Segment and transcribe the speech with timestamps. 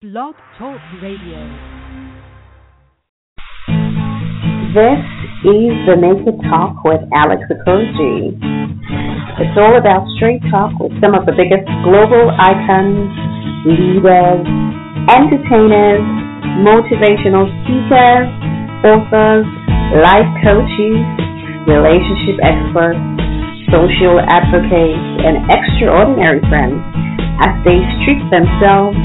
[0.00, 1.44] Blog Talk Radio.
[4.72, 5.04] This
[5.44, 8.32] is the Naked Talk with Alex Okoroji.
[8.32, 13.12] It's all about straight talk with some of the biggest global icons,
[13.68, 14.40] leaders,
[15.12, 16.00] entertainers,
[16.64, 18.24] motivational speakers,
[18.80, 19.44] authors,
[20.00, 20.96] life coaches,
[21.68, 23.04] relationship experts,
[23.68, 26.80] social advocates, and extraordinary friends
[27.44, 28.96] as they strip themselves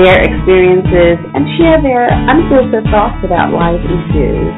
[0.00, 4.54] their experiences, and share their unfiltered thoughts about life issues.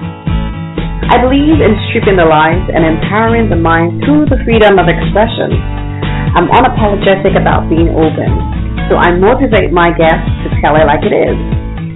[1.10, 5.50] I believe in stripping the lies and empowering the mind through the freedom of expression.
[6.38, 8.30] I'm unapologetic about being open,
[8.88, 11.38] so I motivate my guests to tell it like it is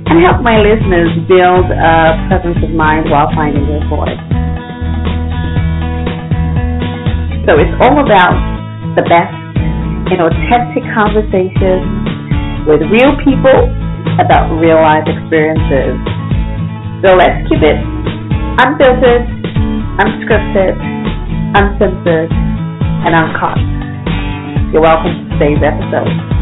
[0.09, 4.19] and help my listeners build a presence of mind while finding their voice.
[7.45, 8.35] So it's all about
[8.97, 9.37] the best
[10.11, 12.18] in authentic conversations
[12.69, 13.65] with real people
[14.21, 15.97] about real life experiences.
[17.01, 17.81] So let's keep it
[18.61, 19.25] unfiltered,
[19.97, 20.77] unscripted,
[21.57, 23.57] uncensored, and uncut.
[24.69, 26.38] You're welcome to today's episode.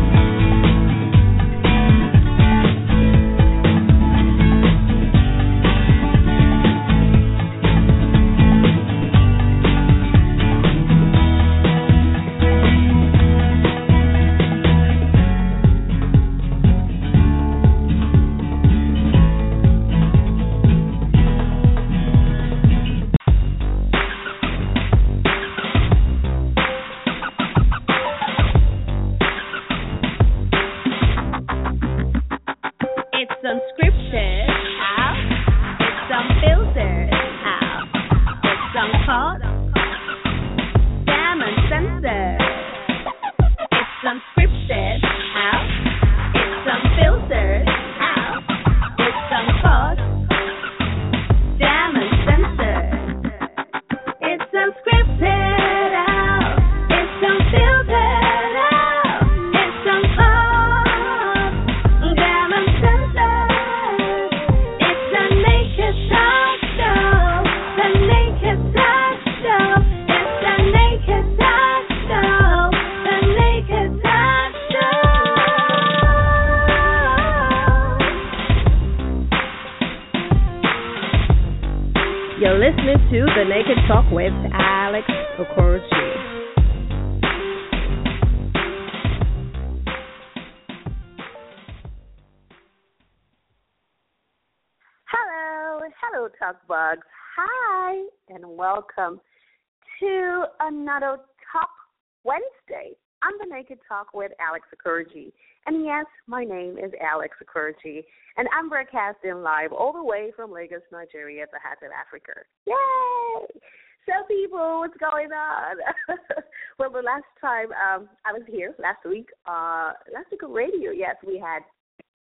[103.96, 105.32] Talk with Alex Okoroji.
[105.64, 108.04] And yes, my name is Alex Okoroji,
[108.36, 112.32] and I'm broadcasting live all the way from Lagos, Nigeria, the heart of Africa.
[112.66, 113.60] Yay!
[114.04, 115.76] So, people, what's going on?
[116.78, 120.90] well, the last time um, I was here, last week, uh, last week on radio,
[120.90, 121.60] yes, we had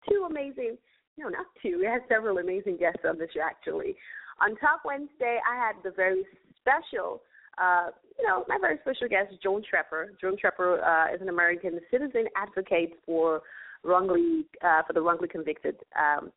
[0.07, 0.77] two amazing,
[1.17, 3.95] no, not two, we had several amazing guests on the show, actually.
[4.41, 6.23] On Talk Wednesday, I had the very
[6.61, 7.23] special,
[7.61, 10.07] uh, you know, my very special guest, Joan Treppa.
[10.19, 13.41] Joan Treppa uh, is an American citizen advocate for
[13.83, 15.75] wrongly uh, for the wrongly convicted.
[15.97, 16.31] Um,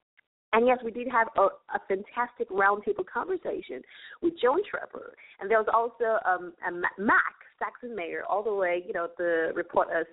[0.53, 3.83] and yes, we did have a, a fantastic roundtable conversation
[4.23, 5.03] with Joan Treppa,
[5.41, 9.53] and there was also um, a Mac Saxon Mayer, all the way, you know, the
[9.55, 10.07] reporter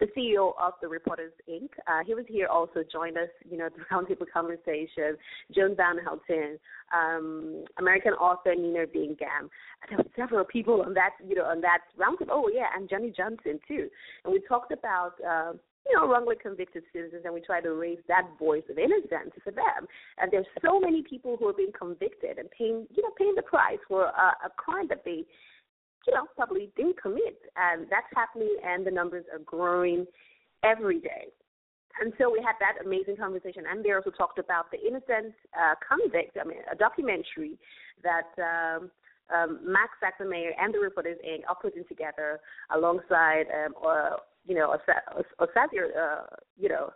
[0.00, 1.68] the CEO of the Reporters Inc.
[1.86, 5.16] Uh, he was here also joined us, you know, the roundtable conversation.
[5.54, 6.58] Joan Van Houten,
[6.94, 9.50] um, American author Nina Bingham.
[9.88, 12.30] There were several people on that, you know, on that roundtable.
[12.30, 13.88] Oh yeah, and Johnny Johnson too.
[14.24, 15.14] And we talked about.
[15.26, 15.52] Uh,
[15.88, 19.50] you know, wrongly convicted citizens, and we try to raise that voice of innocence for
[19.50, 19.86] them.
[20.18, 23.42] And there's so many people who are being convicted and paying, you know, paying the
[23.42, 25.24] price for a, a crime that they
[26.08, 27.38] you know, probably didn't commit.
[27.56, 30.06] And that's happening, and the numbers are growing
[30.64, 31.28] every day.
[32.00, 33.64] And so we had that amazing conversation.
[33.68, 37.58] And they also talked about the innocent uh, convict, I mean, a documentary
[38.02, 38.90] that um,
[39.34, 41.40] um, Max Saxon Mayer and the Reporters Inc.
[41.48, 42.40] are putting together
[42.74, 44.74] alongside, um, or, you know,
[45.40, 46.26] Osadir, uh,
[46.56, 46.90] you know,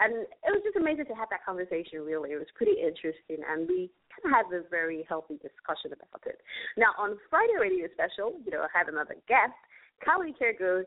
[0.00, 2.00] and it was just amazing to have that conversation.
[2.04, 6.22] Really, it was pretty interesting, and we kind of had this very healthy discussion about
[6.26, 6.40] it.
[6.76, 9.58] Now, on Friday Radio Special, you know, I had another guest,
[10.06, 10.84] Kalu Ikeagwu,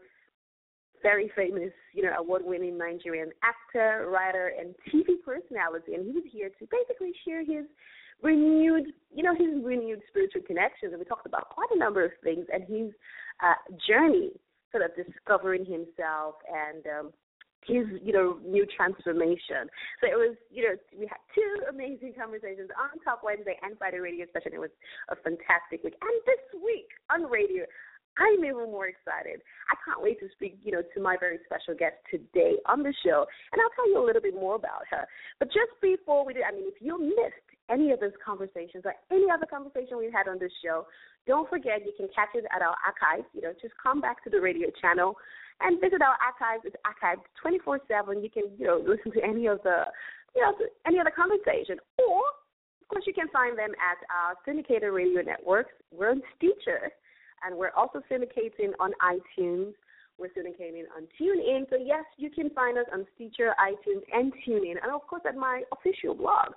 [1.01, 6.49] very famous, you know, award-winning Nigerian actor, writer, and TV personality, and he was here
[6.49, 7.65] to basically share his
[8.21, 12.11] renewed, you know, his renewed spiritual connections, and we talked about quite a number of
[12.23, 12.93] things, and his
[13.43, 14.31] uh, journey,
[14.71, 17.11] sort of discovering himself and um,
[17.65, 19.69] his, you know, new transformation.
[20.01, 23.99] So it was, you know, we had two amazing conversations on Talk Wednesday and Friday
[23.99, 24.53] radio session.
[24.53, 24.73] It was
[25.09, 25.93] a fantastic week.
[26.01, 27.65] And this week on radio,
[28.17, 29.39] I'm even more excited.
[29.71, 32.93] I can't wait to speak, you know, to my very special guest today on the
[33.05, 33.23] show,
[33.53, 35.07] and I'll tell you a little bit more about her.
[35.39, 38.95] But just before we do, I mean, if you missed any of those conversations or
[39.11, 40.85] any other conversation we've had on this show,
[41.25, 43.27] don't forget you can catch it at our archives.
[43.31, 45.15] You know, just come back to the radio channel
[45.63, 46.63] and visit our archives.
[46.65, 48.23] It's archived 24/7.
[48.23, 49.85] You can, you know, listen to any of the,
[50.35, 50.53] you know,
[50.85, 52.21] any other conversation, or
[52.81, 55.73] of course you can find them at our syndicated radio networks.
[55.91, 56.91] We're on Stitcher
[57.43, 59.73] and we're also syndicating on iTunes.
[60.17, 61.69] We're syndicating on TuneIn.
[61.69, 65.35] So yes, you can find us on Stitcher, iTunes, and TuneIn, and of course at
[65.35, 66.53] my official blog.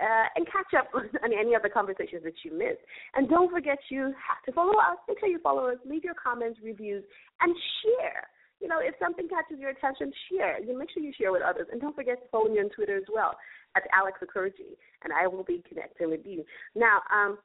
[0.00, 2.78] Uh, and catch up on any other conversations that you missed.
[3.14, 4.96] And don't forget you have to follow us.
[5.08, 5.76] Make sure you follow us.
[5.84, 7.02] Leave your comments, reviews,
[7.40, 7.52] and
[7.82, 8.28] share.
[8.60, 10.60] You know, if something catches your attention, share.
[10.60, 11.68] You make sure you share with others.
[11.70, 13.36] And don't forget to follow me on Twitter as well
[13.76, 14.74] at Alex Okoroji,
[15.04, 16.44] and I will be connecting with you.
[16.74, 17.38] Now, um,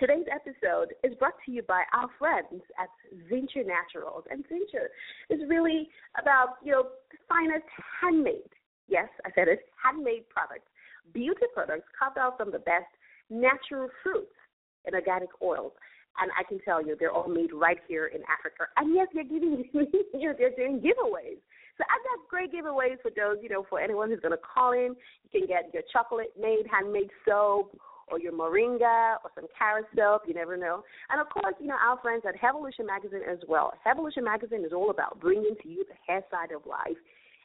[0.00, 2.88] Today's episode is brought to you by our friends at
[3.30, 4.24] Zincher Naturals.
[4.30, 4.88] And Zincher
[5.28, 7.66] is really about, you know, the finest
[8.00, 8.48] handmade,
[8.88, 10.70] yes, I said it, handmade products,
[11.12, 12.88] beauty products carved out from the best
[13.28, 14.32] natural fruits
[14.86, 15.72] and organic oils.
[16.20, 18.70] And I can tell you, they're all made right here in Africa.
[18.76, 21.40] And yes, they're giving, you know, they're doing giveaways.
[21.78, 24.94] So I've got great giveaways for those, you know, for anyone who's to call in.
[25.24, 27.74] You can get your chocolate made handmade soap
[28.08, 30.24] or your moringa or some carrot soap.
[30.26, 30.84] You never know.
[31.10, 33.72] And of course, you know, our friends at Hevolution Magazine as well.
[33.86, 36.98] Hevolution Magazine is all about bringing to you the hair side of life.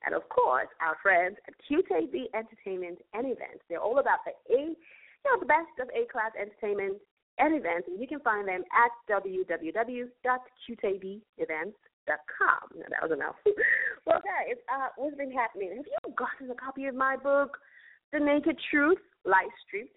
[0.05, 3.63] And of course, our friends at QTV Entertainment and Events.
[3.67, 6.97] They're all about the A, you know, the best of A-class entertainment
[7.39, 10.09] and events, and you can find them at www.qtvevents.com.
[12.75, 13.35] Now, that was enough.
[14.05, 15.75] well, guys, uh, what's been happening?
[15.77, 17.57] Have you gotten a copy of my book,
[18.11, 19.95] The Naked Truth, Life Stripped?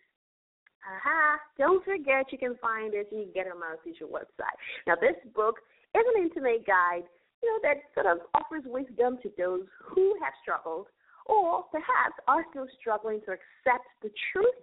[0.82, 1.38] Aha!
[1.58, 4.58] Don't forget you can find it and you can get it on my official website.
[4.86, 5.56] Now, this book
[5.94, 7.04] is an intimate guide,
[7.42, 10.86] you know, that sort of offers wisdom to those who have struggled
[11.26, 14.54] or perhaps are still struggling to accept the truth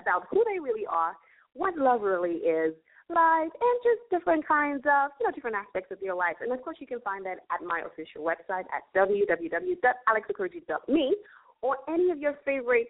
[0.00, 1.16] about who they really are,
[1.54, 2.74] what love really is,
[3.08, 6.36] life, and just different kinds of, you know, different aspects of your life.
[6.40, 11.16] And of course, you can find that at my official website at www.alexakurji.me
[11.62, 12.88] or any of your favorite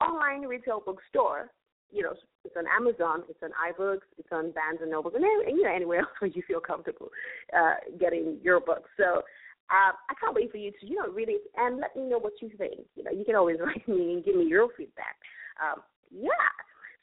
[0.00, 1.50] online retail bookstore.
[1.94, 2.14] You know,
[2.44, 5.98] it's on Amazon, it's on iBooks, it's on Barnes and Nobles, and, you know, anywhere
[6.00, 7.08] else where you feel comfortable
[7.56, 8.90] uh, getting your books.
[8.96, 9.22] So
[9.70, 12.18] uh, I can't wait for you to, you know, read it and let me know
[12.18, 12.84] what you think.
[12.96, 15.16] You know, you can always write me and give me your feedback.
[15.62, 15.80] Um,
[16.10, 16.50] yeah.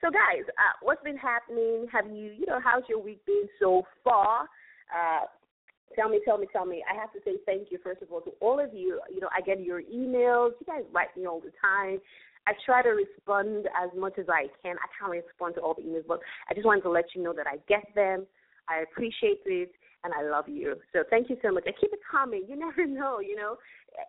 [0.01, 1.85] So, guys, uh, what's been happening?
[1.91, 4.47] Have you, you know, how's your week been so far?
[4.89, 5.25] Uh,
[5.95, 6.83] tell me, tell me, tell me.
[6.89, 8.99] I have to say thank you, first of all, to all of you.
[9.13, 10.51] You know, I get your emails.
[10.59, 11.99] You guys write me all the time.
[12.47, 14.75] I try to respond as much as I can.
[14.77, 17.33] I can't respond to all the emails, but I just wanted to let you know
[17.33, 18.25] that I get them.
[18.67, 19.71] I appreciate it,
[20.03, 20.75] and I love you.
[20.93, 21.63] So thank you so much.
[21.65, 22.43] And keep it coming.
[22.47, 23.57] You never know, you know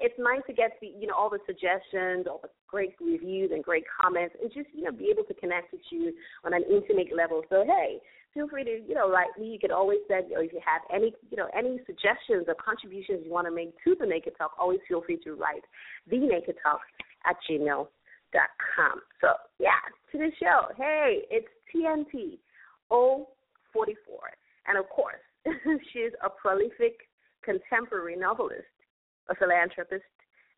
[0.01, 3.63] it's nice to get the you know all the suggestions, all the great reviews and
[3.63, 6.13] great comments, and just you know be able to connect with you
[6.45, 7.43] on an intimate level.
[7.51, 7.99] So hey,
[8.35, 9.47] feel free to you know write me.
[9.47, 13.23] You can always send or if you have any you know any suggestions or contributions
[13.25, 15.65] you want to make to the Naked Talk, always feel free to write
[16.09, 16.81] the Naked Talk
[17.27, 17.87] at gmail
[18.33, 19.01] dot com.
[19.21, 19.81] So yeah,
[20.13, 20.69] to the show.
[20.77, 22.39] Hey, it's TNT
[22.89, 23.95] 044,
[24.69, 25.23] and of course
[25.93, 27.09] she's a prolific
[27.45, 28.67] contemporary novelist
[29.29, 30.05] a philanthropist,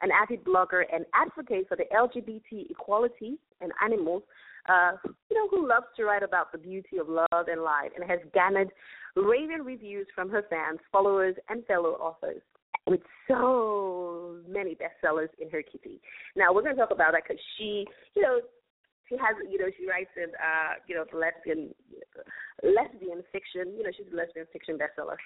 [0.02, 4.22] an avid blogger, and advocate for the LGBT equality and animals,
[4.68, 8.08] uh, you know, who loves to write about the beauty of love and life and
[8.08, 8.70] has garnered
[9.16, 12.42] raving reviews from her fans, followers, and fellow authors
[12.86, 16.00] with so many bestsellers in her kitty.
[16.36, 18.40] Now we're going to talk about that because she, you know,
[19.08, 21.74] she has, you know, she writes in, uh, you know, lesbian,
[22.62, 23.76] lesbian fiction.
[23.76, 25.16] You know, she's a lesbian fiction bestseller,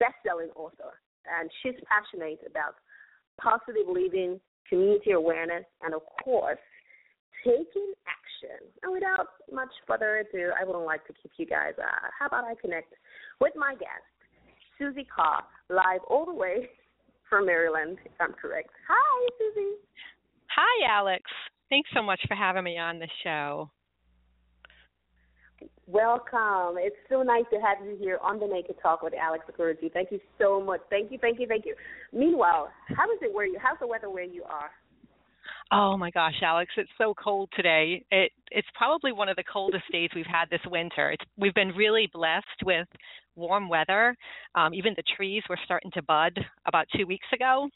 [0.00, 2.76] best-selling author, and she's passionate about
[3.40, 6.60] positive living, community awareness, and of course,
[7.44, 8.64] taking action.
[8.82, 11.72] And without much further ado, I wouldn't like to keep you guys.
[11.76, 12.92] Uh, how about I connect
[13.40, 14.08] with my guest,
[14.80, 16.68] Suzie Carr, live all the way
[17.28, 18.70] from Maryland, if I'm correct.
[18.88, 19.74] Hi, Suzie.
[20.54, 21.22] Hi, Alex.
[21.68, 23.70] Thanks so much for having me on the show.
[25.86, 26.76] Welcome.
[26.78, 29.92] It's so nice to have you here on the Naked Talk with Alex Okoroji.
[29.92, 30.80] Thank you so much.
[30.90, 31.74] Thank you, thank you, thank you.
[32.12, 33.58] Meanwhile, how is it where you?
[33.62, 34.70] How's the weather where you are?
[35.72, 38.04] Oh my gosh, Alex, it's so cold today.
[38.12, 41.10] It it's probably one of the coldest days we've had this winter.
[41.10, 42.86] It's, we've been really blessed with
[43.34, 44.16] warm weather.
[44.54, 47.68] Um, even the trees were starting to bud about two weeks ago,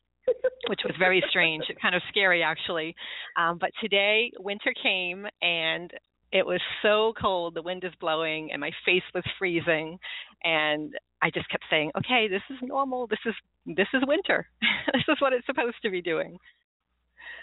[0.68, 2.94] which was very strange, kind of scary actually.
[3.37, 5.90] Um, but today, winter came and
[6.30, 7.56] it was so cold.
[7.56, 9.99] The wind is blowing and my face was freezing,
[10.44, 13.09] and I just kept saying, "Okay, this is normal.
[13.09, 13.35] This is
[13.66, 14.47] this is winter.
[14.92, 16.38] this is what it's supposed to be doing."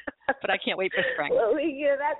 [0.42, 1.32] but I can't wait for spring.
[1.34, 2.16] Well, you know that.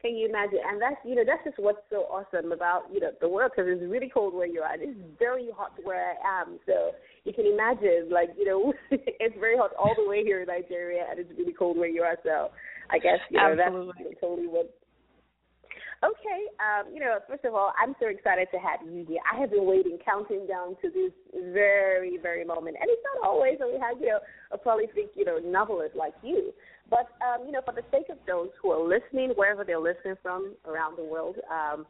[0.00, 0.58] Can you imagine?
[0.66, 3.70] And that's you know that's just what's so awesome about you know the world because
[3.70, 4.74] it's really cold where you are.
[4.74, 6.58] It's very hot where I am.
[6.66, 6.90] So
[7.22, 11.06] you can imagine like you know it's very hot all the way here in Nigeria
[11.08, 12.18] and it's really cold where you are.
[12.24, 12.50] So
[12.90, 13.94] I guess you know Absolutely.
[14.02, 14.74] that's totally what
[16.02, 19.22] Okay, um, you know, first of all, I'm so excited to have you here.
[19.22, 21.14] I have been waiting, counting down to this
[21.54, 24.18] very, very moment, and it's not always that we have, you know,
[24.50, 26.52] a prolific, you know, novelist like you.
[26.90, 30.16] But um, you know, for the sake of those who are listening, wherever they're listening
[30.22, 31.86] from around the world, um,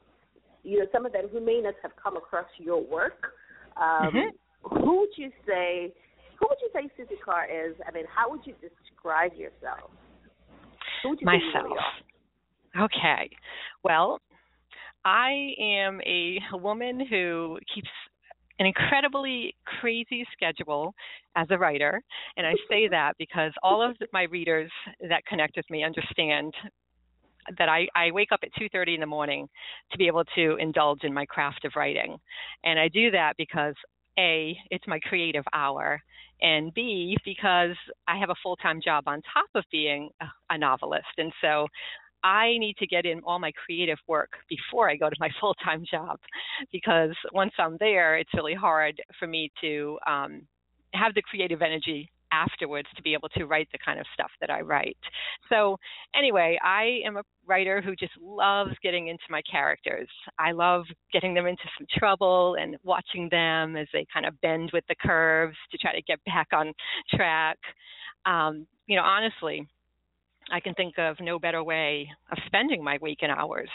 [0.62, 3.32] you know, some of them who may not have come across your work,
[3.76, 4.84] um, mm-hmm.
[4.84, 5.92] who would you say,
[6.38, 7.74] who would you say Suzie Carr is?
[7.86, 9.90] I mean, how would you describe yourself?
[11.02, 11.64] Who would you Myself.
[11.64, 13.28] Really Okay.
[13.84, 14.20] Well,
[15.04, 17.88] I am a woman who keeps
[18.58, 20.94] an incredibly crazy schedule
[21.36, 22.02] as a writer,
[22.36, 24.70] and I say that because all of my readers
[25.08, 26.52] that connect with me understand
[27.58, 29.48] that I, I wake up at 2:30 in the morning
[29.90, 32.18] to be able to indulge in my craft of writing,
[32.64, 33.74] and I do that because
[34.18, 36.00] a it's my creative hour,
[36.40, 41.14] and b because I have a full-time job on top of being a, a novelist,
[41.18, 41.66] and so
[42.24, 45.54] I need to get in all my creative work before I go to my full
[45.54, 46.18] time job
[46.70, 50.42] because once I'm there, it's really hard for me to um,
[50.94, 54.50] have the creative energy afterwards to be able to write the kind of stuff that
[54.50, 54.96] I write.
[55.48, 55.76] So,
[56.16, 60.08] anyway, I am a writer who just loves getting into my characters.
[60.38, 64.70] I love getting them into some trouble and watching them as they kind of bend
[64.72, 66.72] with the curves to try to get back on
[67.10, 67.58] track.
[68.24, 69.66] Um, you know, honestly,
[70.50, 73.70] I can think of no better way of spending my weekend hours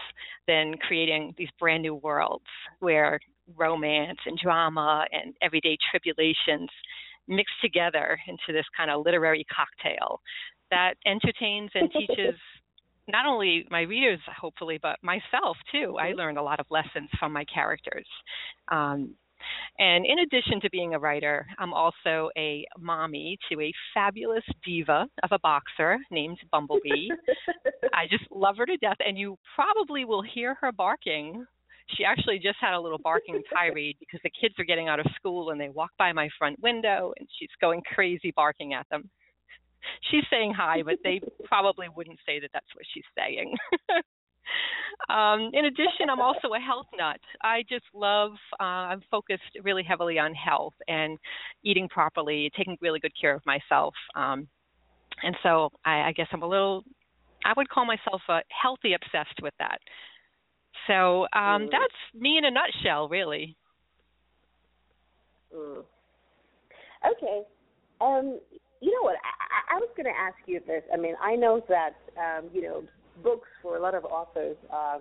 [0.48, 2.46] than creating these brand new worlds
[2.80, 3.20] where
[3.56, 6.70] romance and drama and everyday tribulations
[7.28, 10.22] mix together into this kind of literary cocktail
[10.70, 12.36] that entertains and teaches
[13.08, 16.18] not only my readers hopefully but myself too i mm-hmm.
[16.20, 18.08] learned a lot of lessons from my characters
[18.70, 19.14] um,
[19.80, 25.08] and in addition to being a writer, I'm also a mommy to a fabulous diva
[25.24, 27.10] of a boxer named Bumblebee.
[27.94, 31.46] I just love her to death, and you probably will hear her barking.
[31.96, 35.06] She actually just had a little barking tirade because the kids are getting out of
[35.16, 39.10] school and they walk by my front window and she's going crazy barking at them.
[40.12, 43.56] She's saying hi, but they probably wouldn't say that that's what she's saying.
[45.10, 47.20] Um, in addition, I'm also a health nut.
[47.42, 51.18] I just love, uh, I'm focused really heavily on health and
[51.64, 53.94] eating properly, taking really good care of myself.
[54.16, 54.48] Um,
[55.24, 56.84] and so I, I guess I'm a little,
[57.46, 59.80] I would call myself a healthy obsessed with that.
[60.88, 61.70] So um, mm.
[61.72, 63.56] that's me in a nutshell, really.
[65.56, 65.84] Mm.
[67.12, 67.42] Okay.
[68.02, 68.40] Um,
[68.82, 69.16] you know what?
[69.16, 70.84] I, I was going to ask you this.
[70.94, 72.84] I mean, I know that um, you know
[73.24, 75.00] books for a lot of authors are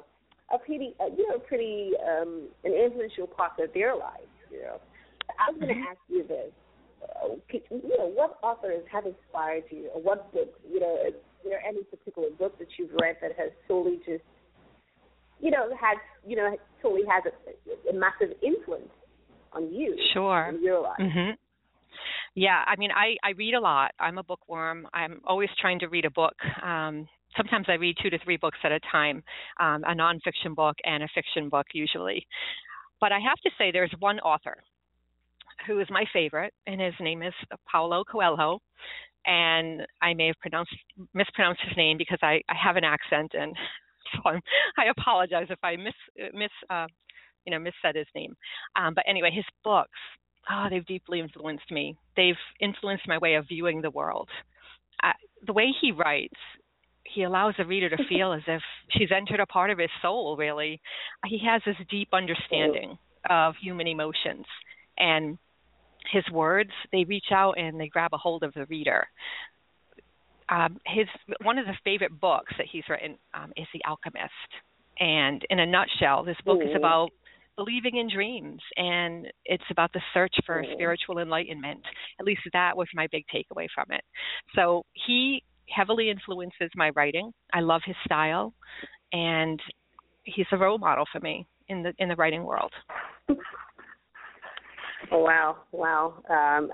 [0.53, 4.31] a pretty, uh, you know, pretty um, an influential part of their lives.
[4.51, 4.81] You know,
[5.39, 5.91] I was going to mm-hmm.
[5.91, 6.53] ask you this:
[7.03, 7.35] uh,
[7.71, 10.59] you know, what authors have inspired you, or what books?
[10.71, 14.25] You know, is there any particular book that you've read that has totally just,
[15.41, 15.97] you know, had
[16.27, 18.91] you know, totally has a, a massive influence
[19.53, 19.97] on you?
[20.13, 20.49] Sure.
[20.49, 21.01] In your life.
[21.01, 21.31] Mm-hmm.
[22.35, 23.93] Yeah, I mean, I I read a lot.
[23.99, 24.87] I'm a bookworm.
[24.93, 26.35] I'm always trying to read a book.
[26.63, 29.23] Um, sometimes I read two to three books at a time,
[29.61, 32.27] um, a nonfiction book and a fiction book usually.
[33.01, 34.57] But I have to say, there's one author
[35.67, 37.35] who is my favorite, and his name is
[37.71, 38.61] Paulo Coelho.
[39.27, 40.75] And I may have pronounced
[41.15, 43.57] mispronounced his name because I, I have an accent, and
[44.13, 44.41] so I'm,
[44.79, 45.95] I apologize if I miss
[46.33, 46.87] miss uh,
[47.45, 48.37] you know missaid his name.
[48.77, 49.99] Um, but anyway, his books,
[50.49, 51.97] oh, they've deeply influenced me.
[52.17, 54.29] They've influenced my way of viewing the world.
[55.03, 55.13] Uh,
[55.45, 56.39] the way he writes
[57.15, 60.37] he allows the reader to feel as if she's entered a part of his soul
[60.37, 60.81] really.
[61.27, 62.99] He has this deep understanding
[63.29, 64.47] of human emotions
[64.99, 65.39] and
[66.13, 69.07] his words they reach out and they grab a hold of the reader.
[70.49, 71.07] Um, his
[71.43, 74.31] one of the favorite books that he's written um, is the alchemist.
[74.99, 77.11] And in a nutshell this book is about
[77.57, 81.81] believing in dreams and it's about the search for spiritual enlightenment.
[82.21, 84.03] At least that was my big takeaway from it.
[84.55, 87.33] So he heavily influences my writing.
[87.53, 88.53] I love his style,
[89.13, 89.61] and
[90.25, 92.73] he's a role model for me in the in the writing world.
[95.11, 96.15] Wow, wow.
[96.29, 96.71] Um,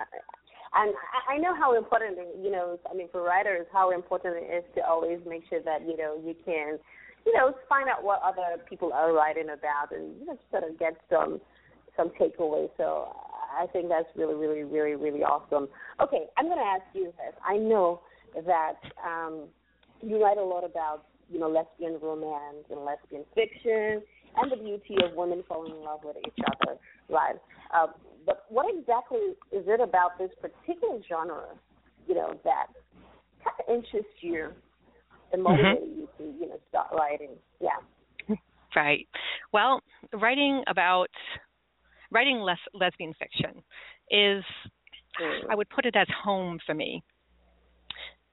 [0.75, 0.94] and
[1.28, 4.87] I know how important, you know, I mean, for writers, how important it is to
[4.87, 6.78] always make sure that you know you can,
[7.26, 10.78] you know, find out what other people are writing about, and you know, sort of
[10.78, 11.40] get some
[11.96, 12.70] some takeaways.
[12.78, 13.14] So
[13.58, 15.68] I think that's really, really, really, really awesome.
[16.00, 17.34] Okay, I'm going to ask you this.
[17.46, 18.00] I know
[18.34, 19.48] that um,
[20.00, 24.02] you write a lot about, you know, lesbian romance and lesbian fiction
[24.36, 27.36] and the beauty of women falling in love with each other, right?
[27.74, 27.88] Uh,
[28.24, 29.18] but what exactly
[29.50, 31.48] is it about this particular genre,
[32.06, 32.66] you know, that
[33.44, 34.48] kind of interests you
[35.32, 36.00] and motivated mm-hmm.
[36.00, 37.30] you to, you know, start writing?
[37.60, 38.36] Yeah.
[38.74, 39.06] Right.
[39.52, 39.80] Well,
[40.14, 41.10] writing about
[42.10, 43.62] writing les- lesbian fiction
[44.10, 44.44] is,
[45.20, 45.40] mm.
[45.50, 47.02] I would put it as home for me.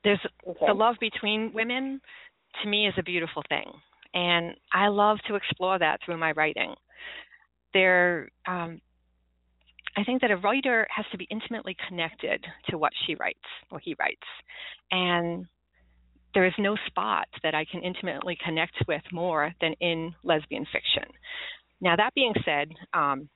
[0.04, 0.66] There's okay.
[0.68, 2.02] the love between women.
[2.64, 3.72] To me, is a beautiful thing,
[4.14, 6.74] and I love to explore that through my writing.
[7.74, 8.82] There, um,
[9.96, 13.38] I think that a writer has to be intimately connected to what she writes
[13.70, 14.18] or he writes.
[14.90, 15.46] And
[16.34, 21.04] there is no spot that I can intimately connect with more than in lesbian fiction.
[21.82, 23.30] Now, that being said, um,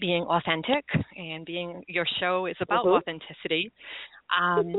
[0.00, 0.84] being authentic
[1.16, 2.96] and being your show is about mm-hmm.
[2.96, 3.72] authenticity.
[4.38, 4.74] Um,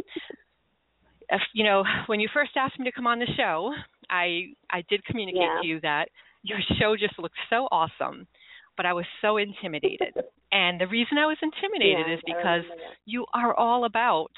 [1.29, 3.73] if, you know, when you first asked me to come on the show,
[4.09, 5.59] I I did communicate yeah.
[5.61, 6.09] to you that
[6.43, 8.27] your show just looked so awesome,
[8.77, 10.13] but I was so intimidated.
[10.51, 12.63] and the reason I was intimidated yeah, is because
[13.05, 14.31] you are all about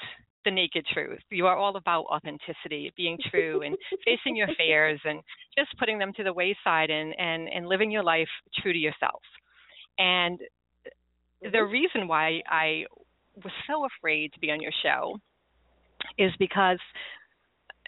[0.44, 1.20] the naked truth.
[1.30, 5.20] You are all about authenticity, being true and facing your fears and
[5.56, 8.28] just putting them to the wayside and, and, and living your life
[8.60, 9.20] true to yourself.
[9.98, 10.40] And
[11.42, 11.72] the mm-hmm.
[11.72, 12.84] reason why I
[13.44, 15.18] was so afraid to be on your show
[16.18, 16.78] is because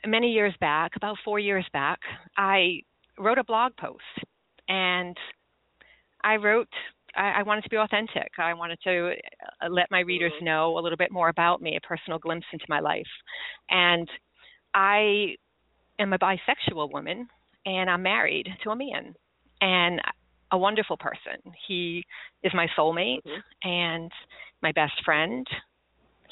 [0.06, 2.00] many years back, about four years back,
[2.36, 2.82] I
[3.18, 4.02] wrote a blog post
[4.68, 5.16] and
[6.24, 6.68] I wrote
[7.14, 8.30] I, I wanted to be authentic.
[8.38, 9.12] I wanted to
[9.62, 10.46] uh, let my readers mm-hmm.
[10.46, 13.06] know a little bit more about me, a personal glimpse into my life.
[13.68, 14.08] And
[14.72, 15.34] I
[15.98, 17.28] am a bisexual woman
[17.66, 19.14] and I'm married to a man.
[19.60, 20.00] And
[20.52, 21.40] a wonderful person.
[21.66, 22.04] He
[22.42, 23.68] is my soulmate mm-hmm.
[23.68, 24.12] and
[24.62, 25.46] my best friend.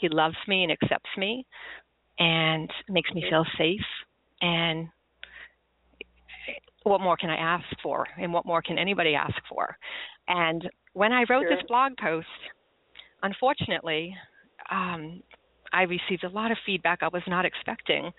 [0.00, 1.46] He loves me and accepts me
[2.18, 3.80] and makes me feel safe.
[4.40, 4.88] And
[6.84, 8.06] what more can I ask for?
[8.18, 9.76] And what more can anybody ask for?
[10.28, 11.56] And when I wrote sure.
[11.56, 12.26] this blog post,
[13.22, 14.14] unfortunately,
[14.70, 15.22] um,
[15.72, 18.10] I received a lot of feedback I was not expecting,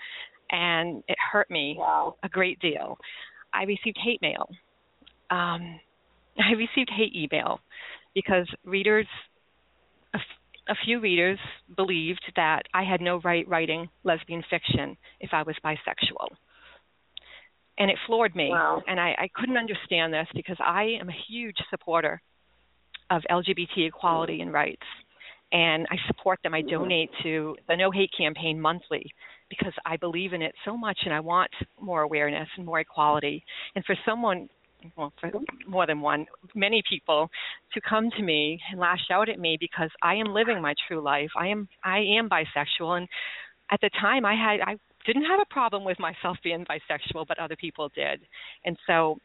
[0.52, 2.16] and it hurt me wow.
[2.24, 2.98] a great deal.
[3.54, 4.48] I received hate mail.
[5.30, 5.80] Um,
[6.40, 7.60] I received hate email
[8.14, 9.08] because readers,
[10.72, 11.38] a few readers
[11.76, 16.30] believed that I had no right writing lesbian fiction if I was bisexual.
[17.78, 18.50] And it floored me.
[18.50, 18.82] Wow.
[18.88, 22.22] And I, I couldn't understand this because I am a huge supporter
[23.10, 24.86] of LGBT equality and rights.
[25.52, 26.54] And I support them.
[26.54, 29.12] I donate to the NOH8 campaign monthly
[29.50, 33.44] because I believe in it so much and I want more awareness and more equality.
[33.76, 34.48] And for someone
[34.96, 35.32] well, for
[35.68, 37.30] more than one, many people
[37.74, 41.02] to come to me and lash out at me because I am living my true
[41.02, 41.30] life.
[41.38, 43.08] I am I am bisexual, and
[43.72, 47.40] at the time I had I didn't have a problem with myself being bisexual, but
[47.40, 48.22] other people did,
[48.66, 49.18] and so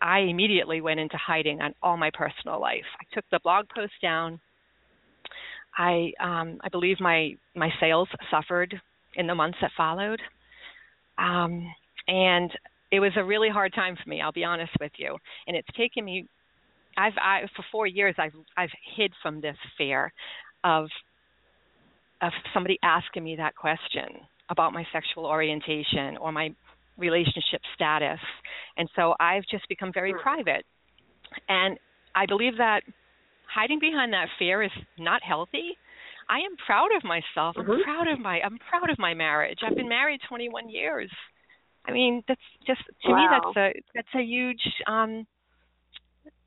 [0.00, 2.84] I immediately went into hiding on all my personal life.
[3.00, 4.40] I took the blog post down.
[5.76, 8.74] I um, I believe my my sales suffered
[9.16, 10.20] in the months that followed.
[11.18, 11.66] Um,
[12.08, 12.50] and
[12.94, 14.20] it was a really hard time for me.
[14.20, 15.16] I'll be honest with you,
[15.48, 16.28] and it's taken me.
[16.96, 20.12] I've I, for four years I've I've hid from this fear
[20.62, 20.86] of
[22.22, 26.54] of somebody asking me that question about my sexual orientation or my
[26.96, 28.20] relationship status,
[28.76, 30.20] and so I've just become very hmm.
[30.20, 30.64] private.
[31.48, 31.76] And
[32.14, 32.82] I believe that
[33.52, 35.76] hiding behind that fear is not healthy.
[36.28, 37.56] I am proud of myself.
[37.58, 37.82] I'm mm-hmm.
[37.82, 39.58] proud of my I'm proud of my marriage.
[39.66, 41.10] I've been married 21 years.
[41.86, 43.16] I mean, that's just to wow.
[43.16, 45.26] me that's a that's a huge um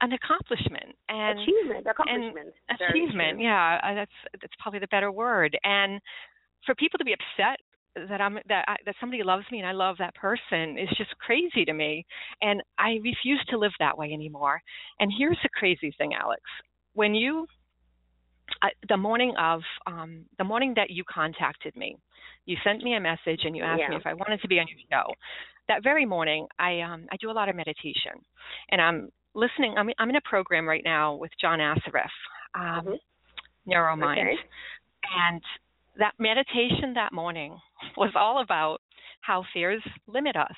[0.01, 5.57] an accomplishment and achievement accomplishment and achievement yeah uh, that's that's probably the better word.
[5.63, 6.01] And
[6.65, 7.59] for people to be upset
[8.09, 11.17] that I'm that I, that somebody loves me and I love that person is just
[11.17, 12.05] crazy to me.
[12.41, 14.61] And I refuse to live that way anymore.
[14.99, 16.41] And here's the crazy thing Alex.
[16.93, 17.47] When you
[18.61, 21.97] uh, the morning of um the morning that you contacted me
[22.47, 23.89] you sent me a message and you asked yeah.
[23.89, 25.13] me if I wanted to be on your show.
[25.67, 28.13] That very morning, I um, I do a lot of meditation,
[28.71, 29.75] and I'm listening.
[29.77, 32.07] I'm I'm in a program right now with John Assaraf,
[32.55, 33.71] um, mm-hmm.
[33.71, 34.37] Neuromind, okay.
[35.27, 35.41] and
[35.99, 37.57] that meditation that morning
[37.97, 38.77] was all about
[39.19, 40.55] how fears limit us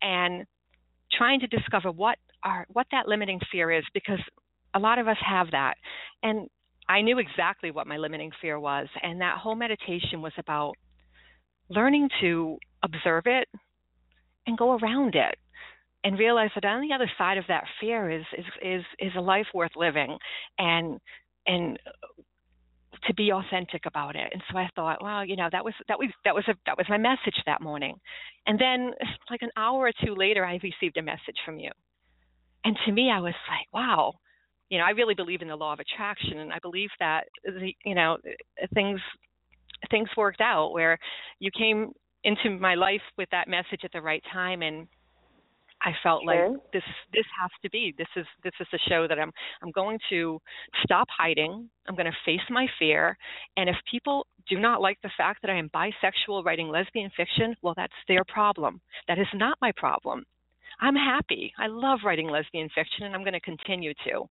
[0.00, 0.44] and
[1.18, 4.20] trying to discover what are what that limiting fear is because
[4.74, 5.74] a lot of us have that
[6.22, 6.48] and
[6.88, 10.74] I knew exactly what my limiting fear was and that whole meditation was about
[11.68, 13.48] learning to observe it
[14.46, 15.36] and go around it
[16.04, 19.20] and realize that on the other side of that fear is is is, is a
[19.20, 20.16] life worth living
[20.58, 21.00] and
[21.46, 21.78] and
[23.06, 24.28] to be authentic about it.
[24.32, 26.76] And so I thought, well, you know, that was that was that was a that
[26.76, 27.96] was my message that morning.
[28.46, 28.92] And then
[29.30, 31.70] like an hour or two later I received a message from you.
[32.64, 34.14] And to me I was like, wow,
[34.68, 37.72] you know, I really believe in the law of attraction and I believe that the
[37.84, 38.18] you know,
[38.74, 39.00] things
[39.90, 40.98] things worked out where
[41.38, 41.92] you came
[42.24, 44.86] into my life with that message at the right time and
[45.82, 46.50] I felt sure.
[46.50, 49.30] like this this has to be this is this is the show that I'm
[49.62, 50.40] I'm going to
[50.82, 51.68] stop hiding.
[51.86, 53.16] I'm going to face my fear,
[53.56, 57.54] and if people do not like the fact that I am bisexual writing lesbian fiction,
[57.62, 58.80] well, that's their problem.
[59.06, 60.24] That is not my problem.
[60.80, 61.52] I'm happy.
[61.58, 64.28] I love writing lesbian fiction, and I'm going to continue to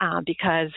[0.00, 0.70] uh, because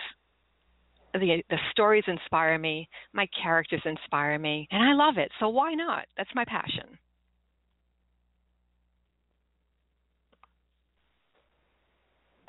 [1.14, 5.32] the the stories inspire me, my characters inspire me, and I love it.
[5.40, 6.06] So why not?
[6.18, 6.98] That's my passion.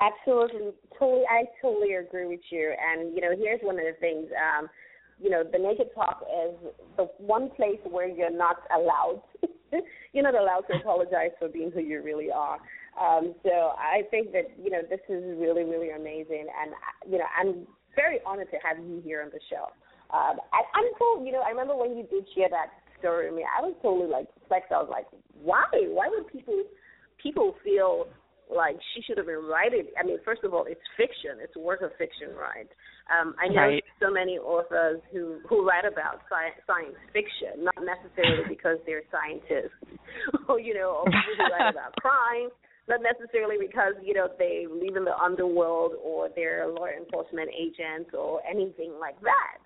[0.01, 1.23] Absolutely, totally.
[1.29, 2.73] I totally agree with you.
[2.79, 4.27] And you know, here's one of the things.
[4.35, 4.67] Um,
[5.19, 6.55] you know, the naked talk is
[6.97, 9.21] the one place where you're not allowed.
[10.13, 12.59] you're not allowed to apologize for being who you really are.
[12.99, 16.71] Um, so I think that you know this is really, really amazing, and
[17.11, 19.67] you know, I'm very honored to have you here on the show.
[20.13, 22.67] Um, I'm so, you know, I remember when you did share that
[22.99, 24.71] story with me, I was totally like perplexed.
[24.71, 25.07] I was like,
[25.41, 25.65] why?
[25.71, 26.63] Why would people
[27.21, 28.07] people feel
[28.49, 29.87] like she should have been writing.
[29.99, 31.41] I mean, first of all, it's fiction.
[31.41, 32.69] It's a work of fiction, right?
[33.09, 33.83] Um, I know right.
[34.01, 39.77] so many authors who who write about science, science fiction, not necessarily because they're scientists,
[40.49, 42.49] or you know, or people who write about crime,
[42.87, 48.09] not necessarily because you know they live in the underworld or they're law enforcement agents
[48.13, 49.61] or anything like that.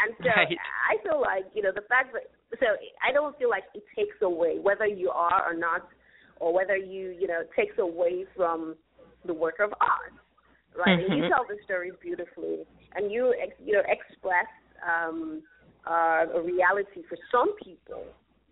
[0.00, 0.56] And so right.
[0.88, 2.28] I feel like you know the fact that
[2.60, 2.66] so
[3.00, 5.88] I don't feel like it takes away whether you are or not
[6.42, 8.74] or whether you you know takes away from
[9.24, 10.12] the work of art,
[10.76, 10.98] right?
[10.98, 11.12] Mm-hmm.
[11.12, 11.32] And you mm-hmm.
[11.32, 14.50] tell the stories beautifully, and you ex, you know express
[14.82, 15.42] um,
[15.86, 18.04] uh, a reality for some people,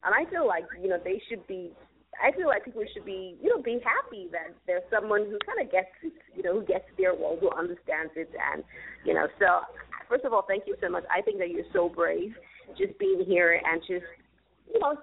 [0.04, 1.72] and I feel like you know they should be.
[2.22, 5.64] I feel like people should be, you know, be happy that there's someone who kind
[5.64, 8.62] of gets, it, you know, who gets their world, who understands it, and,
[9.06, 9.26] you know.
[9.38, 9.64] So,
[10.06, 11.04] first of all, thank you so much.
[11.08, 12.34] I think that you're so brave,
[12.76, 14.04] just being here and just,
[14.68, 14.98] you know,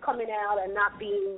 [0.00, 1.36] coming out and not being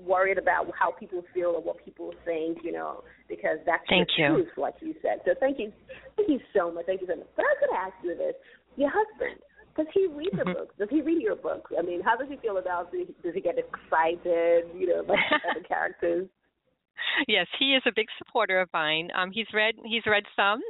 [0.00, 4.22] worried about how people feel or what people think, you know, because that's thank the
[4.22, 4.28] you.
[4.28, 5.20] truth, like you said.
[5.24, 5.72] So thank you,
[6.16, 6.86] thank you so much.
[6.86, 7.28] Thank you so much.
[7.36, 8.34] But I was going to ask you this:
[8.76, 9.40] your husband,
[9.76, 10.52] does he read the mm-hmm.
[10.52, 10.74] books?
[10.78, 11.72] Does he read your books?
[11.78, 12.92] I mean, how does he feel about?
[12.92, 14.70] Does he, does he get excited?
[14.76, 15.18] You know, about
[15.54, 16.28] the characters?
[17.28, 19.10] yes, he is a big supporter of mine.
[19.16, 20.60] Um, he's read he's read some,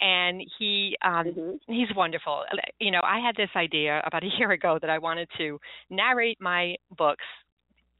[0.00, 1.72] and he um, mm-hmm.
[1.72, 2.42] he's wonderful.
[2.78, 6.38] You know, I had this idea about a year ago that I wanted to narrate
[6.40, 7.24] my books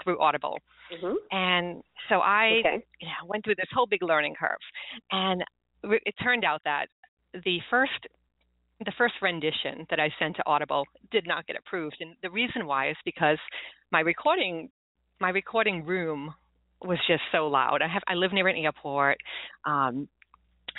[0.03, 0.59] through Audible.
[0.93, 1.15] Mm-hmm.
[1.31, 2.85] And so I okay.
[3.01, 4.59] you know, went through this whole big learning curve.
[5.13, 5.43] And
[5.83, 6.87] it turned out that
[7.45, 8.07] the first
[8.85, 11.97] the first rendition that I sent to Audible did not get approved.
[12.01, 13.39] And the reason why is because
[13.93, 14.71] my recording
[15.21, 16.35] my recording room
[16.83, 17.83] was just so loud.
[17.83, 19.19] I have I live near an airport.
[19.67, 20.09] Um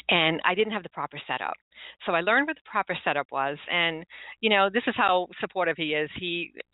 [0.10, 1.56] and I didn't have the proper setup.
[2.06, 4.06] So I learned what the proper setup was, and
[4.40, 6.10] you know this is how supportive he is.
[6.20, 6.54] He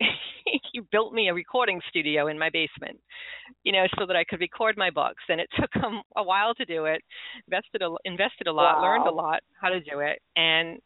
[0.72, 2.98] he built me a recording studio in my basement,
[3.64, 5.22] you know, so that I could record my books.
[5.28, 7.02] And it took him a while to do it.
[7.46, 8.82] Invested a, invested a lot, wow.
[8.82, 10.78] learned a lot how to do it, and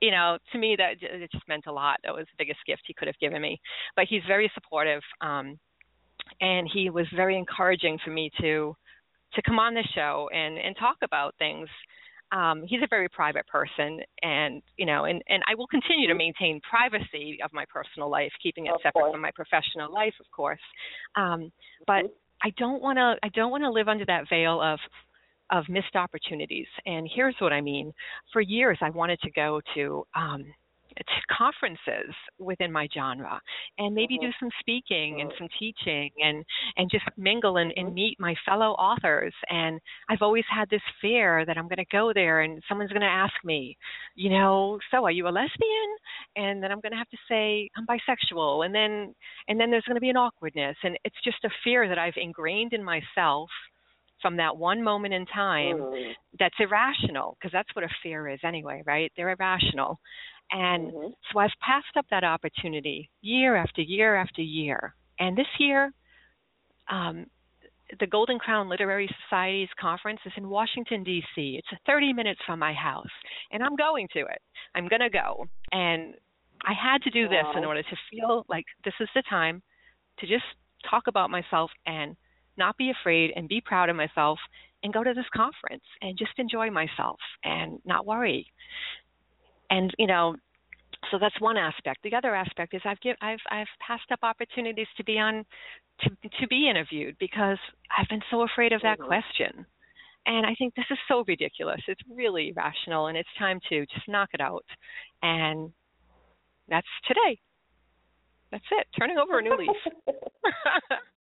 [0.00, 1.98] you know, to me that it just meant a lot.
[2.04, 3.60] That was the biggest gift he could have given me.
[3.96, 5.58] But he's very supportive, um,
[6.40, 8.76] and he was very encouraging for me to
[9.34, 11.68] to come on the show and and talk about things.
[12.32, 16.14] Um, he's a very private person, and you know, and and I will continue to
[16.14, 19.12] maintain privacy of my personal life, keeping it of separate course.
[19.12, 20.60] from my professional life, of course.
[21.16, 21.52] Um,
[21.86, 22.06] but mm-hmm.
[22.42, 24.78] I don't want to I don't want to live under that veil of
[25.50, 26.66] of missed opportunities.
[26.86, 27.92] And here's what I mean.
[28.32, 30.44] For years, I wanted to go to um,
[30.96, 33.40] to conferences within my genre
[33.78, 34.26] and maybe mm-hmm.
[34.26, 36.44] do some speaking and some teaching and
[36.76, 39.34] and just mingle and, and meet my fellow authors.
[39.48, 43.00] And i've always had this fear that i'm going to go there and someone's going
[43.00, 43.76] to ask me
[44.14, 45.90] you know so are you a lesbian?
[46.36, 48.64] And then i'm going to have to say i'm bisexual.
[48.64, 49.14] And then
[49.48, 50.76] and then there's going to be an awkwardness.
[50.82, 53.50] And it's just a fear that i've ingrained in myself
[54.24, 56.12] from that one moment in time mm.
[56.40, 60.00] that's irrational because that's what a fear is anyway right they're irrational
[60.50, 61.14] And Mhm.
[61.32, 64.94] so I've passed up that opportunity year after year after year.
[65.18, 65.92] And this year,
[66.88, 67.26] um,
[68.00, 71.58] the Golden Crown Literary Society's conference is in Washington, D.C.
[71.58, 73.14] It's 30 minutes from my house,
[73.52, 74.42] and I'm going to it.
[74.74, 75.46] I'm going to go.
[75.72, 76.14] And
[76.64, 79.62] I had to do this in order to feel like this is the time
[80.18, 80.44] to just
[80.90, 82.16] talk about myself and
[82.56, 84.38] not be afraid and be proud of myself
[84.82, 88.46] and go to this conference and just enjoy myself and not worry.
[89.70, 90.36] And you know,
[91.10, 92.00] so that's one aspect.
[92.02, 95.44] The other aspect is I've give I've I've passed up opportunities to be on
[96.00, 97.58] to to be interviewed because
[97.96, 99.06] I've been so afraid of that Mhm.
[99.06, 99.66] question.
[100.26, 101.82] And I think this is so ridiculous.
[101.86, 104.64] It's really irrational and it's time to just knock it out.
[105.22, 105.70] And
[106.68, 107.38] that's today.
[108.50, 108.86] That's it.
[108.98, 109.76] Turning over a new leaf.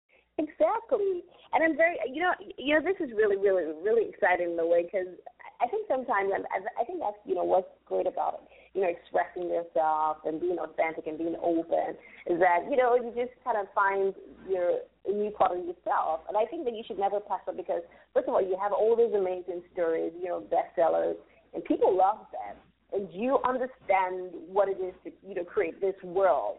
[0.41, 1.23] exactly.
[1.53, 4.65] And I'm very, you know, you know, this is really, really, really exciting in a
[4.65, 5.13] way because
[5.61, 8.89] I think sometimes, and I think that's, you know, what's great about it, you know,
[8.89, 11.93] expressing yourself and being authentic and being open
[12.25, 14.15] is that, you know, you just kind of find
[14.49, 16.25] your new part of yourself.
[16.27, 18.73] And I think that you should never pass up because, first of all, you have
[18.73, 21.15] all these amazing stories, you know, bestsellers,
[21.53, 22.57] and people love them.
[22.93, 26.57] And you understand what it is to, you know, create this world.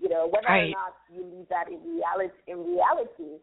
[0.00, 0.68] You know, whether Right.
[0.68, 3.40] or not you leave that in reality, in reality,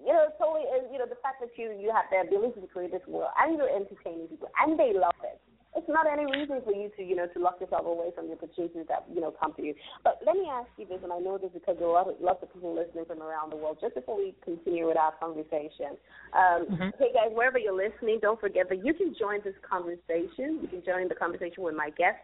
[0.00, 2.66] you know, totally is, you know, the fact that you you have the ability to
[2.66, 5.40] create this world and you're entertaining people and they love it.
[5.74, 8.34] It's not any reason for you to, you know, to lock yourself away from the
[8.34, 9.74] opportunities that, you know, come to you.
[10.04, 12.08] But let me ask you this, and I know this because there are a lot
[12.08, 15.12] of, lots of people listening from around the world, just before we continue with our
[15.12, 15.96] conversation.
[16.36, 16.92] Um, Mhm.
[16.98, 20.60] Hey, guys, wherever you're listening, don't forget that you can join this conversation.
[20.60, 22.20] You can join the conversation with my guest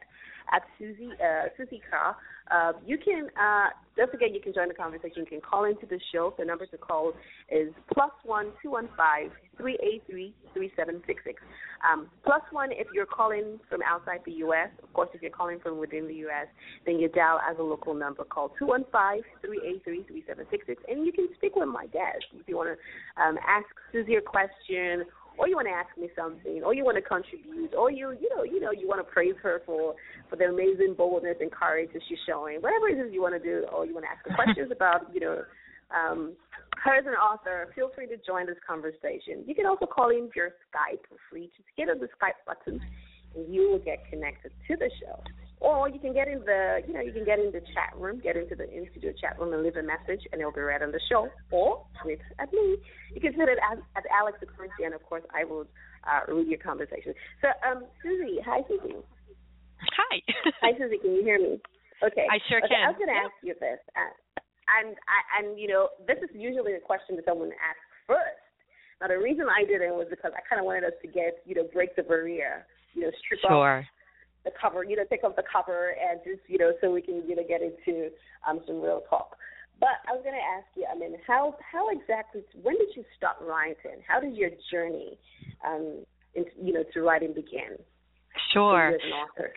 [0.52, 2.16] at Suzie, uh, Suzie Carr.
[2.50, 5.18] Uh, you can, uh, don't forget you can join the conversation.
[5.18, 6.32] You can call into the show.
[6.38, 7.12] The number to call
[7.50, 11.42] is plus one two one five three eight three three seven six six.
[11.84, 14.70] Um, plus one if you're calling from outside the U.S.
[14.82, 16.46] Of course, if you're calling from within the U.S.,
[16.86, 18.24] then you dial as a local number.
[18.24, 21.54] Call two one five three eight three three seven six six, and you can speak
[21.54, 25.04] with my guest if you want to um, ask Suzie a question
[25.38, 28.28] or you want to ask me something, or you want to contribute, or you you
[28.34, 29.94] know you know you want to praise her for
[30.28, 33.42] for the amazing boldness and courage that she's showing, whatever it is you want to
[33.42, 35.42] do, or you want to ask her questions about you know
[35.94, 36.34] um,
[36.84, 39.42] her as an author, feel free to join this conversation.
[39.46, 41.50] You can also call in via Skype for free.
[41.56, 42.80] Just hit on the Skype button,
[43.34, 45.22] and you will get connected to the show.
[45.60, 48.20] Or you can get in the, you know, you can get in the chat room,
[48.22, 50.82] get into the in studio chat room and leave a message, and it'll be read
[50.82, 51.28] on the show.
[51.50, 52.78] Or tweet at me.
[53.14, 55.66] You can tweet it at, at Alex Currency, and of course, I will
[56.06, 57.12] uh, read your conversation.
[57.42, 59.02] So, um, Suzie, hi, Suzie.
[59.78, 60.14] Hi.
[60.62, 61.00] Hi, Suzie.
[61.00, 61.58] Can you hear me?
[62.02, 62.26] Okay.
[62.30, 62.82] I sure okay, can.
[62.86, 64.14] I was going to ask you this, uh,
[64.78, 68.42] and I, and you know, this is usually a question that someone asks first.
[69.00, 71.54] Now, the reason I didn't was because I kind of wanted us to get, you
[71.54, 73.86] know, break the barrier, you know, strip off Sure.
[74.48, 77.22] The cover, you know, take off the cover and just, you know, so we can,
[77.28, 78.10] you know, get into
[78.48, 79.36] um, some real talk.
[79.80, 83.04] But I was going to ask you, I mean, how how exactly, when did you
[83.16, 84.02] start writing?
[84.06, 85.18] How did your journey,
[85.64, 87.78] um, in, you know, to writing begin?
[88.52, 88.88] Sure.
[88.88, 89.52] as an author?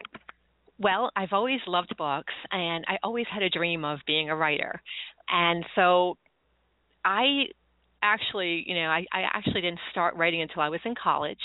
[0.80, 4.82] Well, I've always loved books and I always had a dream of being a writer.
[5.30, 6.18] And so
[7.06, 7.46] I
[8.02, 11.38] actually, you know, I, I actually didn't start writing until I was in college.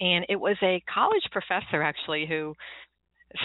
[0.00, 2.54] And it was a college professor actually who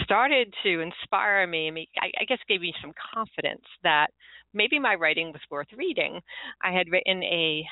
[0.04, 4.08] started to inspire me, me I, guess gave me some confidence that
[4.54, 6.20] maybe my writing was worth reading.
[6.62, 7.64] I had written a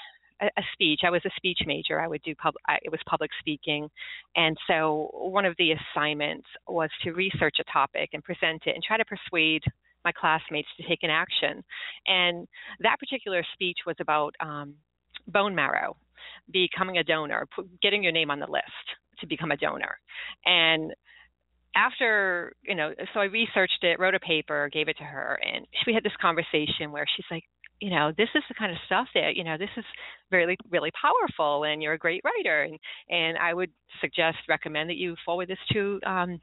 [0.43, 1.01] a a speech.
[1.05, 2.01] I was a speech major.
[2.01, 2.55] I would do pub.
[2.67, 3.89] I, it was public speaking,
[4.37, 8.83] and so one of the assignments was to research a topic and present it and
[8.83, 9.63] try to persuade
[10.05, 11.63] my classmates to take an action.
[12.07, 12.49] And
[12.81, 14.75] that particular speech was about um,
[15.29, 15.97] bone marrow,
[16.51, 17.47] becoming a donor,
[17.83, 18.65] getting your name on the list
[19.21, 19.99] to become a donor,
[20.45, 20.93] and
[21.77, 25.65] after you know so i researched it wrote a paper gave it to her and
[25.87, 27.45] we had this conversation where she's like
[27.79, 29.85] you know this is the kind of stuff that you know this is
[30.33, 32.77] really really powerful and you're a great writer and
[33.09, 36.41] and i would suggest recommend that you forward this to um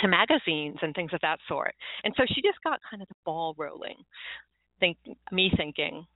[0.00, 1.74] to magazines and things of that sort.
[2.04, 3.96] And so she just got kind of the ball rolling
[4.78, 4.96] think
[5.30, 6.06] me thinking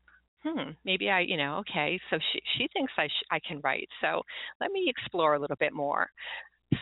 [0.45, 3.89] hmm maybe i you know okay so she she thinks i sh- i can write
[4.01, 4.23] so
[4.61, 6.09] let me explore a little bit more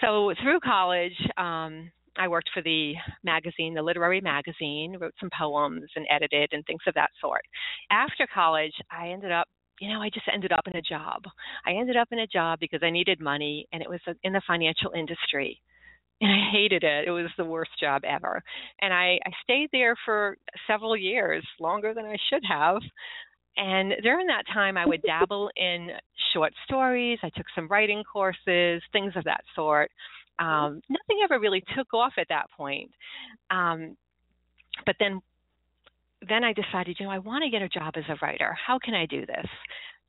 [0.00, 2.94] so through college um I worked for the
[3.24, 7.42] magazine, the literary magazine, wrote some poems and edited and things of that sort.
[7.90, 9.48] After college, I ended up,
[9.80, 11.22] you know, I just ended up in a job.
[11.66, 14.42] I ended up in a job because I needed money and it was in the
[14.46, 15.60] financial industry.
[16.20, 17.08] And I hated it.
[17.08, 18.42] It was the worst job ever.
[18.80, 22.82] And I, I stayed there for several years, longer than I should have.
[23.56, 25.88] And during that time, I would dabble in
[26.32, 27.18] short stories.
[27.22, 29.90] I took some writing courses, things of that sort.
[30.38, 32.90] Um, nothing ever really took off at that point.
[33.50, 33.96] Um,
[34.86, 35.20] but then
[36.28, 38.56] then I decided, you know, I want to get a job as a writer.
[38.66, 39.46] How can I do this?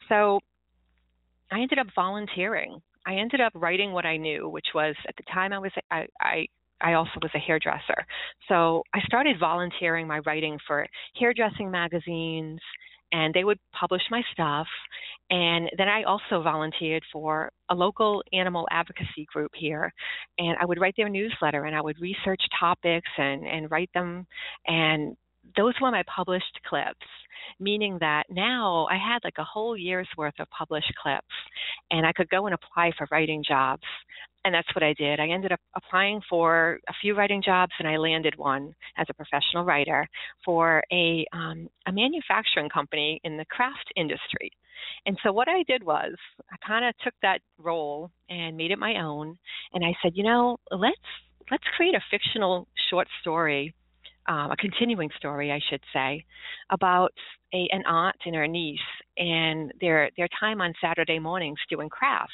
[0.10, 0.39] So
[1.51, 2.79] I ended up volunteering.
[3.06, 6.06] I ended up writing what I knew, which was at the time I was I,
[6.21, 6.47] I
[6.82, 8.06] I also was a hairdresser.
[8.47, 10.86] So I started volunteering my writing for
[11.19, 12.60] hairdressing magazines
[13.13, 14.67] and they would publish my stuff.
[15.30, 19.93] And then I also volunteered for a local animal advocacy group here.
[20.38, 24.28] And I would write their newsletter and I would research topics and, and write them.
[24.67, 25.15] And
[25.55, 27.05] those were my published clips,
[27.59, 31.25] meaning that now I had like a whole year's worth of published clips
[31.91, 33.83] and I could go and apply for writing jobs
[34.45, 35.19] and that's what I did.
[35.19, 39.13] I ended up applying for a few writing jobs, and I landed one as a
[39.13, 40.07] professional writer
[40.43, 44.51] for a um, a manufacturing company in the craft industry.
[45.05, 46.13] And so what I did was
[46.51, 49.37] I kind of took that role and made it my own,
[49.73, 50.95] and I said, you know, let's
[51.49, 53.73] let's create a fictional short story
[54.27, 56.25] um, a continuing story, I should say,
[56.69, 57.13] about
[57.53, 58.79] a, an aunt and her niece
[59.17, 62.33] and their their time on Saturday mornings doing crafts.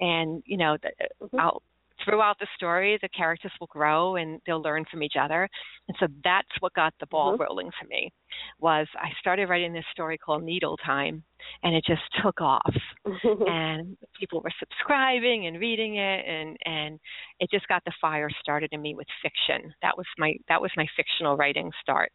[0.00, 0.76] And you know,
[1.22, 1.40] mm-hmm.
[1.40, 1.62] I'll
[2.04, 5.48] throughout the story, the characters will grow and they'll learn from each other.
[5.88, 7.42] And so that's what got the ball mm-hmm.
[7.42, 8.12] rolling for me.
[8.60, 11.22] Was I started writing this story called Needle Time,
[11.62, 12.74] and it just took off,
[13.24, 17.00] and people were subscribing and reading it, and and
[17.40, 19.72] it just got the fire started in me with fiction.
[19.82, 22.12] That was my that was my fictional writing start,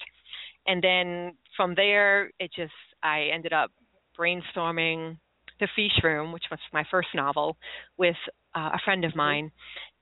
[0.65, 3.71] and then from there, it just I ended up
[4.17, 5.17] brainstorming
[5.59, 7.57] the Fish Room, which was my first novel,
[7.97, 8.15] with
[8.55, 9.17] uh, a friend of mm-hmm.
[9.17, 9.51] mine,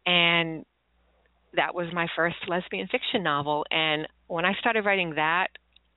[0.05, 0.65] and
[1.55, 3.65] that was my first lesbian fiction novel.
[3.71, 5.47] And when I started writing that,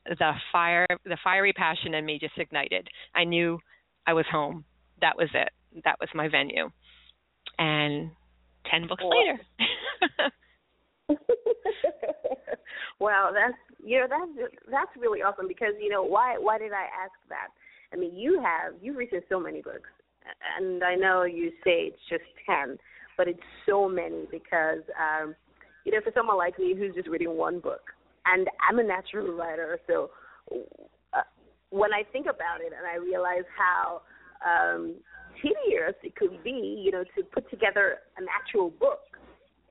[0.07, 2.88] the fire, the fiery passion in me just ignited.
[3.14, 3.59] I knew
[4.07, 4.64] I was home.
[5.01, 5.51] That was it.
[5.85, 6.71] That was my venue.
[7.59, 8.11] And
[8.71, 9.40] ten books later.
[13.01, 16.85] wow, that's you know that's that's really awesome because you know why why did I
[17.05, 17.49] ask that?
[17.92, 19.90] I mean, you have you've written so many books,
[20.59, 22.79] and I know you say it's just ten,
[23.16, 25.35] but it's so many because um,
[25.85, 27.83] you know for someone like me who's just reading one book,
[28.27, 30.11] and I'm a natural writer, so
[31.12, 31.22] uh,
[31.70, 34.03] when I think about it and I realize how
[34.44, 34.94] um,
[35.42, 39.01] tedious it could be, you know, to put together an actual book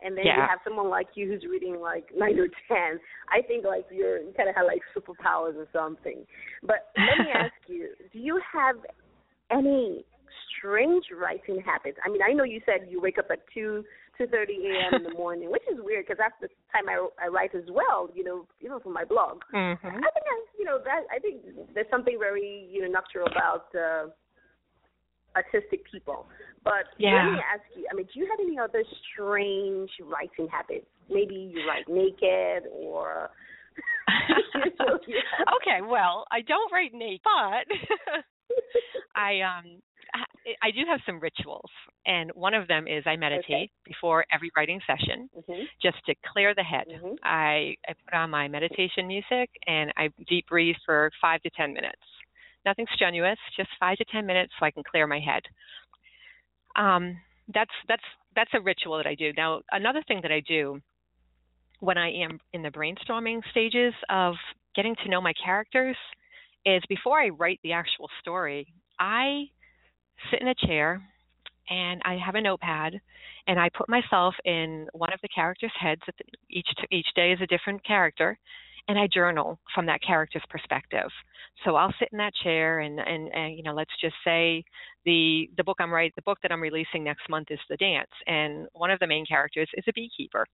[0.03, 0.35] and then yeah.
[0.35, 2.99] you have someone like you who's reading like nine or ten.
[3.29, 6.25] I think like you're you kind of have like superpowers or something.
[6.61, 8.75] But let me ask you: Do you have
[9.51, 10.05] any
[10.57, 11.97] strange writing habits?
[12.05, 13.83] I mean, I know you said you wake up at two
[14.17, 15.01] two thirty a.m.
[15.01, 18.09] in the morning, which is weird because that's the time I, I write as well.
[18.13, 19.41] You know, even for my blog.
[19.53, 19.87] Mm-hmm.
[19.87, 21.41] I think I, you know that I think
[21.73, 23.67] there's something very you know nocturnal about.
[23.75, 24.09] uh
[25.37, 26.25] artistic people.
[26.63, 27.13] But yeah.
[27.13, 30.87] let me ask you, I mean, do you have any other strange writing habits?
[31.09, 33.29] Maybe you write naked or
[34.57, 37.67] okay, well, I don't write naked, but
[39.15, 39.81] I um
[40.13, 41.69] I, I do have some rituals,
[42.05, 43.71] and one of them is I meditate okay.
[43.85, 45.63] before every writing session, mm-hmm.
[45.81, 46.87] just to clear the head.
[46.89, 47.15] Mm-hmm.
[47.23, 51.73] I I put on my meditation music and I deep breathe for five to ten
[51.73, 52.01] minutes
[52.67, 55.43] nothing strenuous, just five to ten minutes so I can clear my head.
[56.75, 57.17] Um,
[57.53, 58.03] that's that's
[58.35, 59.31] that's a ritual that I do.
[59.35, 60.79] Now, another thing that I do
[61.79, 64.35] when I am in the brainstorming stages of
[64.75, 65.95] getting to know my characters
[66.65, 68.67] is before I write the actual story,
[68.99, 69.45] I
[70.29, 71.01] sit in a chair
[71.69, 72.99] and I have a notepad
[73.47, 76.01] and I put myself in one of the characters' heads.
[76.49, 78.37] Each each day is a different character,
[78.87, 81.09] and I journal from that character's perspective.
[81.65, 84.63] So I'll sit in that chair and, and, and you know, let's just say
[85.05, 88.11] the the book I'm writing, the book that I'm releasing next month is The Dance,
[88.27, 90.45] and one of the main characters is a beekeeper,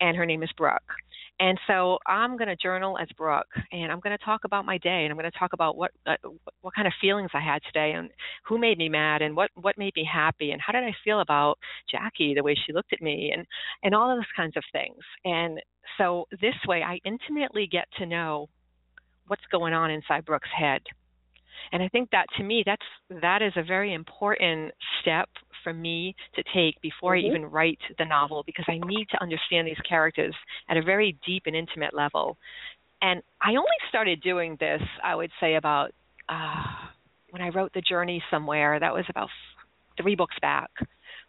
[0.00, 0.92] and her name is Brooke.
[1.40, 4.76] And so I'm going to journal as Brooke, and I'm going to talk about my
[4.78, 6.16] day, and I'm going to talk about what uh,
[6.62, 8.10] what kind of feelings I had today, and
[8.44, 11.20] who made me mad, and what what made me happy, and how did I feel
[11.20, 11.58] about
[11.90, 13.46] Jackie, the way she looked at me, and
[13.84, 14.98] and all of those kinds of things.
[15.24, 15.60] And
[15.96, 18.48] so this way, I intimately get to know
[19.28, 20.82] what's going on inside Brooke's head.
[21.70, 22.82] And I think that to me, that's
[23.22, 25.28] that is a very important step
[25.62, 27.26] for me to take before mm-hmm.
[27.26, 30.34] I even write the novel because I need to understand these characters
[30.68, 32.36] at a very deep and intimate level.
[33.00, 35.92] And I only started doing this, I would say, about
[36.28, 36.64] uh,
[37.30, 38.78] when I wrote The Journey somewhere.
[38.80, 39.28] That was about
[40.00, 40.70] three books back.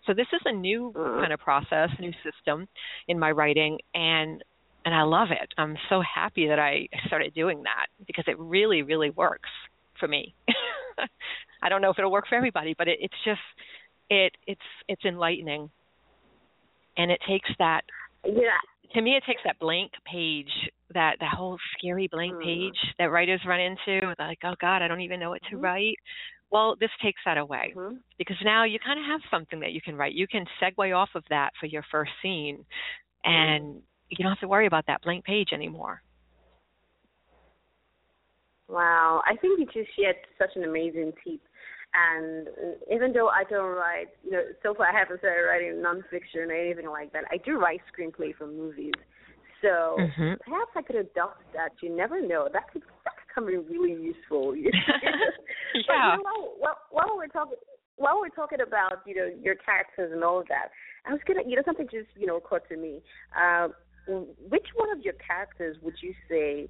[0.08, 1.22] So this is a new uh-huh.
[1.22, 2.68] kind of process, new system
[3.08, 4.44] in my writing, and
[4.86, 5.54] and I love it.
[5.58, 9.50] I'm so happy that I started doing that because it really, really works
[10.00, 10.34] for me.
[11.62, 13.42] I don't know if it'll work for everybody, but it, it's just
[14.10, 15.70] it it's it's enlightening
[16.97, 17.82] and it takes that.
[18.26, 18.57] Yeah.
[18.93, 20.51] To me, it takes that blank page,
[20.93, 22.43] that that whole scary blank Mm.
[22.43, 25.64] page that writers run into, like, oh God, I don't even know what to Mhm.
[25.64, 25.99] write.
[26.49, 29.80] Well, this takes that away hmm because now you kind of have something that you
[29.82, 30.14] can write.
[30.14, 32.66] You can segue off of that for your first scene,
[33.24, 36.01] and you don't have to worry about that blank page anymore.
[38.68, 41.41] Wow, I think you just shared such an amazing tip.
[41.94, 42.48] And
[42.92, 46.54] even though I don't write, you know, so far I haven't started writing nonfiction or
[46.54, 47.24] anything like that.
[47.32, 48.94] I do write screenplay for movies,
[49.62, 50.40] so Mhm.
[50.42, 51.72] perhaps I could adopt that.
[51.82, 52.48] You never know.
[52.48, 54.54] That could that could come in really useful.
[55.72, 56.18] But, yeah.
[56.18, 57.58] you know, while, while we're talking
[57.96, 60.70] while we're talking about you know your characters and all of that,
[61.06, 63.02] I was gonna you know something just you know occurred to me.
[63.36, 63.74] Um,
[64.48, 66.62] which one of your characters would you say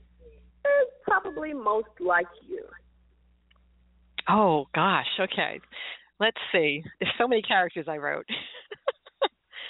[0.65, 2.65] is probably most like you?
[4.29, 5.59] Oh gosh, okay.
[6.19, 6.83] Let's see.
[6.99, 8.25] There's so many characters I wrote.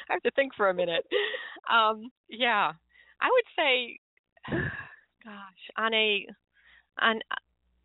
[0.09, 1.05] I have to think for a minute.
[1.71, 2.71] Um, yeah.
[3.21, 3.99] I would say
[5.23, 6.25] gosh, on a
[7.01, 7.19] on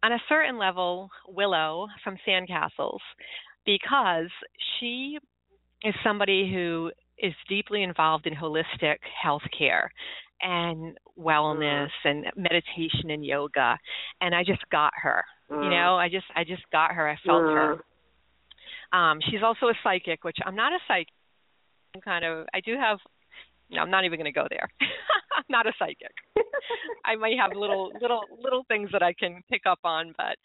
[0.02, 3.00] on a certain level, Willow from Sandcastles
[3.64, 4.28] because
[4.78, 5.18] she
[5.82, 9.88] is somebody who is deeply involved in holistic healthcare
[10.42, 13.78] and wellness and meditation and yoga
[14.20, 15.24] and I just got her.
[15.50, 17.08] You know, I just I just got her.
[17.08, 17.84] I felt her.
[18.92, 21.12] Um, she's also a psychic, which I'm not a psychic.
[21.94, 22.98] I'm kind of I do have
[23.70, 24.68] no, I'm not even going to go there.
[25.36, 26.12] I'm not a psychic.
[27.04, 30.36] I might have little little little things that I can pick up on, but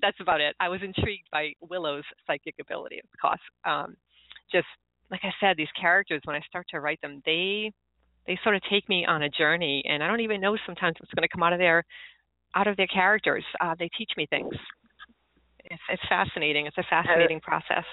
[0.00, 0.54] that's about it.
[0.60, 3.40] I was intrigued by Willow's psychic ability, of course.
[3.64, 3.96] Um,
[4.50, 4.66] just
[5.10, 7.72] like I said, these characters when I start to write them, they
[8.26, 11.12] they sort of take me on a journey, and I don't even know sometimes what's
[11.14, 11.84] going to come out of their
[12.54, 13.44] out of their characters.
[13.60, 14.54] Uh, they teach me things.
[15.64, 16.66] It's, it's fascinating.
[16.66, 17.84] It's a fascinating process.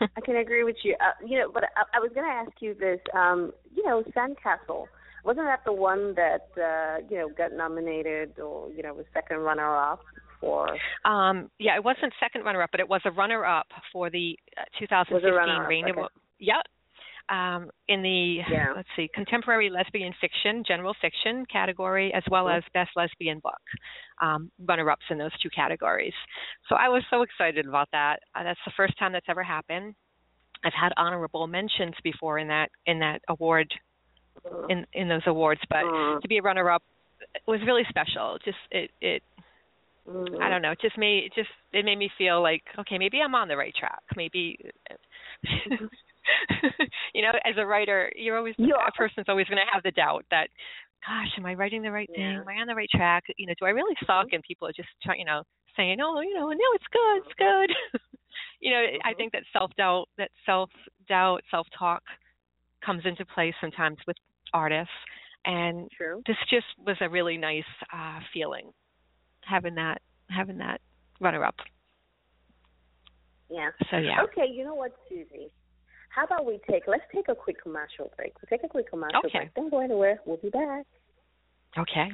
[0.00, 0.94] I can agree with you.
[0.94, 3.00] Uh, you know, but I, I was going to ask you this.
[3.14, 4.86] Um, you know, Sandcastle
[5.24, 9.38] wasn't that the one that uh, you know got nominated or you know was second
[9.38, 10.00] runner-up
[10.40, 10.68] for?
[11.04, 15.32] Um, yeah, it wasn't second runner-up, but it was a runner-up for the uh, 2015
[15.32, 16.02] runner-up, Rain okay.
[16.38, 16.56] Yep.
[17.28, 18.72] Um, in the Yeah.
[18.76, 22.58] let's see, contemporary lesbian fiction, general fiction category, as well Mhm.
[22.58, 23.60] as best lesbian book,
[24.20, 26.14] um, runner-ups in those two categories.
[26.68, 28.20] So I was so excited about that.
[28.34, 29.96] Uh, that's the first time that's ever happened.
[30.64, 33.74] I've had honorable mentions before in that in that award
[34.68, 36.22] in in those awards, but Mm.
[36.22, 36.82] to be a runner-up
[37.46, 38.38] was really special.
[38.44, 39.22] Just it it.
[40.40, 40.72] I don't know.
[40.72, 43.56] It just made it just it made me feel like okay, maybe I'm on the
[43.56, 44.00] right track.
[44.16, 44.58] Maybe
[47.14, 49.90] you know, as a writer, you're always You a person's always going to have the
[49.92, 50.48] doubt that,
[51.06, 52.22] gosh, am I writing the right thing?
[52.22, 53.24] Am I on the right track?
[53.36, 54.28] You know, do I really suck?
[54.32, 55.42] And people are just trying, you know,
[55.76, 58.00] saying, oh, you know, no, it's good, it's good.
[58.60, 59.16] you know, I Mhm.
[59.16, 60.70] think that self doubt, that self
[61.08, 62.02] doubt, self talk,
[62.84, 64.16] comes into play sometimes with
[64.52, 64.92] artists,
[65.44, 66.22] and True.
[66.26, 68.72] this just was a really nice uh feeling
[69.42, 70.00] having that
[70.30, 70.80] having that
[71.20, 71.54] runner up
[73.50, 73.70] Yeah.
[73.90, 75.50] so yeah Okay, you know what, Suzie?
[76.16, 78.32] How about we take let's take a quick commercial break.
[78.40, 79.38] We'll take a quick commercial Okay.
[79.38, 79.54] break.
[79.54, 80.18] Don't go anywhere.
[80.24, 80.86] We'll be back.
[81.76, 82.08] okay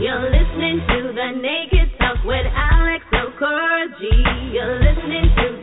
[0.00, 4.52] You're listening to the Naked Talk with Alex Okoroji.
[4.52, 5.61] You're listening to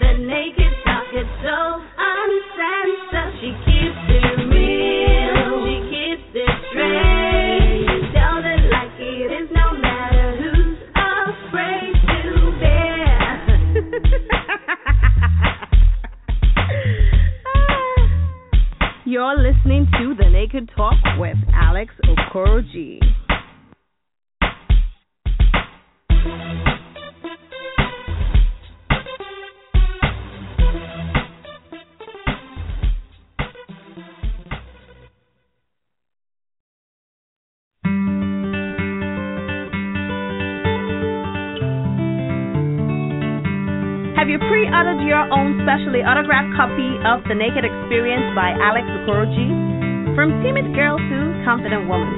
[45.79, 50.11] specially autographed copy of The Naked Experience by Alex Okoroji?
[50.11, 51.17] From timid girl to
[51.47, 52.11] confident woman.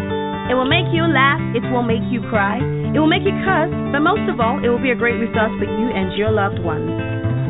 [0.50, 3.70] It will make you laugh, it will make you cry, it will make you cuss,
[3.94, 6.58] but most of all, it will be a great resource for you and your loved
[6.66, 6.90] ones.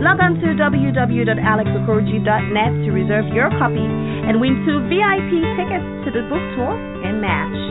[0.03, 6.27] Log on to www.alexokoroji.net to reserve your copy and win two VIP tickets to the
[6.27, 6.75] book tour
[7.07, 7.70] and match.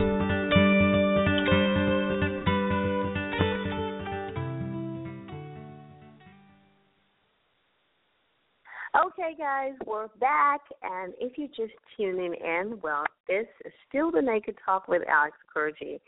[10.01, 14.87] We're back, and if you're just tuning in, well, this is still the Naked Talk
[14.87, 15.99] with Alex Okoroji.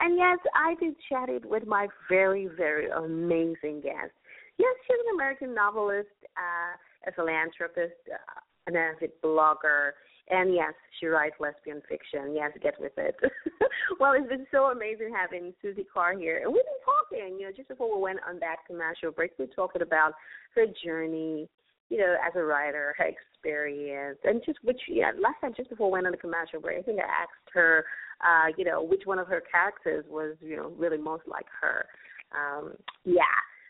[0.00, 4.10] And yes, I did chatted with my very, very amazing guest.
[4.58, 9.90] Yes, she's an American novelist, uh, a philanthropist, uh, an avid blogger,
[10.28, 12.34] and yes, she writes lesbian fiction.
[12.34, 13.14] Yes, get with it.
[14.00, 16.40] well, it's been so amazing having Suzie Carr here.
[16.42, 19.46] And we've been talking, you know, just before we went on that commercial break, we
[19.46, 20.14] talked about
[20.56, 21.48] her journey,
[21.88, 25.88] you know, as a writer, her experience, and just which, yeah, last time, just before
[25.88, 27.84] we went on the commercial break, I think I asked her,
[28.20, 31.86] uh, you know, which one of her characters was, you know, really most like her.
[32.34, 32.72] Um,
[33.04, 33.22] yeah.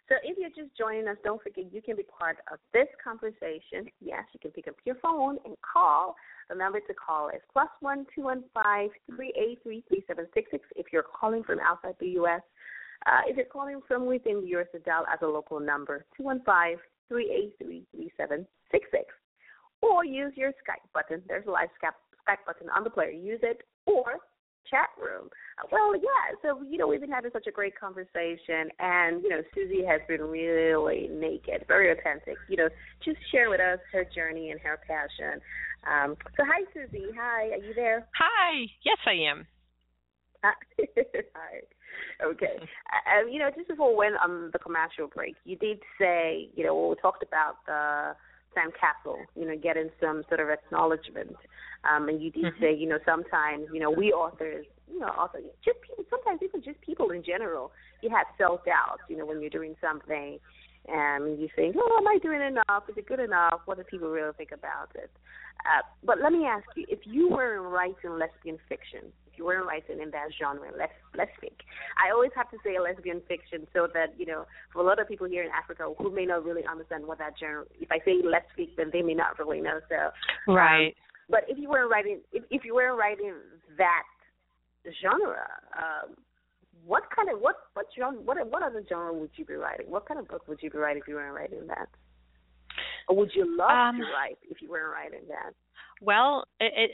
[0.09, 3.91] So if you're just joining us, don't forget you can be part of this conversation.
[4.01, 6.15] Yes, you can pick up your phone and call.
[6.49, 10.27] The number to call is plus one two one five three eight three three seven
[10.33, 10.65] six six.
[10.77, 12.41] If you're calling from outside the U.S.,
[13.05, 16.41] uh, if you're calling from within the U.S., dial as a local number two one
[16.47, 16.79] five
[17.09, 19.05] three eight three three seven six six,
[19.83, 21.23] or use your Skype button.
[21.29, 23.11] There's a live Skype Skype button on the player.
[23.11, 24.19] Use it or
[24.71, 25.31] chat room.
[25.71, 26.37] Well, yeah.
[26.43, 30.01] So you know, we've been having such a great conversation, and you know, Suzie has
[30.09, 32.37] been really naked, very authentic.
[32.49, 32.69] You know,
[33.05, 35.41] just share with us her journey and her passion.
[35.87, 37.15] Um, so, hi, Suzie.
[37.19, 38.07] Hi, are you there?
[38.19, 38.67] Hi.
[38.85, 39.47] Yes, I am.
[41.35, 41.61] hi.
[42.25, 42.57] Okay.
[42.59, 46.65] Uh, you know, just before we went on the commercial break, you did say, you
[46.65, 48.17] know, we talked about the
[48.57, 51.37] Sandcastle, you know, getting some sort of acknowledgement.
[51.85, 52.63] Um, and you did mm-hmm.
[52.63, 56.63] say, you know, sometimes, you know, we authors, you know, authors, just people, sometimes even
[56.63, 57.71] just people in general,
[58.03, 60.39] you have self doubt, you know, when you're doing something
[60.89, 62.85] and you think, oh, am I doing enough?
[62.89, 63.61] Is it good enough?
[63.65, 65.11] What do people really think about it?
[65.61, 69.65] Uh, but let me ask you, if you were writing lesbian fiction, if you were
[69.65, 71.61] writing in that genre, les- lesbic,
[72.03, 75.07] I always have to say lesbian fiction so that, you know, for a lot of
[75.07, 78.23] people here in Africa who may not really understand what that genre, if I say
[78.25, 79.81] lesbic, then they may not really know.
[79.89, 80.95] So, um, right.
[81.29, 83.35] But if you were writing, if, if you were writing
[83.77, 84.05] that
[85.03, 86.17] genre, um,
[86.87, 89.87] what kind of what what genre what what other genre would you be writing?
[89.91, 91.89] What kind of book would you be writing if you weren't writing that?
[93.09, 95.53] Or would you love um, to write if you weren't writing that?
[96.01, 96.91] Well, it,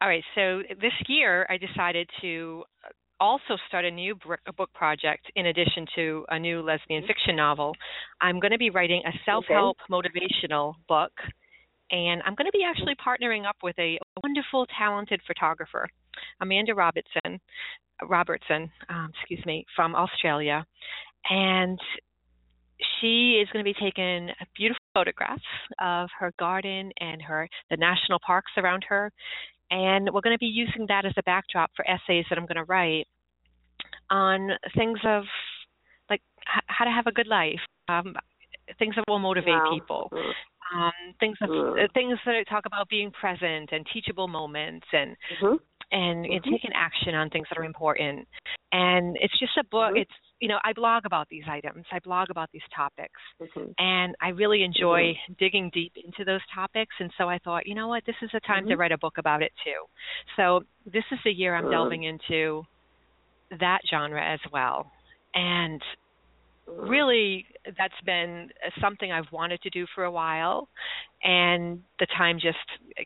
[0.00, 0.24] all right.
[0.34, 2.64] So this year, I decided to
[3.20, 4.14] also start a new
[4.56, 7.74] book project in addition to a new lesbian fiction novel.
[8.20, 9.92] I'm going to be writing a self-help okay.
[9.92, 11.12] motivational book,
[11.90, 15.86] and I'm going to be actually partnering up with a wonderful, talented photographer,
[16.40, 17.38] Amanda Robertson,
[18.08, 20.64] Robertson, um, excuse me, from Australia,
[21.28, 21.78] and
[23.00, 25.42] she is going to be taking beautiful photographs
[25.78, 29.12] of her garden and her the national parks around her,
[29.70, 32.56] and we're going to be using that as a backdrop for essays that I'm going
[32.56, 33.06] to write
[34.10, 35.24] on things of
[36.08, 38.14] like h- how to have a good life, um,
[38.78, 39.70] things that will motivate wow.
[39.72, 40.10] people.
[40.72, 45.56] Um, things of, uh, things that talk about being present and teachable moments and mm-hmm
[45.92, 46.50] and, mm-hmm.
[46.50, 48.26] taking action on things that are important.
[48.72, 49.90] And it's just a book.
[49.90, 50.02] Mm-hmm.
[50.02, 51.84] It's you know I blog about these items.
[51.92, 53.70] I blog about these topics, mm-hmm.
[53.78, 55.32] and I really enjoy mm-hmm.
[55.38, 56.94] digging deep into those topics.
[56.98, 58.80] And so I thought, you know what, this is a time to mm-hmm.
[58.80, 59.84] write a book about it too.
[60.36, 61.72] So this is the year I'm uh-huh.
[61.72, 62.62] delving into
[63.58, 64.90] that genre as well.
[65.34, 65.80] And
[66.66, 67.46] really
[67.78, 68.48] that's been
[68.80, 70.68] something I've wanted to do for a while,
[71.22, 72.58] and the time just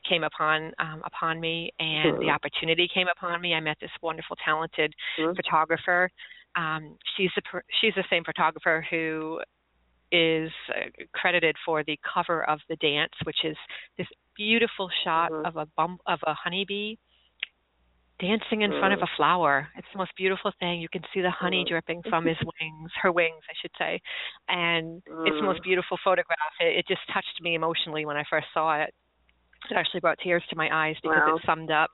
[0.09, 3.55] came upon um, upon me, and the opportunity came upon me.
[3.55, 4.95] I met this wonderful, talented
[5.37, 6.11] photographer.
[6.57, 9.41] Um, she's the she's the same photographer who
[10.13, 13.57] is uh, credited for the cover of the dance, which is
[13.99, 15.49] this beautiful shot uh-huh.
[15.49, 16.97] of a bum of a honeybee
[18.21, 19.69] dancing in front of a flower.
[19.77, 20.81] It's the most beautiful thing.
[20.81, 24.01] You can see the honey dripping from his wings, her wings, I should say.
[24.49, 26.55] And it's the most beautiful photograph.
[26.61, 28.95] It, it just touched me emotionally when I first saw it.
[29.69, 31.37] It actually brought tears to my eyes because wow.
[31.37, 31.91] it summed up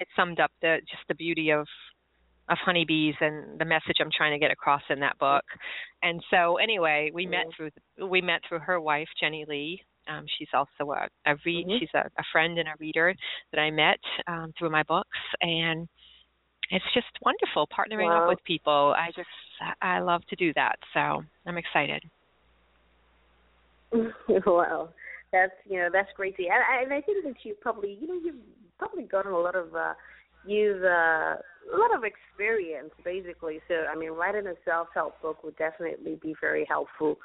[0.00, 1.66] it summed up the just the beauty of
[2.50, 5.44] of honeybees and the message I'm trying to get across in that book.
[6.02, 7.70] And so anyway, we met through
[8.06, 11.66] we met through her wife Jenny Lee, um, she's also a, a read.
[11.66, 11.76] Mm-hmm.
[11.78, 13.14] She's a, a, friend and a reader
[13.52, 15.88] that I met um, through my books, and
[16.70, 18.22] it's just wonderful partnering wow.
[18.22, 18.94] up with people.
[18.96, 19.28] I just
[19.82, 22.02] I love to do that, so I'm excited.
[24.46, 24.90] wow,
[25.32, 26.42] that's you know that's great to.
[26.44, 28.42] And I, I think that you probably you know you've
[28.78, 29.94] probably gotten a lot of uh,
[30.46, 31.36] you've uh,
[31.72, 33.60] a lot of experience basically.
[33.68, 37.16] So I mean, writing a self-help book would definitely be very helpful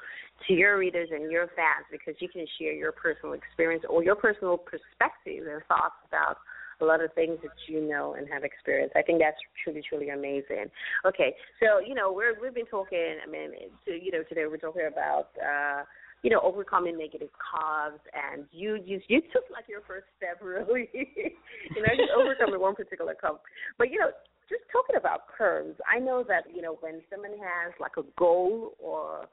[0.46, 4.16] to your readers and your fans because you can share your personal experience or your
[4.16, 6.38] personal perspective and thoughts about
[6.82, 8.94] a lot of things that you know and have experienced.
[8.96, 10.66] I think that's truly, truly amazing.
[11.06, 13.16] Okay, so you know we're we've been talking.
[13.26, 13.50] I mean,
[13.86, 15.28] to, you know, today we're talking about.
[15.40, 15.84] uh
[16.26, 20.90] you know, overcoming negative curves, and you you you took like your first step really,
[20.92, 23.36] you know, just overcoming one particular curve.
[23.78, 24.10] But you know,
[24.50, 28.72] just talking about curves, I know that you know when someone has like a goal
[28.82, 29.28] or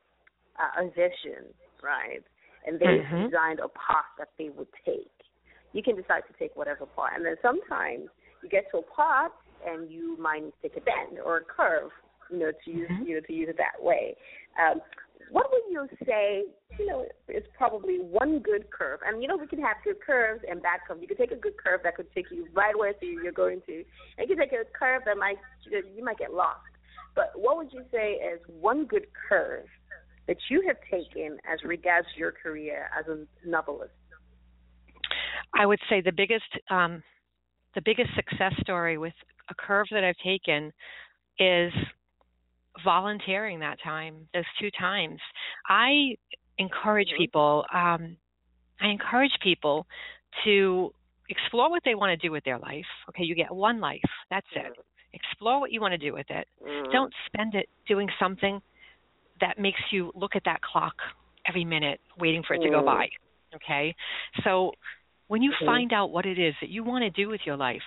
[0.62, 1.50] uh, a vision,
[1.82, 2.22] right,
[2.68, 3.26] and they've Mhm.
[3.26, 5.10] designed a path that they would take,
[5.72, 8.08] you can decide to take whatever path, and then sometimes
[8.44, 9.32] you get to a path
[9.66, 11.90] and you might need to take a bend or a curve,
[12.30, 13.08] you know, to use Mhm.
[13.08, 14.16] you know to use it that way.
[14.62, 14.80] Um,
[15.32, 16.44] what would you say,
[16.78, 19.00] you know, is probably one good curve?
[19.06, 21.02] And you know, we can have good curves and bad curves.
[21.02, 23.84] You could take a good curve that could take you right where you're going to,
[24.18, 25.38] and you can take a curve that might
[25.70, 26.62] you might get lost.
[27.16, 29.66] But what would you say is one good curve
[30.28, 33.92] that you have taken as regards your career as a novelist?
[35.54, 37.04] I would say the biggest um,
[37.76, 39.14] the biggest success story with
[39.50, 40.72] a curve that I've taken
[41.40, 41.74] is
[42.84, 45.20] volunteering that time, those two times.
[45.68, 46.16] I
[46.58, 47.18] encourage Mhm.
[47.18, 47.66] people.
[47.72, 48.18] Um,
[48.80, 49.88] I encourage people
[50.44, 50.94] to
[51.30, 52.88] explore what they want to do with their life.
[53.10, 54.02] Okay, you get one life.
[54.30, 54.76] That's it.
[55.14, 56.48] Explore what you want to do with it.
[56.62, 56.92] Mm.
[56.92, 58.62] Don't spend it doing something
[59.40, 60.96] that makes you look at that clock
[61.46, 63.10] every minute waiting for it to go by.
[63.56, 63.96] Okay?
[64.44, 64.74] So
[65.28, 67.84] when you find out what it is that you want to do with your life,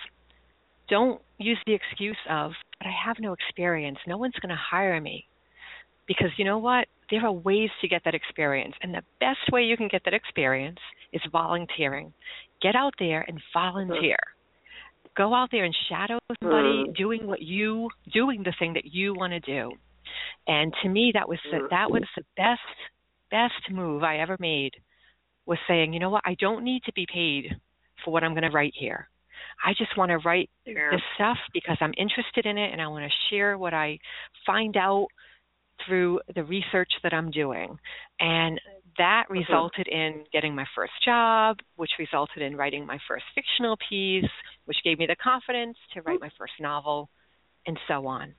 [0.89, 3.97] don't use the excuse of, but I have no experience.
[4.07, 5.25] No one's going to hire me.
[6.07, 6.87] Because you know what?
[7.11, 8.73] There are ways to get that experience.
[8.81, 10.79] And the best way you can get that experience
[11.11, 12.13] is volunteering.
[12.61, 14.17] Get out there and volunteer.
[15.15, 16.95] Go out there and shadow somebody Mhm.
[16.95, 19.71] doing what you doing the thing that you want to do.
[20.47, 22.61] And to me that was the, that was the best
[23.29, 24.75] best move I ever made
[25.45, 27.55] was saying, you know what, I don't need to be paid
[28.03, 29.09] for what I'm going to write here.
[29.63, 33.05] I just want to write this stuff because I'm interested in it and I want
[33.05, 33.99] to share what I
[34.45, 35.07] find out
[35.85, 37.77] through the research that I'm doing.
[38.19, 38.59] And
[38.97, 44.29] that resulted in getting my first job, which resulted in writing my first fictional piece,
[44.65, 47.09] which gave me the confidence to write my first novel,
[47.65, 48.33] and so on.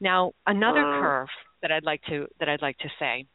[0.00, 1.00] Now, another Wow.
[1.00, 1.28] curve
[1.62, 3.26] that I'd like to that I'd like to say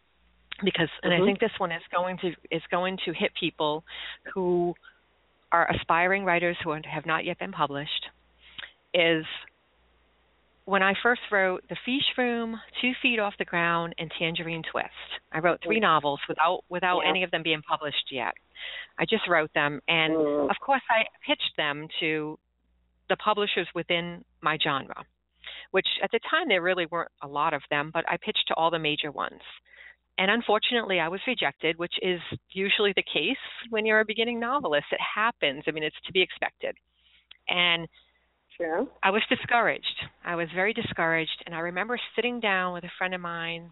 [0.63, 1.25] because and I Mhm.
[1.25, 3.85] think this one is going to is going to hit people
[4.33, 4.73] who
[5.55, 8.05] are aspiring writers who have not yet been published
[8.93, 9.23] is
[10.65, 14.89] when I first wrote The Fish Room, Two Feet Off the Ground, and Tangerine Twist.
[15.31, 17.09] I wrote three novels without without Yeah.
[17.09, 18.33] any of them being published yet.
[18.97, 20.49] I just wrote them, and Mm.
[20.49, 22.37] of course I pitched them to
[23.07, 25.05] the publishers within my genre,
[25.71, 28.55] which at the time there really weren't a lot of them, but I pitched to
[28.55, 29.41] all the major ones.
[30.17, 33.37] And unfortunately, I was rejected, which is usually the case
[33.69, 34.85] when you're a beginning novelist.
[34.91, 35.63] It happens.
[35.67, 36.75] I mean, it's to be expected.
[37.49, 37.87] And
[38.57, 38.87] Sure.
[39.03, 40.05] I was discouraged.
[40.23, 41.43] I was very discouraged.
[41.45, 43.71] And I remember sitting down with a friend of mine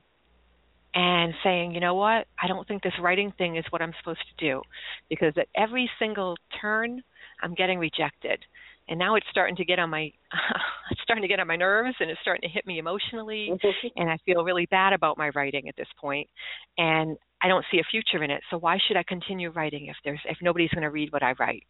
[0.93, 2.27] and saying, you know what?
[2.41, 4.61] I don't think this writing thing is what I'm supposed to do
[5.09, 7.01] because at every single turn,
[7.41, 8.43] I'm getting rejected.
[8.89, 10.11] And now it's starting to get on my
[10.91, 13.87] it's starting to get on my nerves and it's starting to hit me emotionally mm-hmm.
[13.95, 16.29] and I feel really bad about my writing at this point
[16.77, 18.41] and I don't see a future in it.
[18.49, 21.33] So why should I continue writing if there's if nobody's going to read what I
[21.39, 21.63] write?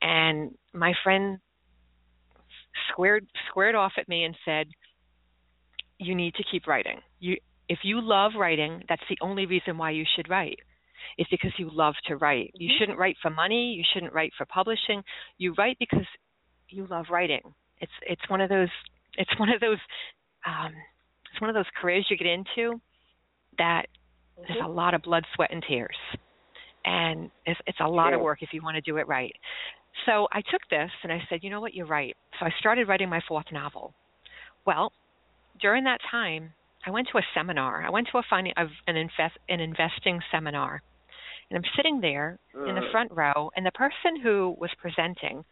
[0.00, 1.38] And my friend
[2.90, 4.68] squared squared off at me and said,
[5.98, 7.00] "You need to keep writing.
[7.20, 7.36] You
[7.68, 10.60] if you love writing, that's the only reason why you should write.
[11.16, 12.52] It's because you love to write.
[12.54, 13.74] You shouldn't write for money.
[13.76, 15.02] You shouldn't write for publishing.
[15.38, 16.06] You write because
[16.68, 17.42] you love writing.
[17.80, 18.68] It's it's one of those
[19.16, 19.78] it's one of those
[20.46, 20.72] um,
[21.32, 22.80] it's one of those careers you get into
[23.58, 23.86] that
[24.46, 25.96] there's a lot of blood, sweat, and tears,
[26.84, 29.32] and it's it's a lot of work if you want to do it right.
[30.06, 32.16] So I took this and I said, you know what, you're right.
[32.38, 33.94] So I started writing my fourth novel.
[34.64, 34.92] Well,
[35.60, 36.52] during that time,
[36.86, 37.82] I went to a seminar.
[37.84, 40.82] I went to a fin- of an invest an investing seminar,
[41.50, 42.90] and I'm sitting there in the Mm.
[42.90, 45.44] front row, and the person who was presenting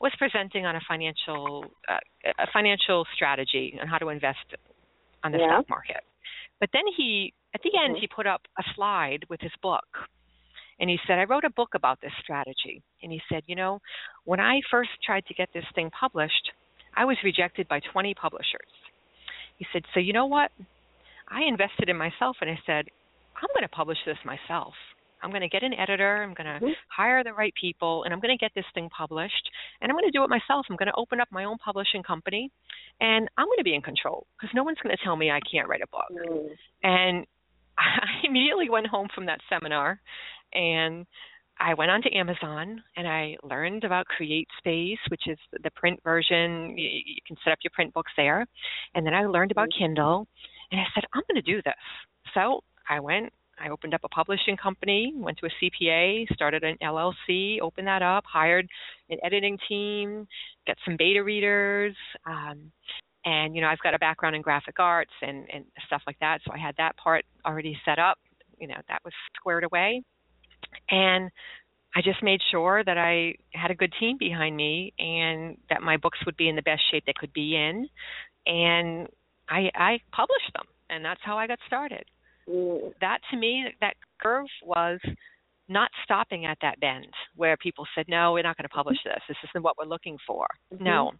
[0.00, 1.98] was presenting on a financial uh,
[2.38, 4.54] a financial strategy on how to invest
[5.22, 5.46] on the Yeah.
[5.46, 6.04] stock market.
[6.60, 8.00] But then he at the end Mhm.
[8.00, 10.08] he put up a slide with his book.
[10.78, 12.82] And he said, I wrote a book about this strategy.
[13.02, 13.80] And he said, you know,
[14.24, 16.52] when I first tried to get this thing published,
[16.94, 18.68] I was rejected by 20 publishers.
[19.56, 20.52] He said, so you know what?
[21.28, 22.90] I invested in myself and I said,
[23.36, 24.74] I'm going to publish this myself.
[25.22, 26.74] I'm going to get an editor, I'm going to Mhm.
[26.88, 29.50] hire the right people, and I'm going to get this thing published.
[29.80, 30.66] And I'm going to do it myself.
[30.68, 32.50] I'm going to open up my own publishing company,
[33.00, 35.40] and I'm going to be in control because no one's going to tell me I
[35.40, 36.10] can't write a book.
[36.10, 36.56] Mm.
[36.82, 37.26] And
[37.78, 40.00] I immediately went home from that seminar
[40.52, 41.06] and
[41.58, 46.76] I went onto Amazon and I learned about Create Space, which is the print version.
[46.76, 48.46] You, you can set up your print books there.
[48.94, 50.26] And then I learned about Kindle
[50.70, 51.74] and I said, I'm going to do this.
[52.34, 56.76] So I went, I opened up a publishing company, went to a CPA, started an
[56.82, 58.68] LLC, opened that up, hired
[59.10, 60.26] an editing team,
[60.66, 61.94] got some beta readers,
[62.26, 62.70] um,
[63.24, 66.40] and you know I've got a background in graphic arts and and stuff like that,
[66.46, 68.18] so I had that part already set up.
[68.58, 70.02] You know that was squared away,
[70.90, 71.30] and
[71.94, 75.96] I just made sure that I had a good team behind me and that my
[75.96, 77.88] books would be in the best shape they could be in,
[78.46, 79.08] and
[79.48, 82.04] I I published them, and that's how I got started.
[82.48, 82.92] Mm.
[83.00, 85.00] That to me, that curve was
[85.68, 89.20] not stopping at that bend where people said, "No, we're not going to publish this.
[89.26, 90.84] This isn't what we're looking for." Mm-hmm.
[90.84, 91.12] No,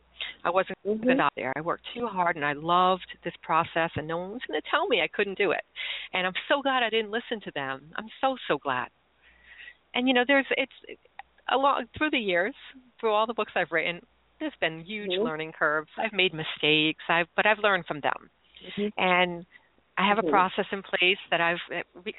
[0.44, 1.02] I wasn't Mhm.
[1.02, 1.52] good out there.
[1.56, 4.68] I worked too hard, and I loved this process, and no one was going to
[4.70, 5.64] tell me I couldn't do it.
[6.12, 7.92] And I'm so glad I didn't listen to them.
[7.96, 8.88] I'm so so glad.
[9.94, 11.00] And you know, there's it's
[11.48, 12.54] along through the years,
[13.00, 14.00] through all the books I've written,
[14.38, 15.24] there's been huge Mhm.
[15.24, 15.90] learning curves.
[15.96, 17.02] I've made mistakes.
[17.08, 18.30] I've but I've learned from them
[18.76, 18.92] Mhm.
[18.96, 19.46] and
[19.98, 20.28] I have Mhm.
[20.28, 21.58] a process in place that I've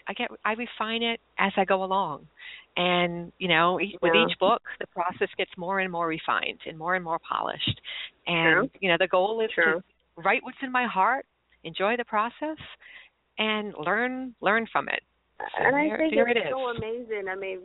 [0.07, 2.27] I get I refine it as I go along,
[2.75, 6.77] and you know e- with each book the process gets more and more refined and
[6.77, 7.79] more and more polished,
[8.25, 8.79] and True.
[8.79, 9.81] you know the goal is True.
[10.15, 11.25] to write what's in my heart,
[11.63, 12.57] enjoy the process,
[13.37, 15.03] and learn learn from it.
[15.39, 17.27] So and I there- think there it's it so amazing.
[17.29, 17.61] I mean,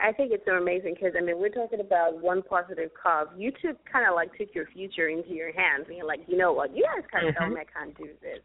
[0.00, 3.28] I think it's so amazing because I mean, we're talking about one positive cause.
[3.38, 6.36] You took kind of like took your future into your hands, and you're like, you
[6.36, 7.54] know what, you guys kind of Mhm.
[7.54, 8.40] me I can't do this.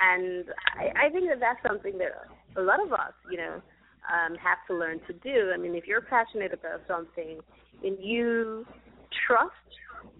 [0.00, 0.46] And
[0.78, 2.12] I, I think that that's something that
[2.56, 3.62] a lot of us, you know,
[4.10, 5.52] um, have to learn to do.
[5.54, 7.40] I mean, if you're passionate about something
[7.82, 8.66] and you
[9.26, 9.52] trust,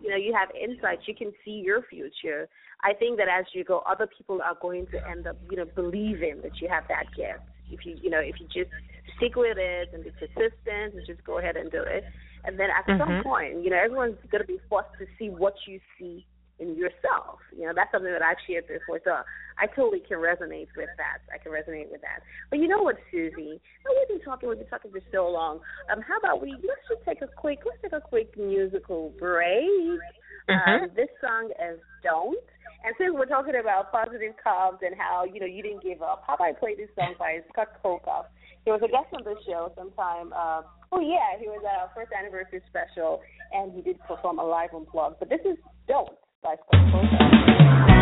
[0.02, 2.48] you know, you have insights, you can see your future.
[2.82, 5.66] I think that as you go, other people are going to end up, you know,
[5.74, 7.44] believing that you have that gift.
[7.70, 8.70] If you, you know, if you just
[9.16, 12.04] stick with it and be persistent and just go ahead and do it,
[12.44, 13.22] and then at some Mhm.
[13.22, 16.26] point, you know, everyone's going to be forced to see what you see
[16.58, 17.40] in yourself.
[17.56, 19.00] You know, that's something that I've shared before.
[19.04, 19.22] So
[19.58, 21.22] I totally can resonate with that.
[21.32, 22.22] I can resonate with that.
[22.50, 23.58] But you know what, Suzie?
[23.58, 24.48] We've been talking.
[24.48, 25.60] We've been talking for so long.
[25.92, 26.52] Um, how about we?
[26.52, 27.60] Let's just take a quick.
[27.64, 30.00] Let's take a quick musical break.
[30.48, 30.94] Um, Mhm.
[30.94, 32.38] this song is "Don't."
[32.84, 36.22] And since we're talking about positive carbs and how you know you didn't give up,
[36.26, 38.26] how about I play this song by Scott Kolkoff?
[38.64, 40.32] He was a guest on the show sometime.
[40.32, 44.44] Uh, oh yeah, he was at our first anniversary special, and he did perform a
[44.44, 45.18] live on unplugged.
[45.18, 45.56] But this is
[45.88, 47.93] "Don't" by Scott Kolkoff.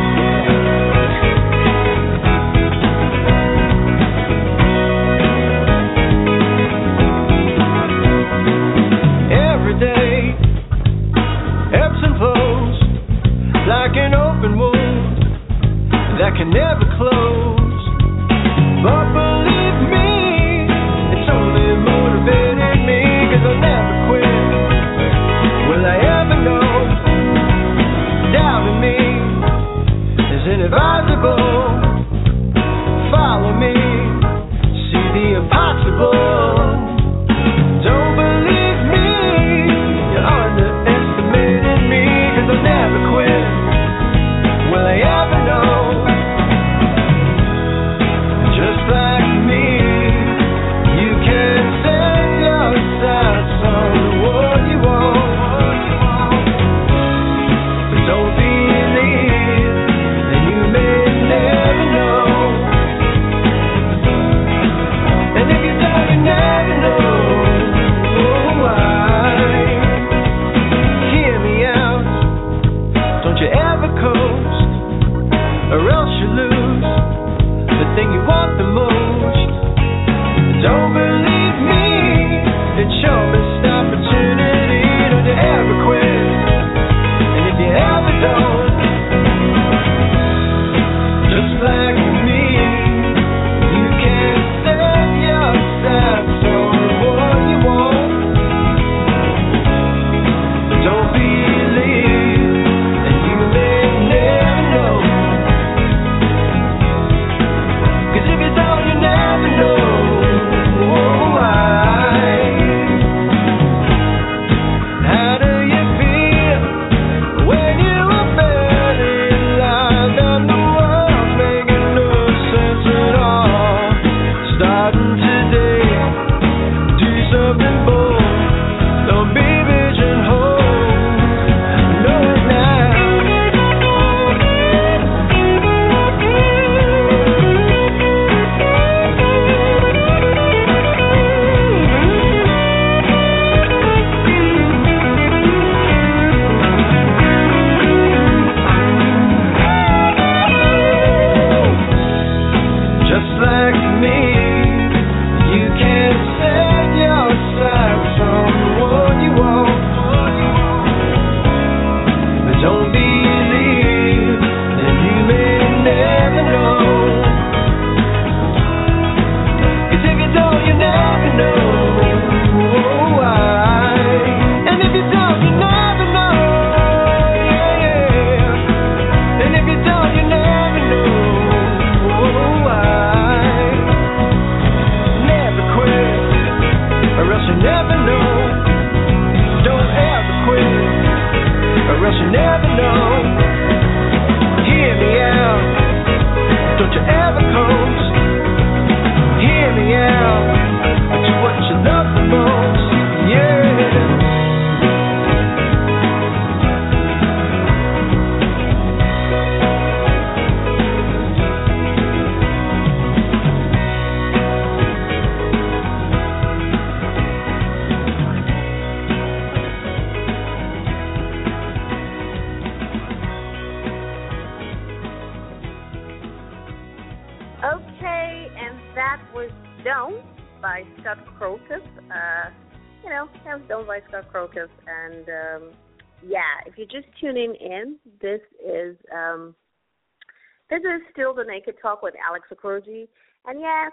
[242.62, 243.08] Okoroji.
[243.46, 243.92] And yes,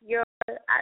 [0.00, 0.24] you're,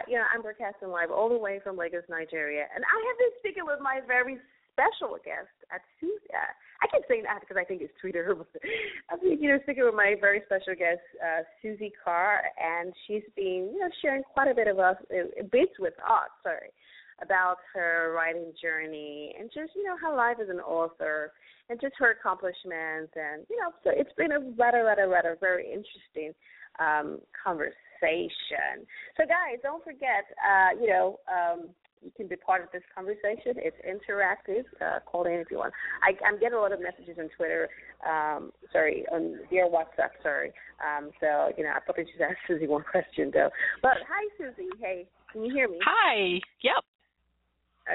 [0.07, 2.65] you know, I'm broadcasting live all the way from Lagos, Nigeria.
[2.73, 4.39] And I have been speaking with my very
[4.75, 6.35] special guest at Suzie.
[6.83, 8.35] I can say that because I think it's Twitter.
[9.23, 13.71] Been, you know, speaking with my very special guest, uh, Suzie Carr, and she's been,
[13.71, 16.75] you know, sharing quite a bit of us, uh, bits with us, sorry,
[17.23, 21.31] about her writing journey and just, you know, her life as an author
[21.69, 23.13] and just her accomplishments.
[23.15, 26.33] And, you know, so it's been a rather, rather, rather very interesting
[26.79, 28.85] um, conversation.
[29.17, 31.69] So, guys, don't forget, uh, you know, um,
[32.05, 33.57] you can be part of this conversation.
[33.57, 34.63] It's interactive.
[34.79, 35.73] Uh, call in if you want.
[36.03, 37.67] I, I'm getting a lot of messages on Twitter.
[38.05, 40.13] Um, sorry, on via WhatsApp.
[40.21, 40.53] Sorry.
[40.77, 43.49] Um, so you know, I probably just asked Suzie one question though.
[43.81, 44.69] But hi, Suzie.
[44.79, 45.79] Hey, can you hear me?
[45.83, 46.39] Hi.
[46.61, 46.83] Yep.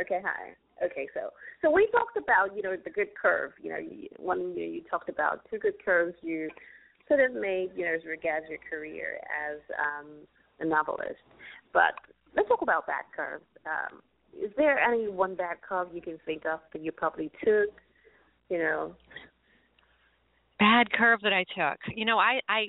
[0.03, 0.20] Okay.
[0.24, 0.85] Hi.
[0.85, 1.07] Okay.
[1.14, 1.31] So
[1.62, 3.53] so we talked about you know the good curve.
[3.62, 6.49] You know, you, one you, you talked about two good curves you
[7.11, 8.17] sort of made you know your
[8.71, 10.07] career as um,
[10.61, 11.21] a novelist.
[11.73, 11.95] But
[12.37, 13.45] let's talk about bad curves.
[13.67, 14.01] Um,
[14.41, 17.71] is there any one bad curve you can think of that you probably took?
[18.49, 18.95] You know,
[20.59, 21.79] bad curve that I took.
[21.97, 22.69] You know, I I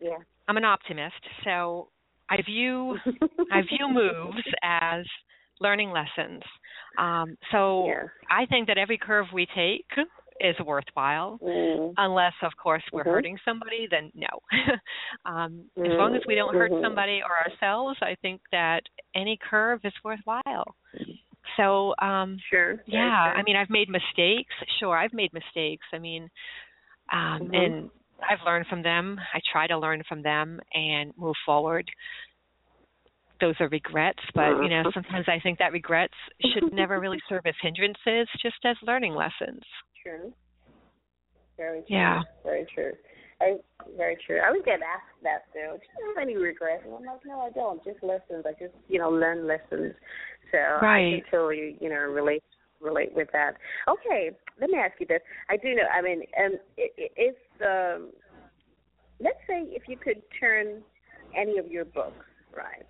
[0.00, 1.14] yeah, I'm an optimist,
[1.44, 1.88] so
[2.30, 2.96] I view
[3.52, 5.04] I view moves as
[5.60, 6.42] learning lessons.
[6.98, 8.04] Um, so yeah.
[8.30, 9.86] I think that every curve we take
[10.40, 11.38] is worthwhile.
[11.42, 11.94] Mm.
[11.96, 13.12] Unless, of course, we're Mhm.
[13.12, 14.28] hurting somebody, then no.
[15.24, 15.98] um, As Mm.
[15.98, 16.82] long as we don't hurt Mhm.
[16.82, 18.82] somebody or ourselves, I think that
[19.14, 20.76] any curve is worthwhile.
[21.56, 22.82] So, um, Sure.
[22.86, 23.38] yeah, Sure.
[23.38, 24.54] I mean, I've made mistakes.
[24.78, 25.86] Sure, I've made mistakes.
[25.92, 26.28] I mean,
[27.10, 27.54] um, Mhm.
[27.54, 27.90] and
[28.28, 29.20] I've learned from them.
[29.32, 31.90] I try to learn from them and move forward.
[33.38, 34.94] Those are regrets, but you know, Mhm.
[34.94, 39.62] sometimes I think that regrets should never really serve as hindrances, just as learning lessons.
[40.06, 40.32] True.
[41.56, 41.96] Very true.
[41.96, 42.22] Yeah.
[42.44, 42.92] Very true.
[43.40, 43.56] I,
[43.96, 44.40] very true.
[44.40, 45.76] I would get asked that too.
[45.76, 46.82] Do you have any regrets?
[46.86, 47.82] And I'm like, no, I don't.
[47.84, 48.44] Just lessons.
[48.46, 49.94] I just, you know, learn lessons.
[50.52, 51.22] So I Right.
[51.22, 52.44] can totally, you know, relate
[52.80, 53.56] relate with that.
[53.88, 54.30] Okay,
[54.60, 55.22] let me ask you this.
[55.48, 55.84] I do know.
[55.92, 58.12] I mean, um, i- i- if um,
[59.18, 60.84] let's say if you could turn
[61.34, 62.86] any of your books, right,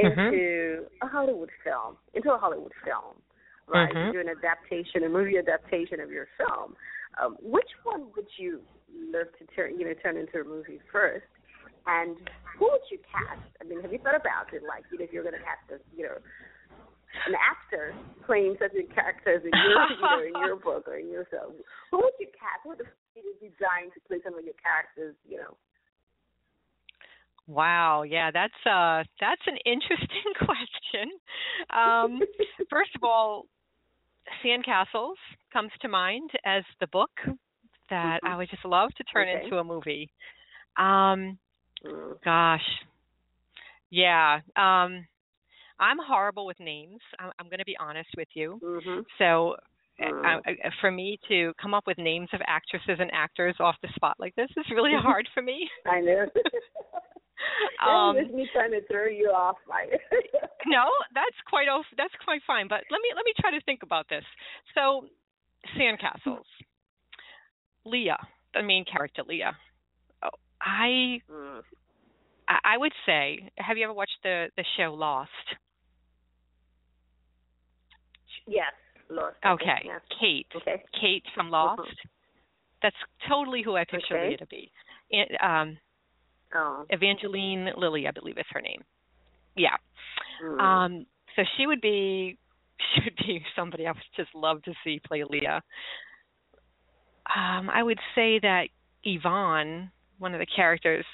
[0.00, 0.32] Mhm.
[0.32, 3.22] into a Hollywood film, into a Hollywood film,
[3.68, 3.92] right?
[3.92, 4.12] Mhm.
[4.12, 6.76] Do an adaptation, a movie adaptation of your film.
[7.18, 8.62] Um, which one would you
[8.92, 11.26] love to turn, you know, turn into a movie first?
[11.86, 12.16] And
[12.58, 13.44] who would you cast?
[13.60, 14.62] I mean, have you thought about it?
[14.66, 16.18] Like, you know, if you're going to cast a, you know,
[17.26, 17.94] an actor
[18.26, 21.24] playing such a character as in your, you know, in your book or in your
[21.26, 21.54] film,
[21.90, 22.64] who would you cast?
[22.64, 22.80] Who would
[23.14, 25.14] you design to play some of your characters?
[25.28, 25.56] You know.
[27.46, 31.12] Wow, yeah, that's uh that's an interesting question.
[31.70, 32.20] Um
[32.70, 33.46] first of all,
[34.44, 35.14] Sandcastles
[35.52, 37.10] comes to mind as the book
[37.90, 39.36] that I would just love to turn Mm-hmm.
[39.36, 39.44] Okay.
[39.44, 40.10] into a movie.
[40.76, 41.38] Um
[41.84, 42.16] Mm.
[42.24, 42.64] gosh.
[43.90, 45.06] Yeah, um
[45.80, 47.00] I'm horrible with names.
[47.18, 48.60] I'm, I'm going to be honest with you.
[48.62, 49.04] Mhm.
[49.18, 49.56] So
[50.02, 50.40] uh, Mm.
[50.48, 54.16] uh, for me to come up with names of actresses and actors off the spot
[54.18, 55.68] like this is really hard for me.
[55.86, 56.26] I know.
[57.84, 59.56] Um, that was me trying to throw you off.
[59.68, 59.90] Like,
[60.66, 60.84] no,
[61.14, 61.66] that's quite
[61.96, 62.68] that's quite fine.
[62.68, 64.24] But let me let me try to think about this.
[64.74, 65.06] So,
[65.76, 66.44] Sandcastles,
[67.84, 68.18] Leah,
[68.54, 69.56] the main character, Leah.
[70.22, 70.30] Oh,
[70.60, 71.62] I Mm.
[72.48, 75.30] I would say, have you ever watched the the show Lost?
[78.46, 78.72] Yes,
[79.08, 79.36] Lost.
[79.44, 80.00] Okay, Yes.
[80.20, 80.82] Kate, Okay.
[81.00, 81.80] Kate from Lost.
[82.82, 82.96] That's
[83.28, 84.28] totally who I picture Okay.
[84.28, 84.70] Leah to be.
[85.10, 85.78] And, um,
[86.54, 86.84] Oh.
[86.90, 88.82] Evangeline Lilly, I believe is her name.
[89.56, 89.76] Yeah.
[90.44, 90.60] Mm.
[90.60, 92.38] Um, so she would be
[92.94, 95.62] she would be somebody I would just love to see play Leah.
[97.34, 98.68] Um, I would say that
[99.04, 101.04] Yvonne, one of the characters,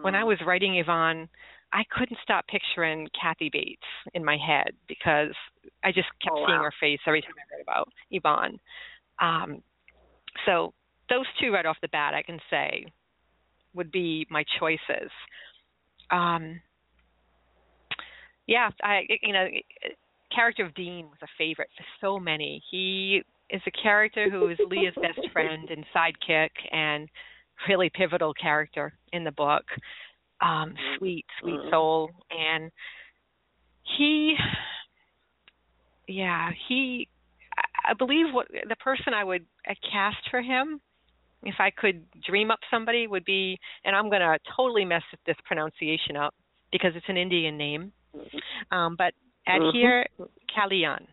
[0.00, 0.28] when I Mm.
[0.28, 1.28] was writing Yvonne,
[1.72, 3.82] I couldn't stop picturing Kathy Bates
[4.14, 5.34] in my head because
[5.84, 8.58] I just kept Oh, seeing her face every time I read about Yvonne.
[9.18, 9.62] Um,
[10.46, 10.72] so
[11.10, 12.86] those two right off the bat, I can say,
[13.78, 15.10] would be my choices.
[16.10, 16.60] Um,
[18.46, 19.46] yeah, I you know,
[20.34, 22.62] character of Dean was a favorite for so many.
[22.70, 27.08] He is a character who is Leah's best friend and sidekick, and
[27.68, 29.64] really pivotal character in the book.
[30.40, 31.70] Um, sweet, sweet Mhm.
[31.70, 32.70] soul, and
[33.82, 34.36] he,
[36.06, 37.08] yeah, he.
[37.56, 40.80] I- I believe what the person I would uh, cast for him,
[41.42, 46.16] if I could dream up somebody, would be, and I'm gonna totally mess this pronunciation
[46.16, 46.34] up.
[46.70, 47.92] because it's an Indian name.
[48.14, 48.76] Mm-hmm.
[48.76, 49.14] Um, but
[49.46, 49.72] Mhm.
[49.72, 50.04] Adhir
[50.54, 51.06] Kalyan.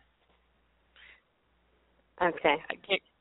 [2.20, 2.62] Okay.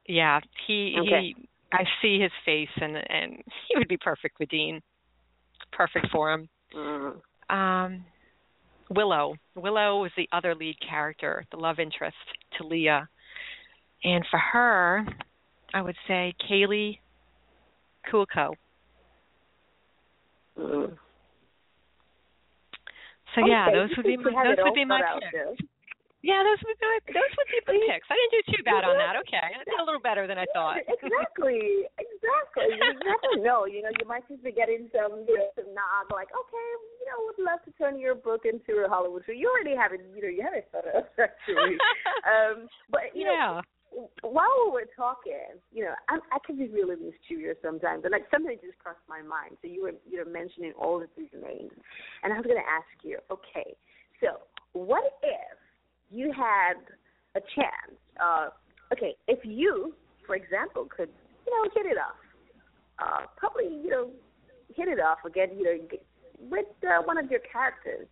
[0.08, 1.22] Yeah, he Okay.
[1.22, 1.48] he.
[1.72, 4.82] I see his face, and and he would be perfect with Dean.
[5.72, 6.50] Perfect for him.
[6.74, 7.22] Mm.
[7.50, 8.06] Um,
[8.90, 9.36] Willow.
[9.56, 12.18] Willow was the other lead character, the love interest
[12.58, 13.08] to Leah,
[14.04, 15.06] and for her,
[15.74, 17.00] I would say Kaley
[18.12, 18.54] Cuoco.
[20.58, 20.96] Mm.
[23.36, 25.32] So yeah, those would be my those would be my picks.
[25.32, 25.56] Jill.
[26.26, 28.08] Yeah, those would be my, those would be the picks.
[28.10, 29.14] I didn't do too bad on that.
[29.28, 30.82] Okay, I did a little better than I thought.
[30.82, 32.74] exactly, exactly.
[32.74, 33.70] You never know.
[33.70, 37.06] You know, you might just be getting some, you know, some nod like, okay, you
[37.06, 39.38] know, would love to turn your book into a Hollywood show.
[39.38, 40.02] You already have it.
[40.18, 41.78] You know, you have it set up actually.
[42.26, 43.62] um, but you yeah.
[43.62, 43.75] know,
[44.22, 48.28] while we were talking, you know, I, I can be really mischievous sometimes, and like
[48.32, 49.58] something just crossed my mind.
[49.62, 51.72] So you were, you know, mentioning all of these names,
[52.24, 53.76] and I was going to ask you, okay,
[54.20, 54.40] so
[54.74, 55.58] what if
[56.12, 56.76] you had
[57.36, 57.98] a chance?
[58.22, 58.50] Uh,
[58.92, 59.94] okay, if you,
[60.26, 61.10] for example, could,
[61.46, 62.20] you know, hit it off,
[63.00, 64.10] uh, probably, you know,
[64.76, 65.78] hit it off again, you know,
[66.50, 68.08] with uh, one of your characters.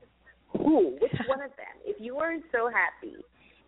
[0.57, 0.97] Who?
[1.01, 1.75] Which one of them?
[1.83, 3.17] If you weren't so happy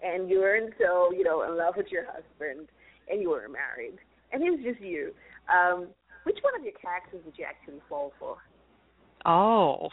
[0.06, 2.68] and you weren't so, you know, in love with your husband
[3.10, 3.98] and you were married
[4.32, 5.12] and it was just you,
[5.50, 5.88] um,
[6.24, 8.38] which one of your characters would you actually fall for?
[9.26, 9.90] Oh,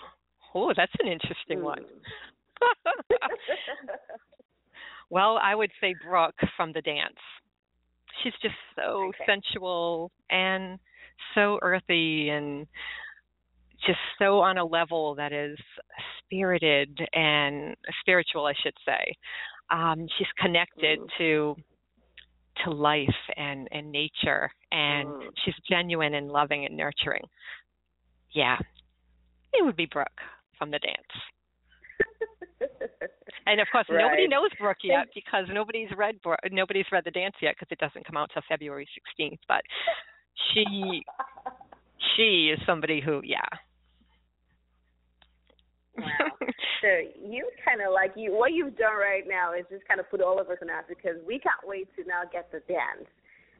[0.54, 1.84] oh, that's an interesting one.
[5.10, 7.16] well, I would say Brooke from the dance.
[8.22, 9.24] She's just so Okay.
[9.26, 10.78] sensual and
[11.34, 12.66] so earthy and
[13.86, 15.58] just so on a level that is
[16.18, 19.14] spirited and spiritual, I should say.
[19.72, 21.08] Um, she's connected Mm.
[21.18, 21.56] to
[22.64, 25.30] to life and and nature, and Mm.
[25.44, 27.24] she's genuine and loving and nurturing.
[28.32, 28.58] Yeah,
[29.54, 30.20] it would be Brooke
[30.58, 31.14] from the dance.
[33.44, 37.34] And of course, nobody knows Brooke yet because nobody's read Bro- nobody's read the dance
[37.42, 39.40] yet because it doesn't come out till February 16th.
[39.48, 39.62] But
[40.52, 41.02] she
[42.16, 43.48] she is somebody who, yeah.
[45.98, 46.32] Wow.
[46.82, 50.10] So you kind of like you what you've done right now is just kind of
[50.10, 53.06] put all of us in that because we can't wait to now get the dance.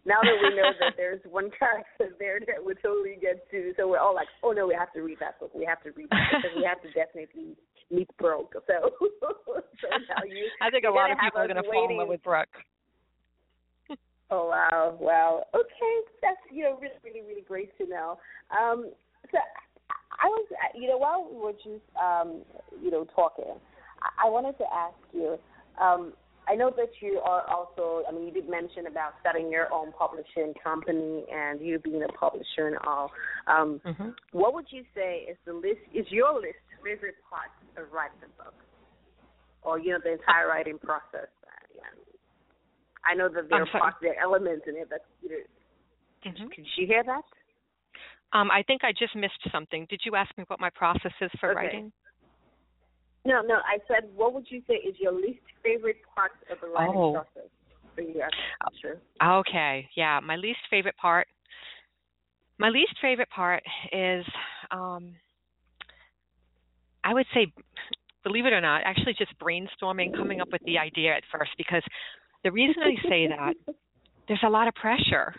[0.02, 3.86] Now that we know that there's one character there that we totally get to, so
[3.86, 5.54] we're all like, oh no, we have to read that book.
[5.54, 7.54] We have to read that because we have to definitely
[7.94, 8.58] meet Brooke.
[8.66, 10.50] So, so now you.
[10.58, 12.58] I think a lot of people are going to fall in love with Brooke.
[14.32, 15.44] Oh wow, wow.
[15.54, 18.18] Okay, that's you know really, really, really great to know.
[18.50, 18.90] Um,
[19.30, 19.38] so
[20.20, 22.42] I was, you know, while we were just, um,
[22.82, 23.54] you know, talking,
[24.18, 25.38] I, wanted to ask you.
[25.80, 26.12] Um,
[26.48, 28.02] I know that you are also.
[28.08, 32.08] I mean, you did mention about starting your own publishing company and you being a
[32.08, 33.10] publisher and all.
[33.46, 35.80] Um, hmm what would you say is the list?
[35.94, 38.54] Is your list favorite part of writing a book,
[39.62, 41.30] or you know, the entire writing process?
[41.74, 41.82] Yeah.
[43.06, 43.80] I know that there I'm are sorry.
[43.80, 45.36] parts, there are elements in it that you know.
[46.24, 47.22] hmm Did you hear that?
[48.32, 49.86] Um, I think I just missed something.
[49.90, 51.56] Did you ask me what my process is for Okay.
[51.56, 51.92] writing?
[53.24, 53.56] No, no.
[53.64, 57.12] I said, what would you say is your least favorite part of the writing Oh.
[57.12, 57.50] process
[57.94, 58.22] for you?
[58.80, 59.00] Sure.
[59.22, 60.18] Okay, yeah.
[60.20, 61.28] My least favorite part.
[62.58, 63.62] My least favorite part
[63.92, 64.26] is,
[64.70, 65.14] um,
[67.04, 67.52] I would say,
[68.24, 71.52] believe it or not, actually just brainstorming, coming up with the idea at first.
[71.56, 71.82] Because
[72.42, 73.54] the reason I say that,
[74.28, 75.34] there's a lot of pressure.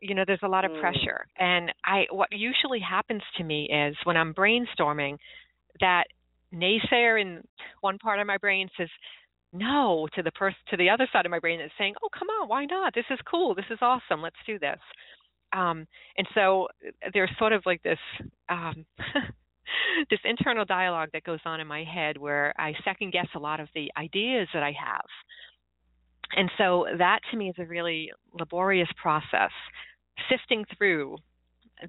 [0.00, 0.80] You know, there's a lot of Mm.
[0.80, 5.18] pressure, and I what usually happens to me is when I'm brainstorming,
[5.80, 6.04] that
[6.54, 7.46] naysayer in
[7.80, 8.88] one part of my brain says
[9.52, 12.28] no to the person to the other side of my brain that's saying, "Oh, come
[12.28, 12.94] on, why not?
[12.94, 13.54] This is cool.
[13.54, 14.22] This is awesome.
[14.22, 14.80] Let's do this."
[15.52, 15.86] Um,
[16.16, 17.98] and so uh, there's sort of like this
[18.48, 18.84] um,
[20.10, 23.60] this internal dialogue that goes on in my head where I second guess a lot
[23.60, 25.06] of the ideas that I have.
[26.36, 29.50] And so that to me is a really laborious process,
[30.30, 31.16] sifting through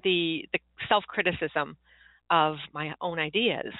[0.04, 1.76] the the self criticism
[2.30, 3.72] of my own ideas.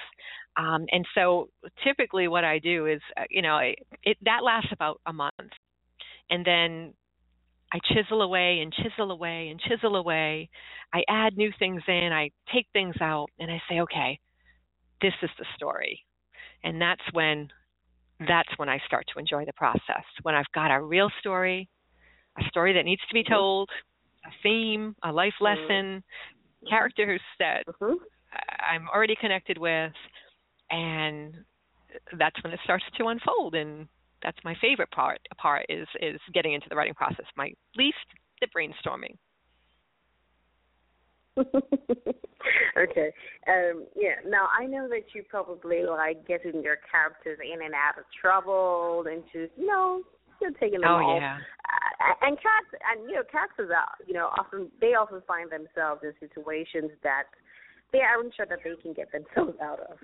[0.57, 1.49] Um, and so
[1.83, 5.51] typically what I do is, uh, you know, it, it that lasts about a month,
[6.29, 6.93] and then
[7.73, 10.49] I chisel away and chisel away and chisel away.
[10.93, 14.19] I add new things in, I take things out, and I say, okay,
[15.01, 16.05] this is the story,
[16.63, 17.49] and that's when
[18.27, 20.03] that's when I start to enjoy the process.
[20.23, 21.67] When I've got a real story,
[22.39, 23.69] a story that needs to be told,
[24.25, 26.03] a theme, a life lesson,
[26.69, 27.93] characters that hmm
[28.59, 29.91] I'm already connected with,
[30.69, 31.33] and
[32.17, 33.55] that's when it starts to unfold.
[33.55, 33.87] And
[34.23, 35.19] that's my favorite part.
[35.37, 37.25] Part is is getting into the writing process.
[37.35, 37.97] My least,
[38.39, 39.15] the brainstorming.
[42.77, 43.11] Okay.
[43.47, 44.17] Um, yeah.
[44.27, 49.05] Now I know that you probably like getting your characters in and out of trouble
[49.09, 50.01] and just you know
[50.41, 51.19] you're taking them oh all.
[51.19, 51.37] yeah.
[51.37, 56.01] Uh, and cats and you know characters are you know often they often find themselves
[56.03, 57.29] in situations that
[57.91, 59.97] they aren't sure that they can get themselves out of.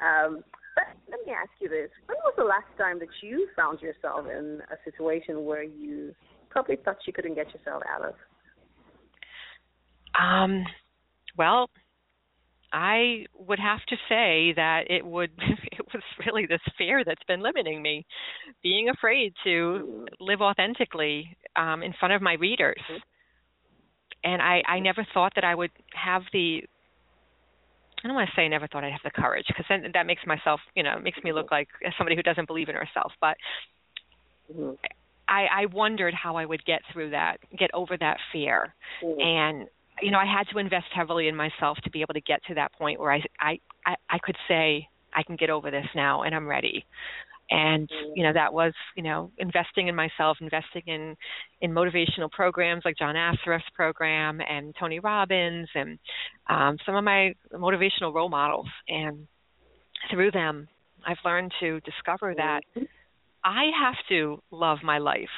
[0.00, 3.80] Um, but let me ask you this: When was the last time that you found
[3.82, 6.14] yourself in a situation where you
[6.50, 8.14] probably thought you couldn't get yourself out of?
[10.18, 10.64] Um,
[11.36, 11.70] well,
[12.72, 17.42] I would have to say that it would it was really this fear that's been
[17.42, 18.06] limiting me,
[18.62, 22.80] being afraid to live authentically um, in front of my readers.
[24.24, 26.62] And I I never thought that I would have the
[28.04, 30.06] I don't want to say I never thought I'd have the courage because then that
[30.06, 33.12] makes myself, you know, makes me look like somebody who doesn't believe in herself.
[33.20, 33.36] But
[34.50, 34.74] Mm-hmm.
[35.28, 39.24] I, I wondered how I would get through that, get over that fear, Mm-hmm.
[39.24, 39.68] and
[40.02, 42.54] you know, I had to invest heavily in myself to be able to get to
[42.54, 46.22] that point where I, I, I, I could say I can get over this now
[46.22, 46.84] and I'm ready.
[47.50, 51.16] And you know that was you know investing in myself, investing in
[51.60, 55.98] in motivational programs like John Assaraf's program and Tony Robbins and
[56.48, 58.68] um, some of my motivational role models.
[58.88, 59.26] And
[60.10, 60.68] through them,
[61.06, 62.60] I've learned to discover that
[63.44, 65.28] I have to love my life.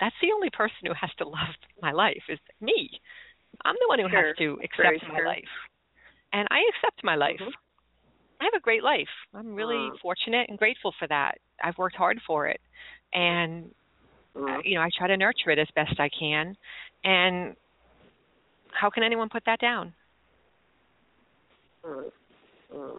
[0.00, 2.90] That's the only person who has to love my life is me.
[3.64, 4.26] I'm the one who Sure.
[4.28, 5.26] has to Very accept my true.
[5.26, 5.48] life.
[6.32, 7.40] And I accept my life.
[7.40, 7.52] Mhm.
[8.40, 9.08] I have a great life.
[9.34, 9.96] I'm really Aw.
[10.00, 11.38] fortunate and grateful for that.
[11.62, 12.60] I've worked hard for it.
[13.12, 13.74] And
[14.36, 16.56] uh, you know, I try to nurture it as best I can.
[17.04, 17.56] And
[18.72, 19.94] how can anyone put that down?
[21.84, 22.10] Mm,
[22.72, 22.98] mm.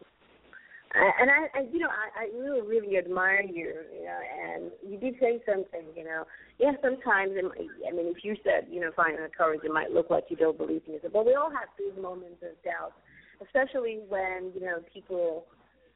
[0.99, 4.97] And I, I, you know, I, I really, really admire you, you know, and you
[4.99, 6.25] did say something, you know.
[6.59, 9.71] Yeah, sometimes, it might, I mean, if you said, you know, finding the courage, it
[9.71, 11.13] might look like you don't believe in yourself.
[11.13, 12.93] But we all have these moments of doubt,
[13.41, 15.45] especially when, you know, people,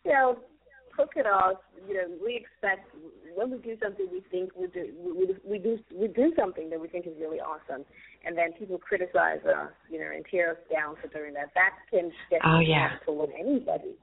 [0.05, 0.37] you know,
[0.95, 1.57] hook it off.
[1.87, 2.87] You know, we expect
[3.35, 6.79] when we do something, we think we do, we, we do, we do something that
[6.79, 7.83] we think is really awesome,
[8.23, 11.49] and then people criticize us, you know, and tear us down for doing that.
[11.55, 12.91] That can get Oh, yeah.
[13.05, 13.95] toward anybody.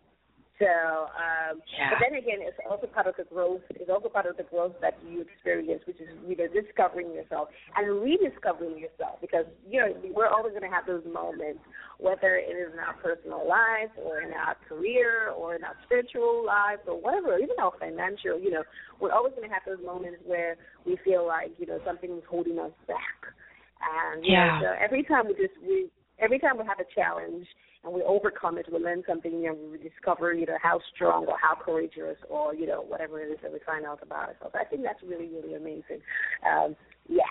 [0.61, 1.89] So, um, Yeah.
[1.91, 3.63] but then again, it's also part of the growth.
[3.71, 7.49] It's also part of the growth that you experience, which is you know discovering yourself
[7.77, 9.21] and rediscovering yourself.
[9.23, 11.65] Because you know we're always going to have those moments,
[11.99, 16.45] whether it is in our personal lives or in our career or in our spiritual
[16.45, 18.39] lives or whatever, even our financial.
[18.39, 18.65] You know,
[19.01, 22.25] we're always going to have those moments where we feel like you know something is
[22.29, 23.33] holding us back.
[23.81, 24.61] And Yeah.
[24.61, 25.89] know, so every time we just we
[26.19, 27.49] every time we have a challenge
[27.85, 31.55] and we overcome it, we learn something new, we discover, know, how strong or how
[31.55, 34.55] courageous or, you know, whatever it is that we find out about ourselves.
[34.59, 36.03] I think that's really, really amazing.
[36.47, 36.77] Um,
[37.09, 37.23] yeah.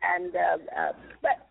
[0.00, 1.48] And um uh, but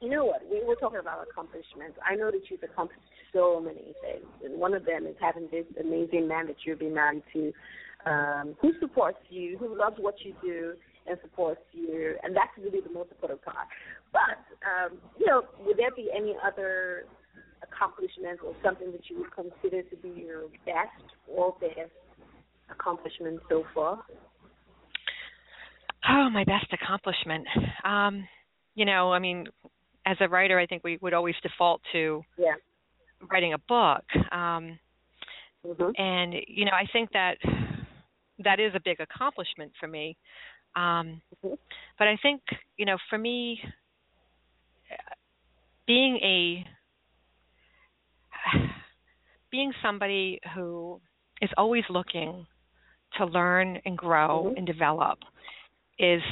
[0.00, 0.42] you know what?
[0.50, 1.96] We were talking about accomplishments.
[2.04, 3.00] I know that you've accomplished
[3.32, 4.26] so many things.
[4.44, 7.52] And one of them is having this amazing man that you've been married to,
[8.04, 10.74] um, who supports you, who loves what you do
[11.06, 13.68] and supports you, and that's really the most important part.
[14.12, 17.04] But um, you know, would there be any other
[17.74, 21.90] accomplishments or something that you would consider to be your best or best
[22.70, 24.02] accomplishment so far?
[26.08, 27.46] Oh, my best accomplishment.
[27.84, 28.26] Um,
[28.74, 29.46] you know, I mean,
[30.06, 32.54] as a writer, I think we would always default to Yeah.
[33.30, 34.04] writing a book.
[34.32, 34.78] Um,
[35.66, 35.90] Mm-hmm.
[35.96, 37.38] and you know, I think that
[38.44, 40.14] that is a big accomplishment for me.
[40.76, 41.56] Um, Mhm.
[41.98, 42.42] but I think,
[42.76, 43.58] you know, for me,
[45.86, 46.66] being a
[49.54, 51.00] being somebody who
[51.40, 52.44] is always looking
[53.16, 54.56] to learn and grow Mhm.
[54.56, 55.18] and develop
[55.96, 56.22] is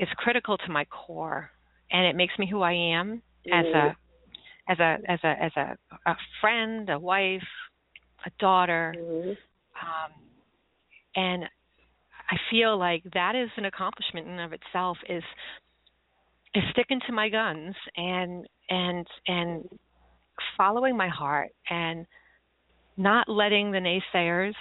[0.00, 1.50] is critical to my core
[1.92, 3.22] and it makes me who I am
[3.52, 3.96] as a
[4.72, 7.48] as a as a as a, a friend, a wife,
[8.26, 9.30] a daughter, Mm-hmm.
[9.86, 10.12] um,
[11.14, 11.44] and
[12.34, 15.24] I feel like that is an accomplishment in and of itself is
[16.54, 19.68] is sticking to my guns and and and
[20.56, 22.06] following my heart and
[22.98, 24.54] not letting the naysayers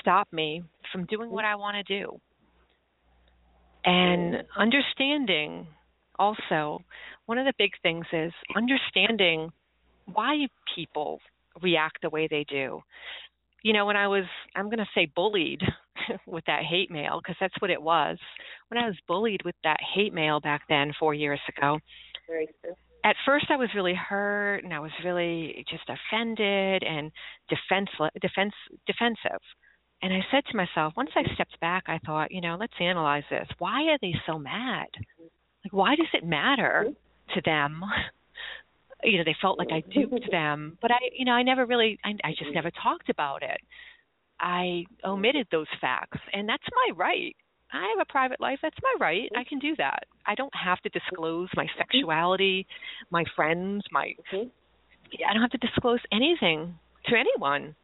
[0.00, 2.18] stop me from doing what I want to do.
[3.84, 5.66] And understanding
[6.18, 6.82] also
[7.26, 9.50] one of the big things is understanding
[10.12, 11.20] why people
[11.62, 12.80] react the way they do.
[13.62, 15.62] You know, when I was, I'm going to say bullied
[16.26, 18.18] with that hate mail, because that's what it was.
[18.68, 21.78] When I was bullied with that hate mail back then, four years ago.
[23.04, 27.12] At first I was really hurt and I was really just offended and
[27.48, 28.54] defenseless, defense,
[28.86, 29.40] defensive.
[30.02, 33.24] And I said to myself, once I stepped back, I thought, you know, let's analyze
[33.30, 33.46] this.
[33.58, 34.88] Why are they so mad?
[35.64, 36.86] Like, why does it matter
[37.34, 37.82] to them?
[39.04, 41.98] you know they felt like I duped them, but I you know I never really
[42.04, 43.60] I, I just never talked about it.
[44.40, 47.36] I omitted those facts, and that's my right.
[47.74, 48.58] I have a private life.
[48.62, 49.30] That's my right.
[49.36, 50.04] I can do that.
[50.26, 51.80] I don't have to disclose my mm-hmm.
[51.80, 52.66] sexuality,
[53.10, 54.14] my friends, my.
[54.32, 54.48] Mm-hmm.
[55.28, 57.74] I don't have to disclose anything to anyone.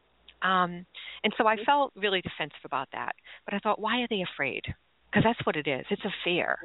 [0.41, 0.85] Um,
[1.23, 1.65] and so I mm-hmm.
[1.65, 3.13] felt really defensive about that.
[3.45, 4.63] But I thought, why are they afraid?
[5.09, 5.85] Because that's what it is.
[5.89, 6.57] It's a fear.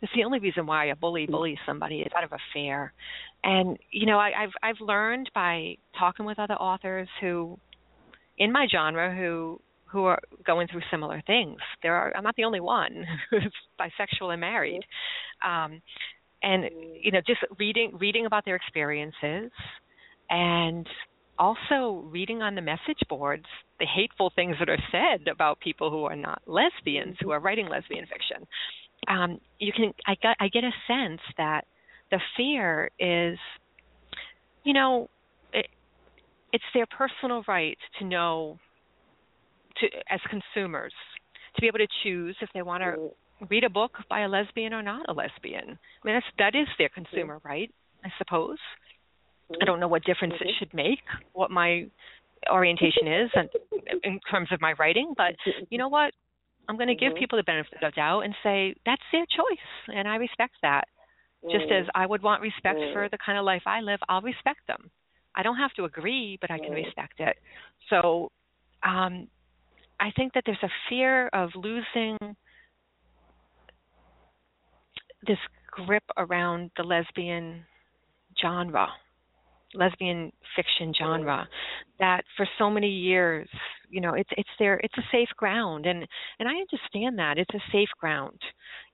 [0.00, 2.92] It's the only reason why a bully bullies somebody is out of a fear.
[3.44, 7.58] And you know, I, I've I've learned by talking with other authors who,
[8.38, 9.60] in my genre, who
[9.92, 11.58] who are going through similar things.
[11.82, 14.82] There are I'm not the only one who's bisexual and married.
[15.44, 15.82] Um,
[16.42, 16.64] and
[17.00, 19.50] you know, just reading reading about their experiences
[20.30, 20.86] and
[21.38, 23.46] also reading on the message boards
[23.78, 27.68] the hateful things that are said about people who are not lesbians who are writing
[27.68, 28.46] lesbian fiction
[29.08, 31.62] um, you can i got i get a sense that
[32.10, 33.38] the fear is
[34.62, 35.08] you know
[35.52, 35.66] it,
[36.52, 38.58] it's their personal right to know
[39.80, 40.92] to as consumers
[41.54, 43.10] to be able to choose if they want to mm.
[43.50, 45.78] read a book by a lesbian or not a lesbian.
[45.78, 47.44] I mean that's that is their consumer mm.
[47.44, 47.70] right
[48.04, 48.58] i suppose.
[49.50, 49.66] I mm.
[49.66, 50.58] don't know what difference it mm-hmm.
[50.58, 51.00] should make
[51.32, 51.86] what my
[52.50, 53.48] orientation is and
[54.02, 55.34] in terms of my writing, but
[55.70, 56.12] you know what?
[56.68, 57.18] I'm going to give mm-hmm.
[57.18, 60.84] people the benefit of doubt and say that's their choice, and I respect that.
[61.50, 64.60] Just as I would want respect for the kind of life I live, I'll respect
[64.68, 64.90] them.
[65.34, 67.36] I don't have to agree, but I can respect it.
[67.90, 68.30] So,
[68.84, 69.26] um,
[70.02, 72.18] I think that there's a fear of losing
[75.26, 75.38] this
[75.70, 77.64] grip around the lesbian
[78.40, 78.88] genre
[79.74, 81.48] lesbian fiction genre
[81.98, 83.48] that for so many years
[83.88, 85.86] you know it's it's there it's a safe ground.
[85.86, 86.06] And
[86.40, 87.38] and I understand that.
[87.38, 88.40] It's a safe ground.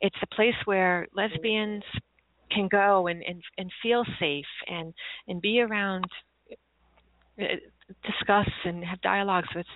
[0.01, 1.85] It's a place where lesbians
[2.53, 4.93] can go and and and feel safe and
[5.27, 6.05] and be around
[7.41, 7.45] uh,
[8.05, 9.67] discuss and have dialogues with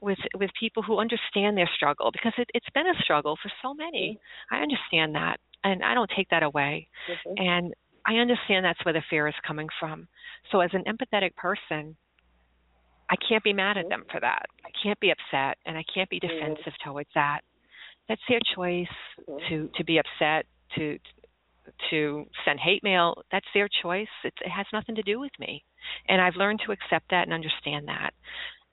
[0.00, 3.74] with with people who understand their struggle because it, it's been a struggle for so
[3.74, 4.54] many mm-hmm.
[4.54, 7.42] I understand that and I don't take that away mm-hmm.
[7.42, 7.74] and
[8.06, 10.06] I understand that's where the fear is coming from.
[10.52, 11.96] So, as an empathetic person,
[13.10, 13.90] I can't be mad at mm-hmm.
[13.90, 14.46] them for that.
[14.64, 17.40] I can't be upset, and I can't be defensive towards that.
[18.08, 18.86] That's their choice
[19.48, 20.46] to to be upset,
[20.76, 20.98] to
[21.90, 23.22] to send hate mail.
[23.32, 24.06] That's their choice.
[24.22, 25.64] It's, it has nothing to do with me,
[26.08, 28.14] and I've learned to accept that and understand that.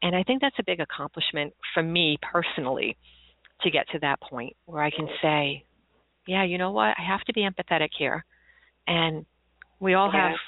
[0.04, 2.96] And I think that's a big accomplishment for me personally
[3.62, 5.66] to get to that point where I can say,
[6.28, 6.94] yeah, you know what?
[7.00, 8.24] I have to be empathetic here
[8.88, 9.26] and
[9.80, 10.30] we all Yeah.
[10.32, 10.40] have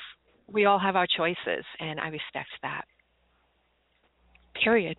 [0.48, 2.86] we all have our choices and i respect that
[4.64, 4.98] period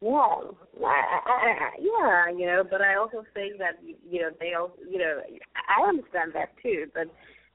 [0.00, 0.38] Yeah,
[0.84, 4.74] I, I, I, yeah, you know, but I also think that you know they also,
[4.88, 5.20] you know,
[5.68, 7.06] I understand that too, but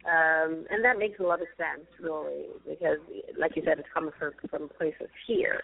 [0.06, 2.98] um and that makes a lot of sense really because
[3.40, 5.62] like you said it's coming from from a place of fear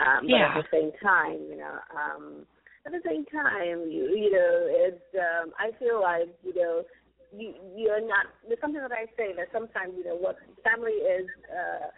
[0.00, 0.58] um but Yeah.
[0.58, 2.46] at the same time you know um
[2.84, 6.82] at the same time you you know it's um i feel like you know
[7.32, 11.28] you you're not there's something that i say that sometimes you know what family is
[11.48, 11.88] uh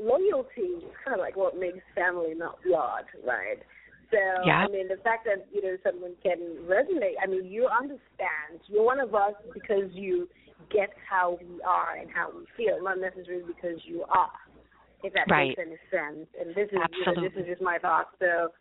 [0.00, 3.60] loyalty is kind of like what makes family not blood right
[4.10, 4.66] so Yeah.
[4.66, 7.14] I mean, the fact that you know someone can resonate.
[7.22, 8.58] I mean, you understand.
[8.66, 10.28] You're one of us because you
[10.70, 14.30] get how we are and how we feel, not necessarily because you are.
[15.02, 15.56] If that Right.
[15.56, 16.28] makes any sense.
[16.38, 18.10] And this is you know, this is just my thoughts.
[18.18, 18.52] So,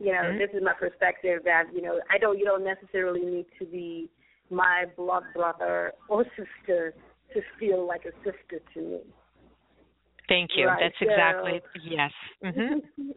[0.00, 0.38] you know, Mhm.
[0.38, 1.42] this is my perspective.
[1.44, 2.38] That you know, I don't.
[2.38, 4.08] You don't necessarily need to be
[4.50, 6.94] my blood brother or sister
[7.34, 9.00] to feel like a sister to me.
[10.28, 12.12] thank you Right, that's so- exactly yes
[12.42, 12.80] mhm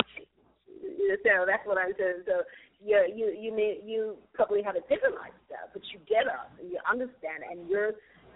[1.24, 2.24] so that's what I'm saying.
[2.26, 2.44] So
[2.84, 6.70] you you you may you probably have a different lifestyle, but you get us and
[6.72, 7.94] you understand, and you're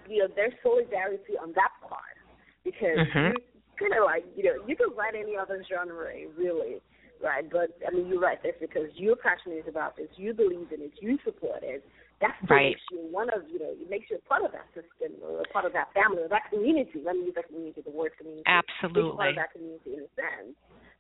[0.10, 2.18] you know there's solidarity on that part
[2.66, 3.38] because Mhm.
[3.38, 6.82] you kind of like you know you can write any other genre really,
[7.22, 7.50] right?
[7.50, 10.94] But I mean you write this because you're passionate about this, you believe in it,
[11.00, 11.86] you support it.
[12.20, 12.76] That's what Right.
[12.76, 15.42] makes you one of you know it makes you a part of that system or
[15.42, 17.00] a part of that family or that community.
[17.06, 18.44] Let me use that community, the word community.
[18.44, 20.56] You part absolutely of that community in a sense.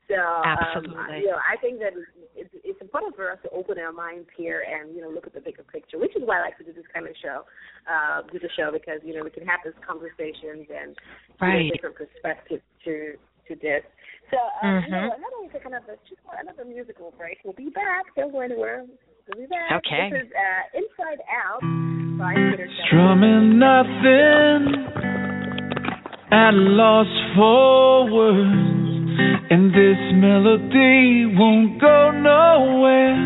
[0.10, 0.98] So Absolutely.
[0.98, 3.94] Um, you know, I think that it's, it's it's important for us to open our
[3.94, 6.58] minds here and you know look at the bigger picture, which is why I like
[6.58, 7.46] to do this kind of show,
[7.86, 11.46] uh, do the show because you know we can have these conversations and you know,
[11.46, 11.70] Right.
[11.72, 13.86] different perspectives to to this.
[14.34, 15.10] So um, you know, Mhm.
[15.14, 17.38] what, how do we take another just another musical break?
[17.46, 18.10] We'll be back.
[18.18, 18.86] Don't go anywhere.
[19.30, 19.78] We'll be back.
[19.86, 20.10] Okay.
[20.10, 21.62] This is uh, Inside Out
[22.18, 24.90] by Peter Strumming nothing
[26.32, 28.99] at loss for words,
[29.52, 33.18] and this melody won't go nowhere.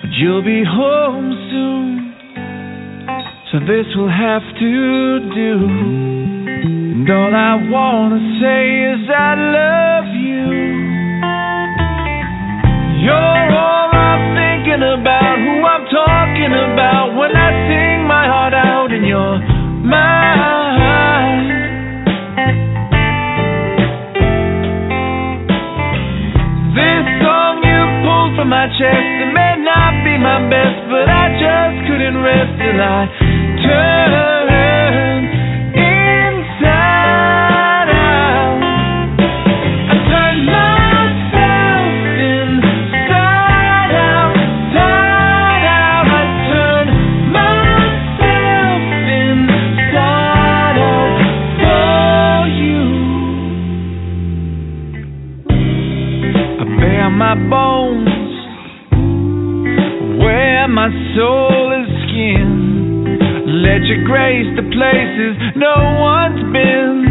[0.00, 2.14] But you'll be home soon,
[3.50, 4.72] So this will have to
[5.34, 5.52] do.
[7.00, 8.62] And all I wanna say
[8.94, 10.46] is I love you.
[13.02, 18.92] You're all I'm thinking about, who I'm talking about when I sing my heart out
[18.92, 19.38] in your
[19.82, 20.59] mind.
[28.50, 33.06] My chest, it may not be my best, but I just couldn't rest till I
[33.62, 34.39] turned
[61.20, 62.48] soul is skin.
[63.60, 67.09] Let you grace the places no one's been.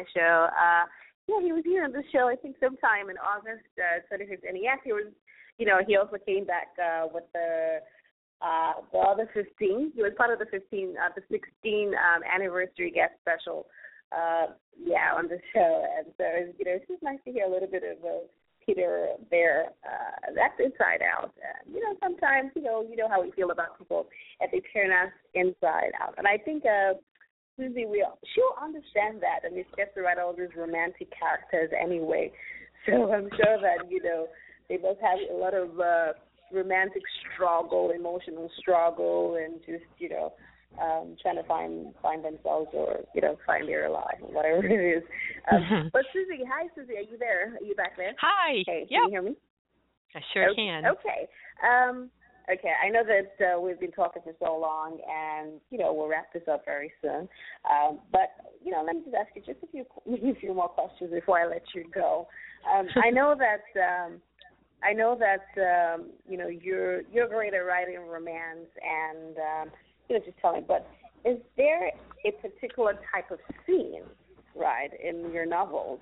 [0.00, 0.48] My show.
[0.48, 0.84] Uh,
[1.28, 4.48] yeah, he was here on the show, I think, sometime in August uh, 25th.
[4.48, 5.12] And yes, he was,
[5.58, 7.78] you know, he also came back uh, with the
[8.40, 9.92] uh, the other 15.
[9.94, 13.66] He was part of the 15, uh, the 16 um, anniversary guest special.
[14.10, 16.24] Uh, yeah, on the show, and so
[16.58, 18.26] you know, it's just nice to hear a little bit of uh,
[18.64, 19.66] Peter there.
[19.84, 21.30] Uh, that's inside out.
[21.38, 24.08] Uh, you know, sometimes you know, you know how we feel about people
[24.40, 26.94] if they turn us inside out, and I think uh,
[27.60, 32.32] Suzie will she'll understand that, and it's just to write all these romantic characters anyway.
[32.86, 34.26] So I'm sure that you know
[34.70, 36.12] they both have a lot of uh,
[36.50, 37.02] romantic
[37.34, 40.32] struggle, emotional struggle, and just you know
[40.80, 44.96] um trying to find find themselves or you know find their life or whatever it
[44.96, 45.02] is.
[45.52, 47.54] Um, But Suzie, hi Suzie, are you there?
[47.60, 48.14] Are you back there?
[48.18, 48.62] Hi.
[48.66, 49.00] Hey, can Yep.
[49.04, 49.36] you hear me?
[50.14, 50.56] I sure okay.
[50.56, 50.86] can.
[50.86, 51.28] Okay.
[51.62, 52.10] Um,
[52.52, 56.08] okay, I know that uh, we've been talking for so long, and you know we'll
[56.08, 57.28] wrap this up very soon.
[57.70, 58.30] Um, but
[58.62, 59.84] you know, let me just ask you just a few
[60.30, 62.28] a few more questions before I let you go.
[62.72, 64.20] Um, I know that um,
[64.82, 69.72] I know that um, you know you're you're great at writing romance, and um,
[70.08, 70.62] you know just tell me.
[70.66, 70.86] But
[71.24, 74.02] is there a particular type of scene,
[74.54, 76.00] right, in your novels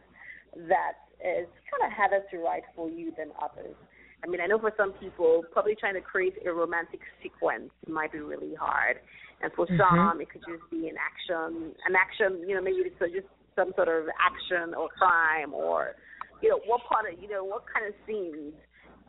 [0.54, 3.74] that is kind of harder to write for you than others?
[4.24, 8.12] I mean, I know for some people, probably trying to create a romantic sequence might
[8.12, 8.98] be really hard,
[9.42, 9.78] and for Mhm.
[9.78, 12.42] some, it could just be an action, an action.
[12.48, 15.94] You know, maybe it's just some sort of action or crime, or
[16.42, 18.54] you know, what part of you know, what kind of scenes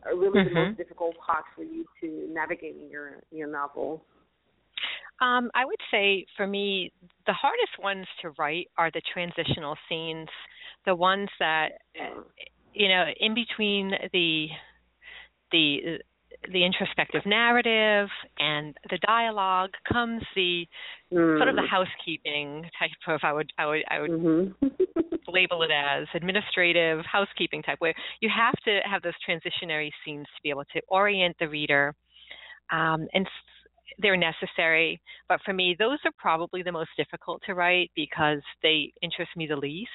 [0.04, 0.54] are really the Mhm.
[0.54, 4.04] most difficult parts for you to navigate in your your novel?
[5.20, 6.92] Um, I would say for me,
[7.26, 10.28] the hardest ones to write are the transitional scenes,
[10.86, 11.72] the ones that,
[12.72, 14.48] you know, in between the
[15.52, 15.98] the
[16.52, 18.08] the introspective narrative
[18.38, 20.66] and the dialogue comes the
[21.10, 24.66] sort of the housekeeping type of I would I would I would Mm-hmm.
[25.28, 30.42] label it as administrative housekeeping type where you have to have those transitionary scenes to
[30.42, 31.94] be able to orient the reader
[32.72, 33.28] um, and
[33.98, 35.00] they're necessary.
[35.28, 39.46] But for me those are probably the most difficult to write because they interest me
[39.46, 39.90] the least.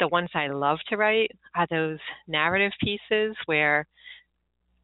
[0.00, 3.86] The ones i love to write are those narrative pieces where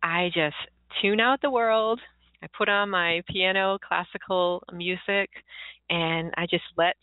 [0.02, 0.56] i just
[1.00, 2.00] tune out the world.
[2.42, 5.30] I put on my piano classical music
[5.90, 6.96] and i just let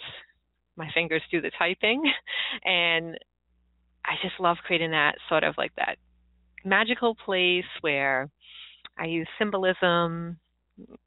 [0.76, 2.04] my fingers do the typing.
[2.66, 3.18] And
[4.06, 5.98] i just love creating that sort of like that
[6.66, 8.30] magical place where
[8.98, 10.38] i use symbolism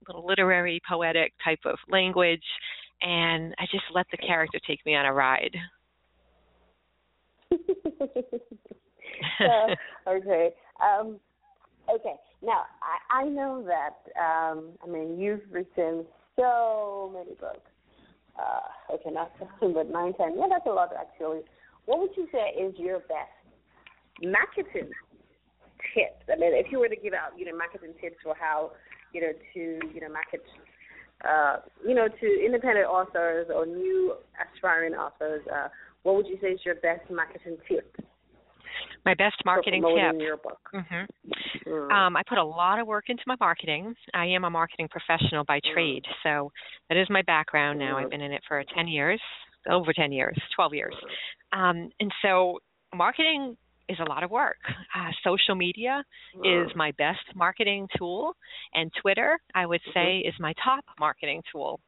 [0.07, 2.45] little literary poetic type of language
[3.01, 5.57] and i just let the character take me on a ride.
[9.41, 9.75] Uh,
[10.09, 10.51] okay.
[10.81, 11.19] Um,
[11.91, 12.15] okay.
[12.43, 16.05] Now I, I know that um, I mean you've written
[16.37, 17.71] so many books.
[18.39, 20.35] Uh, okay, not seven, but nine, ten.
[20.37, 21.41] Yeah, that's a lot actually.
[21.87, 23.35] What would you say is your best
[24.23, 24.91] marketing
[25.95, 26.25] tips?
[26.31, 28.73] I mean, if you were to give out, you know, marketing tips for how,
[29.13, 29.61] you know, to
[29.95, 30.43] you know market,
[31.29, 31.57] uh,
[31.87, 35.69] you know, to independent authors or new aspiring authors, uh,
[36.05, 37.97] what would you say is your best marketing tip?
[39.05, 40.61] my best marketing tip your book.
[40.73, 41.05] hmm
[41.73, 41.91] Mm.
[41.91, 43.95] Um, I put a lot of work into my marketing.
[44.15, 45.73] I am a marketing professional by mm.
[45.73, 46.53] trade, so
[46.89, 47.99] that is my background now.
[47.99, 48.11] I've mm.
[48.11, 49.21] been in it for 10 years,
[49.71, 50.95] over 10 years, 12 years.
[51.55, 51.59] Mm.
[51.59, 52.59] Um, and so
[52.95, 53.57] marketing
[53.89, 54.59] is a lot of work.
[54.95, 56.05] Uh, social media
[56.45, 58.37] is my best marketing tool,
[58.75, 60.29] and Twitter, I would say, mm-hmm.
[60.29, 61.81] is my top marketing tool.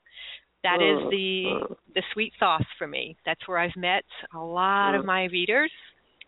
[0.63, 3.15] That is the the sweet sauce for me.
[3.27, 4.05] That's where I've met
[4.35, 5.71] a lot of my readers,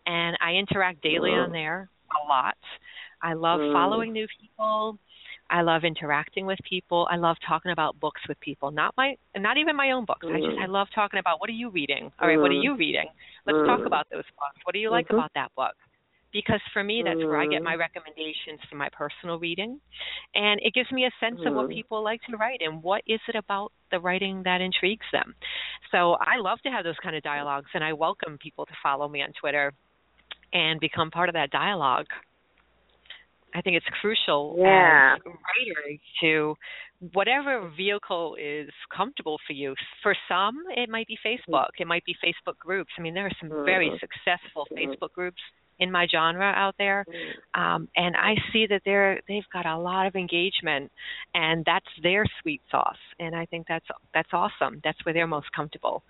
[0.05, 1.89] and I interact daily on there
[2.23, 2.57] a lot.
[3.21, 3.73] I love mm.
[3.73, 4.97] following new people.
[5.49, 7.07] I love interacting with people.
[7.09, 8.71] I love talking about books with people.
[8.71, 10.25] Not my not even my own books.
[10.27, 10.69] I just I mm.
[10.69, 12.11] love talking about what are you reading?
[12.19, 12.63] All right, what are mm.
[12.63, 13.07] you reading?
[13.45, 14.59] Let's talk about those books.
[14.65, 15.15] What do you like mm-hmm.
[15.15, 15.75] about that book?
[16.33, 19.79] Because for me that's where I get my recommendations for my personal reading.
[20.35, 23.21] And it gives me a sense of what people like to write and what is
[23.29, 25.33] it about the writing that intrigues them.
[25.91, 29.07] So I love to have those kind of dialogues and I welcome people to follow
[29.07, 29.71] me on Twitter
[30.53, 32.07] and become part of that dialogue.
[33.57, 35.15] I think it's crucial Yeah.
[35.15, 36.55] as writers to
[37.13, 39.75] whatever vehicle is comfortable for you.
[40.03, 41.69] For some, it might be Facebook.
[41.79, 42.91] It might be Facebook groups.
[42.97, 43.97] I mean, there are some very mm-hmm.
[43.97, 44.91] successful mm-hmm.
[44.91, 45.41] Facebook groups
[45.79, 47.61] in my genre out there, mm-hmm.
[47.61, 50.91] um, and I see that they're they've got a lot of engagement,
[51.35, 52.97] and that's their sweet sauce.
[53.19, 54.81] And I think that's that's awesome.
[54.83, 56.03] That's where they're most comfortable.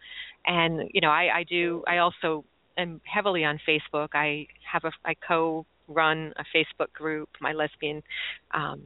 [0.46, 1.84] And you know, I, I do.
[1.86, 2.46] I also
[2.78, 4.10] am heavily on Facebook.
[4.14, 8.04] I have a I co run a Facebook group, my lesbian
[8.54, 8.82] um,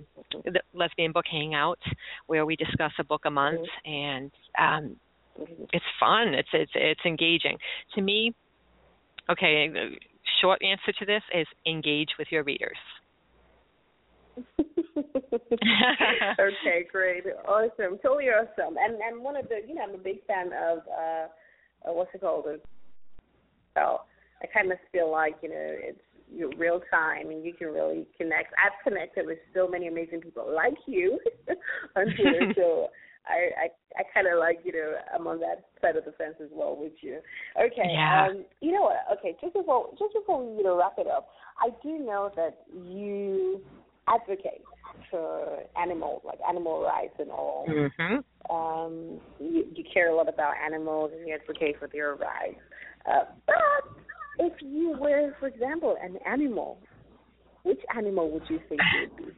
[0.45, 1.79] the lesbian book hangout,
[2.27, 4.95] where we discuss a book a month, and um,
[5.73, 6.33] it's fun.
[6.33, 7.57] It's it's it's engaging.
[7.95, 8.33] To me,
[9.29, 9.69] okay.
[9.69, 9.95] the
[10.39, 12.77] Short answer to this is engage with your readers.
[16.39, 18.77] okay, great, awesome, totally awesome.
[18.77, 21.27] And and one of the, you know, I'm a big fan of uh,
[21.87, 22.45] uh what's it called?
[23.75, 24.01] So
[24.41, 25.99] I kind of feel like you know it's
[26.33, 28.53] you know, real time and you can really connect.
[28.63, 31.19] I've connected with so many amazing people like you
[31.95, 32.87] on Twitter, so
[33.27, 36.35] I I, I kind of like you know I'm on that side of the fence
[36.41, 37.19] as well with you.
[37.59, 38.27] Okay, Yeah.
[38.29, 39.19] um, you know what?
[39.19, 41.29] Okay, just before just before we you know wrap it up,
[41.59, 43.61] I do know that you
[44.07, 44.63] advocate
[45.09, 47.65] for animal like animal rights and all.
[47.69, 48.53] Mm-hmm.
[48.53, 52.59] Um, you, you care a lot about animals and you advocate for their rights.
[53.05, 54.00] Uh, but
[54.39, 56.77] if you were, for example, an animal,
[57.63, 59.33] which animal would you think you would be?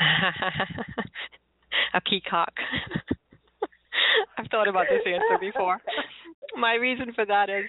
[1.94, 2.52] a peacock.
[4.38, 5.78] I've thought about this answer before.
[6.56, 7.66] My reason for that is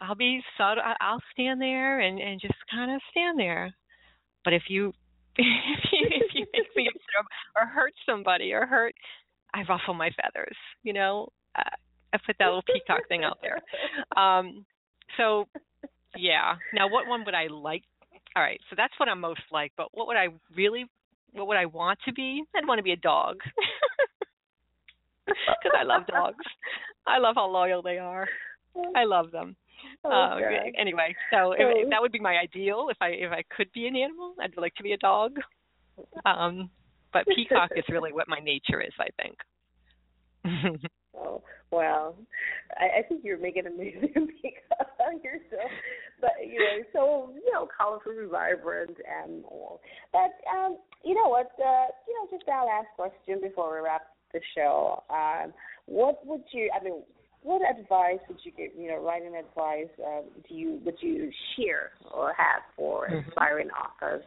[0.00, 0.82] I'll be subtle.
[1.00, 3.74] I'll stand there and and just kind of stand there.
[4.44, 4.92] But if you
[5.36, 7.26] if you if you make me upset
[7.56, 8.94] or hurt somebody or hurt,
[9.54, 10.56] I ruffle my feathers.
[10.82, 11.62] You know, uh,
[12.12, 13.60] I put that little peacock thing out there.
[14.16, 14.64] Um,
[15.16, 15.48] so
[16.16, 16.56] yeah.
[16.74, 17.82] Now, what one would I like?
[18.36, 19.72] All right, so that's what I'm most like.
[19.76, 20.86] But what would I really?
[21.32, 22.42] What would I want to be?
[22.56, 23.38] I'd want to be a dog.
[25.26, 26.44] Because I love dogs.
[27.06, 28.26] I love how loyal they are.
[28.96, 29.56] I love them.
[30.04, 30.38] Oh, uh,
[30.78, 31.88] anyway, so if, Oh.
[31.90, 32.88] that would be my ideal.
[32.90, 35.36] If I if I could be an animal, I'd like to be a dog.
[36.24, 36.70] Um,
[37.12, 38.92] but peacock is really what my nature is.
[38.98, 39.36] I think.
[41.20, 42.16] Oh well,
[42.78, 45.68] I, I think you're making a amazing because you're so,
[46.20, 49.80] but you know, so you know, colorfully vibrant and all.
[50.12, 51.50] But um, you know what?
[51.58, 55.02] Uh, you know, just our last question before we wrap the show.
[55.10, 55.52] Um,
[55.86, 56.70] what would you?
[56.78, 57.02] I mean,
[57.42, 58.70] what advice would you give?
[58.78, 59.88] You know, writing advice.
[60.04, 63.28] Um, do you would you share or have for Mhm.
[63.28, 64.24] aspiring authors?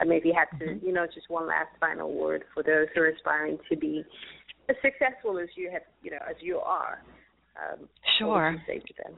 [0.00, 0.82] I mean, if you had to, Mhm.
[0.82, 4.04] you know, just one last final word for those who are aspiring to be
[4.72, 7.02] as successful as you have, you know, as you are.
[7.56, 7.88] Um,
[8.18, 8.52] Sure.
[8.52, 9.14] you say to them?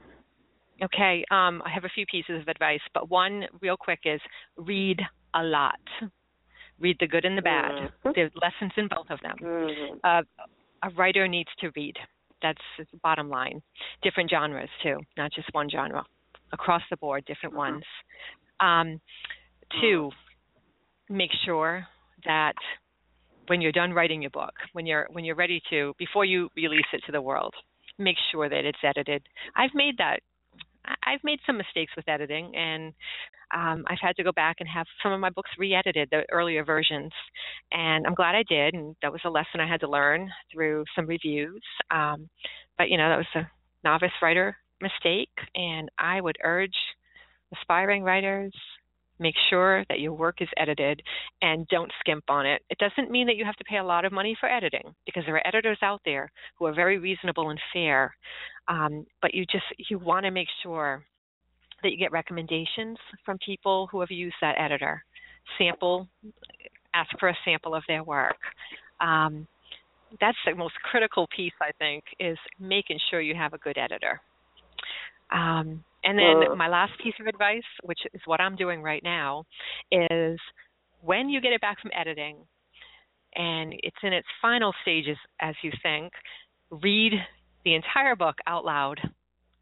[0.82, 1.24] Okay.
[1.30, 4.20] Um, I have a few pieces of advice, but one real quick is
[4.56, 5.00] read
[5.34, 5.78] a lot.
[6.80, 7.92] Read the good and the bad.
[8.04, 8.14] Mhm.
[8.14, 9.36] There's lessons in both of them.
[9.38, 9.98] Mm-hmm.
[10.02, 10.22] Uh,
[10.82, 11.96] a writer needs to read.
[12.42, 13.62] That's the bottom line.
[14.02, 16.04] Different genres too, not just one genre.
[16.52, 17.58] Across the board, different Mhm.
[17.58, 17.84] ones.
[18.60, 19.00] Um,
[19.80, 20.10] two,
[21.08, 21.86] make sure
[22.24, 22.56] that
[23.48, 26.86] when you're done writing your book, when you're when you're ready to, before you release
[26.92, 27.54] it to the world,
[27.98, 29.22] make sure that it's edited.
[29.56, 30.20] I've made that.
[31.06, 32.92] I've made some mistakes with editing, and
[33.54, 36.62] um, I've had to go back and have some of my books re-edited, the earlier
[36.62, 37.10] versions,
[37.72, 38.74] and I'm glad I did.
[38.74, 41.62] And that was a lesson I had to learn through some reviews.
[41.90, 42.28] Um,
[42.76, 43.50] but you know, that was a
[43.82, 46.76] novice writer mistake, and I would urge
[47.58, 48.52] aspiring writers
[49.18, 51.02] make sure that your work is edited
[51.42, 52.62] and don't skimp on it.
[52.70, 55.22] It doesn't mean that you have to pay a lot of money for editing because
[55.26, 58.14] there are editors out there who are very reasonable and fair.
[58.68, 61.04] Um, but you just you want to make sure
[61.82, 65.04] that you get recommendations from people who have used that editor.
[65.58, 66.08] Sample,
[66.94, 68.36] ask for a sample of their work.
[69.00, 69.46] Um,
[70.20, 74.20] that's the most critical piece, I think, is making sure you have a good editor.
[75.34, 79.44] Um, and then my last piece of advice, which is what I'm doing right now,
[79.90, 80.38] is
[81.00, 82.36] when you get it back from editing
[83.34, 86.12] and it's in its final stages as you think,
[86.70, 87.12] read
[87.64, 89.00] the entire book out loud.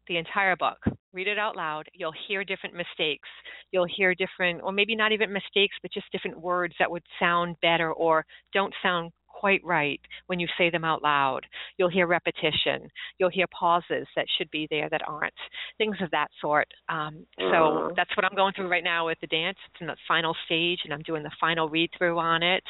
[0.07, 0.77] The entire book.
[1.13, 1.85] Read it out loud.
[1.93, 3.29] You'll hear different mistakes.
[3.71, 7.55] You'll hear different, or maybe not even mistakes, but just different words that would sound
[7.61, 9.11] better or don't sound
[9.43, 11.41] quite right when you say them out loud.
[11.77, 12.89] You'll hear repetition.
[13.19, 15.33] You'll hear pauses that should be there that aren't.
[15.77, 16.73] Things of that sort.
[16.87, 17.95] Um, so Mhm.
[17.97, 19.57] that's what I'm going through right now with the dance.
[19.65, 22.63] It's in the final stage, and I'm doing the final read through on it.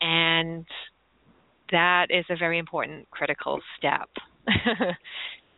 [0.00, 0.66] And
[1.70, 4.10] that is a very important critical step.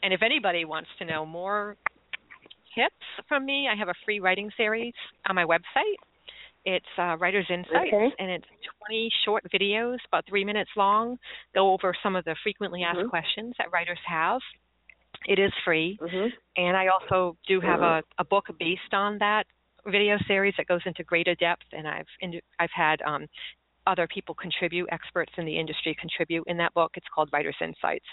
[0.03, 1.78] and if anybody wants to know more
[2.74, 4.93] tips from me, I have a free writing series
[5.27, 5.97] on my website.
[6.65, 8.15] It's uh, Writer's Insights, Okay.
[8.19, 8.45] and it's
[8.87, 11.19] 20 short videos, about three minutes long,
[11.55, 13.09] go over some of the frequently asked Mhm.
[13.09, 14.41] questions that writers have.
[15.27, 16.28] It is free, Mm-hmm.
[16.57, 19.47] and I also do have a, a book based on that
[19.87, 23.27] video series that goes into greater depth, and I've in, I've had um,
[23.87, 26.93] other people contribute, experts in the industry contribute in that book.
[26.97, 28.07] It's called Writer's Insights,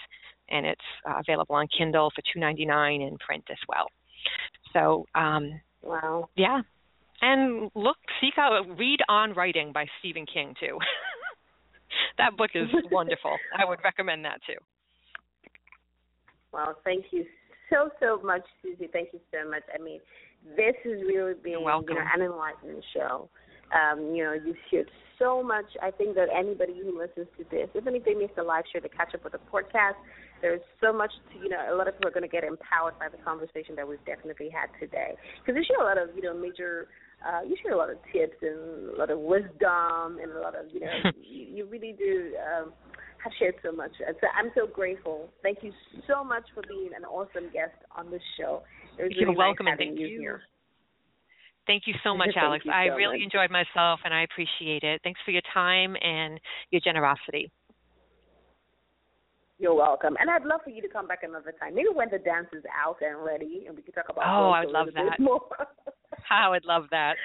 [0.49, 3.87] and it's uh, available on Kindle for two ninety nine and print as well.
[4.73, 6.29] So um, Wow.
[6.35, 6.61] yeah,
[7.21, 10.77] and look, seek out, read On Writing by Stephen King too.
[12.17, 13.35] that book is wonderful.
[13.57, 14.59] I would recommend that too.
[16.51, 17.25] Well, thank you
[17.69, 18.91] so so much, Suzie.
[18.91, 19.63] Thank you so much.
[19.73, 19.99] I mean,
[20.55, 23.29] this has really been you know an enlightening show.
[23.75, 24.89] Um, you know, you've shared
[25.19, 25.65] so much.
[25.81, 28.79] I think that anybody who listens to this, even if they miss the live show
[28.79, 29.99] to catch up with the podcast,
[30.41, 31.59] there's so much to you know.
[31.69, 34.49] A lot of people are going to get empowered by the conversation that we've definitely
[34.49, 36.87] had today because you share a lot of you know major.
[37.25, 40.55] Uh, you share a lot of tips and a lot of wisdom and a lot
[40.55, 42.73] of you know you, you really do um,
[43.23, 43.91] have shared so much.
[44.05, 45.29] And so I'm so grateful.
[45.41, 45.71] Thank you
[46.07, 48.63] so much for being an awesome guest on the show.
[48.97, 50.19] It was You're really nice welcome, and having thank you.
[50.19, 50.41] here.
[51.65, 52.65] Thank you so much, Alex.
[52.65, 53.25] you I really much.
[53.25, 55.01] enjoyed myself and I appreciate it.
[55.03, 56.39] Thanks for your time and
[56.71, 57.51] your generosity.
[59.59, 60.15] You're welcome.
[60.19, 61.73] And I'd love for you to come back another time.
[61.73, 64.65] Maybe when the dance is out and ready and we can talk about Oh, I
[64.65, 65.17] would love that.
[66.29, 67.15] I would love that.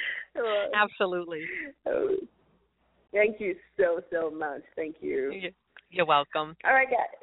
[0.74, 1.42] Absolutely.
[3.12, 4.62] Thank you so so much.
[4.76, 5.50] Thank you.
[5.90, 6.56] You're welcome.
[6.64, 7.18] All right, guys.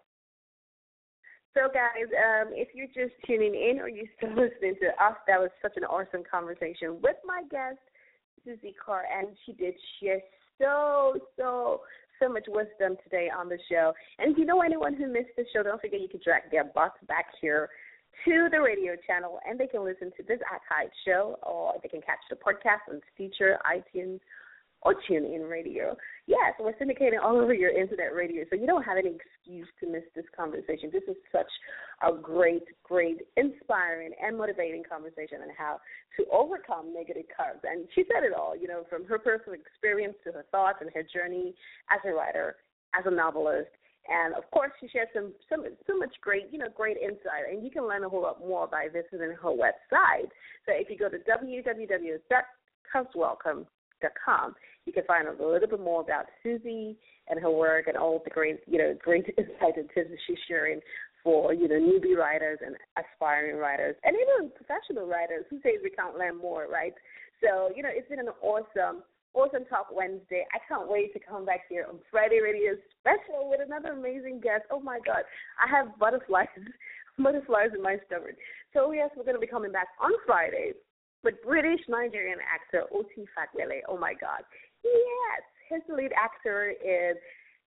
[1.55, 5.39] So, guys, um, if you're just tuning in or you're still listening to us, that
[5.39, 7.79] was such an awesome conversation with my guest,
[8.45, 10.19] Suzie Carr, and she did share
[10.59, 11.81] so, so,
[12.19, 13.93] so much wisdom today on the show.
[14.17, 16.65] And if you know anyone who missed the show, don't forget you can drag their
[16.65, 17.69] butts back here
[18.25, 22.01] to the radio channel and they can listen to this archived show or they can
[22.01, 24.19] catch the podcast on Stitcher, iTunes,
[24.81, 25.95] or TuneIn Radio.
[26.25, 29.91] Yes, we're syndicating all over your internet radio, so you don't have any excuse to
[29.91, 30.89] miss this conversation.
[30.91, 31.47] This is such
[32.01, 35.81] a great, great, inspiring, and motivating conversation on how
[36.17, 37.59] to overcome negative curves.
[37.63, 40.89] And she said it all, you know, from her personal experience to her thoughts and
[40.93, 41.53] her journey
[41.91, 42.55] as a writer,
[42.97, 43.69] as a novelist.
[44.07, 47.51] And of course, she shared some, some, so much great, you know, great insight.
[47.51, 50.31] And you can learn a whole lot more by visiting her website.
[50.65, 53.67] So if you go to www.cuswelcome.com,
[54.25, 54.55] com.
[54.85, 56.95] You can find a little bit more about Suzie
[57.29, 60.37] and her work and all the great, you know, great insight and tips that she's
[60.47, 60.79] sharing
[61.23, 65.89] for, you know, newbie writers and aspiring writers and even professional writers who say we
[65.89, 66.93] can't learn more, right?
[67.41, 69.03] So, you know, it's been an awesome
[69.35, 70.43] Awesome Talk Wednesday.
[70.53, 74.63] I can't wait to come back here on Friday Radio special with another amazing guest.
[74.71, 75.21] Oh my God,
[75.61, 76.47] I have butterflies,
[77.19, 78.35] butterflies in my stomach.
[78.73, 80.73] So yes, we're going to be coming back on Friday
[81.23, 83.25] but British Nigerian actor O.T.
[83.35, 83.81] Fagbenle.
[83.87, 84.41] Oh my God.
[84.83, 87.17] Yes, his lead actor is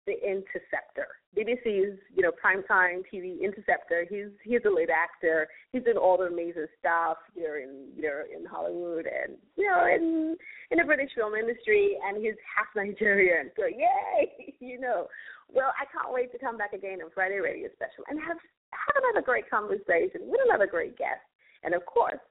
[0.07, 1.07] the Interceptor,
[1.38, 4.06] BBC's you know primetime TV Interceptor.
[4.10, 5.48] He's he's the lead actor.
[5.72, 9.86] He's doing all the amazing stuff here in you know in Hollywood and you know
[9.86, 10.36] in
[10.72, 11.98] in the British film industry.
[12.07, 15.07] And he's half Nigerian, so yay, you know.
[15.53, 18.38] Well, I can't wait to come back again on Friday Radio Special and have
[18.72, 21.22] have another great conversation with another great guest.
[21.64, 22.23] And of course,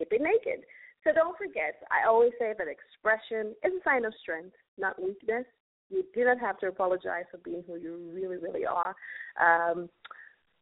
[0.00, 0.64] keep it naked.
[1.04, 5.44] So don't forget, I always say that expression is a sign of strength, not weakness.
[5.88, 8.94] You do not have to apologize for being who you really, really are.
[9.40, 9.88] Um,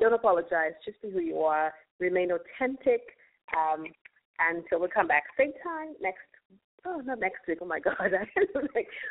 [0.01, 0.73] don't apologize.
[0.85, 1.73] Just be who you are.
[1.99, 3.03] Remain authentic.
[3.57, 3.87] Um,
[4.39, 6.23] until we'll come back same time next.
[6.87, 7.59] Oh, not next week.
[7.61, 7.97] Oh my God,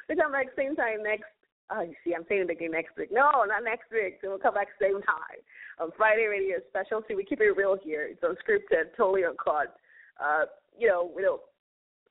[0.09, 1.25] we come back same time next.
[1.69, 3.09] Oh, you see, I'm saying it again next week.
[3.11, 4.19] No, not next week.
[4.21, 5.43] So we'll come back same time
[5.79, 7.03] on Friday Radio Special.
[7.07, 8.07] See, we keep it real here.
[8.09, 9.75] It's unscripted, totally uncut
[10.21, 10.45] uh,
[10.77, 11.39] you know, you know,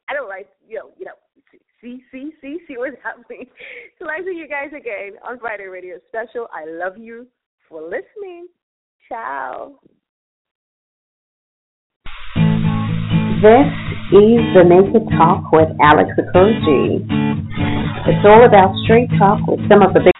[0.08, 1.18] I don't like, you know, you know,
[1.80, 3.46] see, see, see, see what's happening.
[3.98, 6.46] So I see you guys again on Friday Radio Special.
[6.52, 7.26] I love you
[7.68, 8.48] for listening.
[9.08, 9.78] Ciao.
[13.42, 13.68] This
[14.16, 17.04] is the Naked Talk with Alex Okoroji.
[18.08, 20.15] It's all about straight talk with some of the big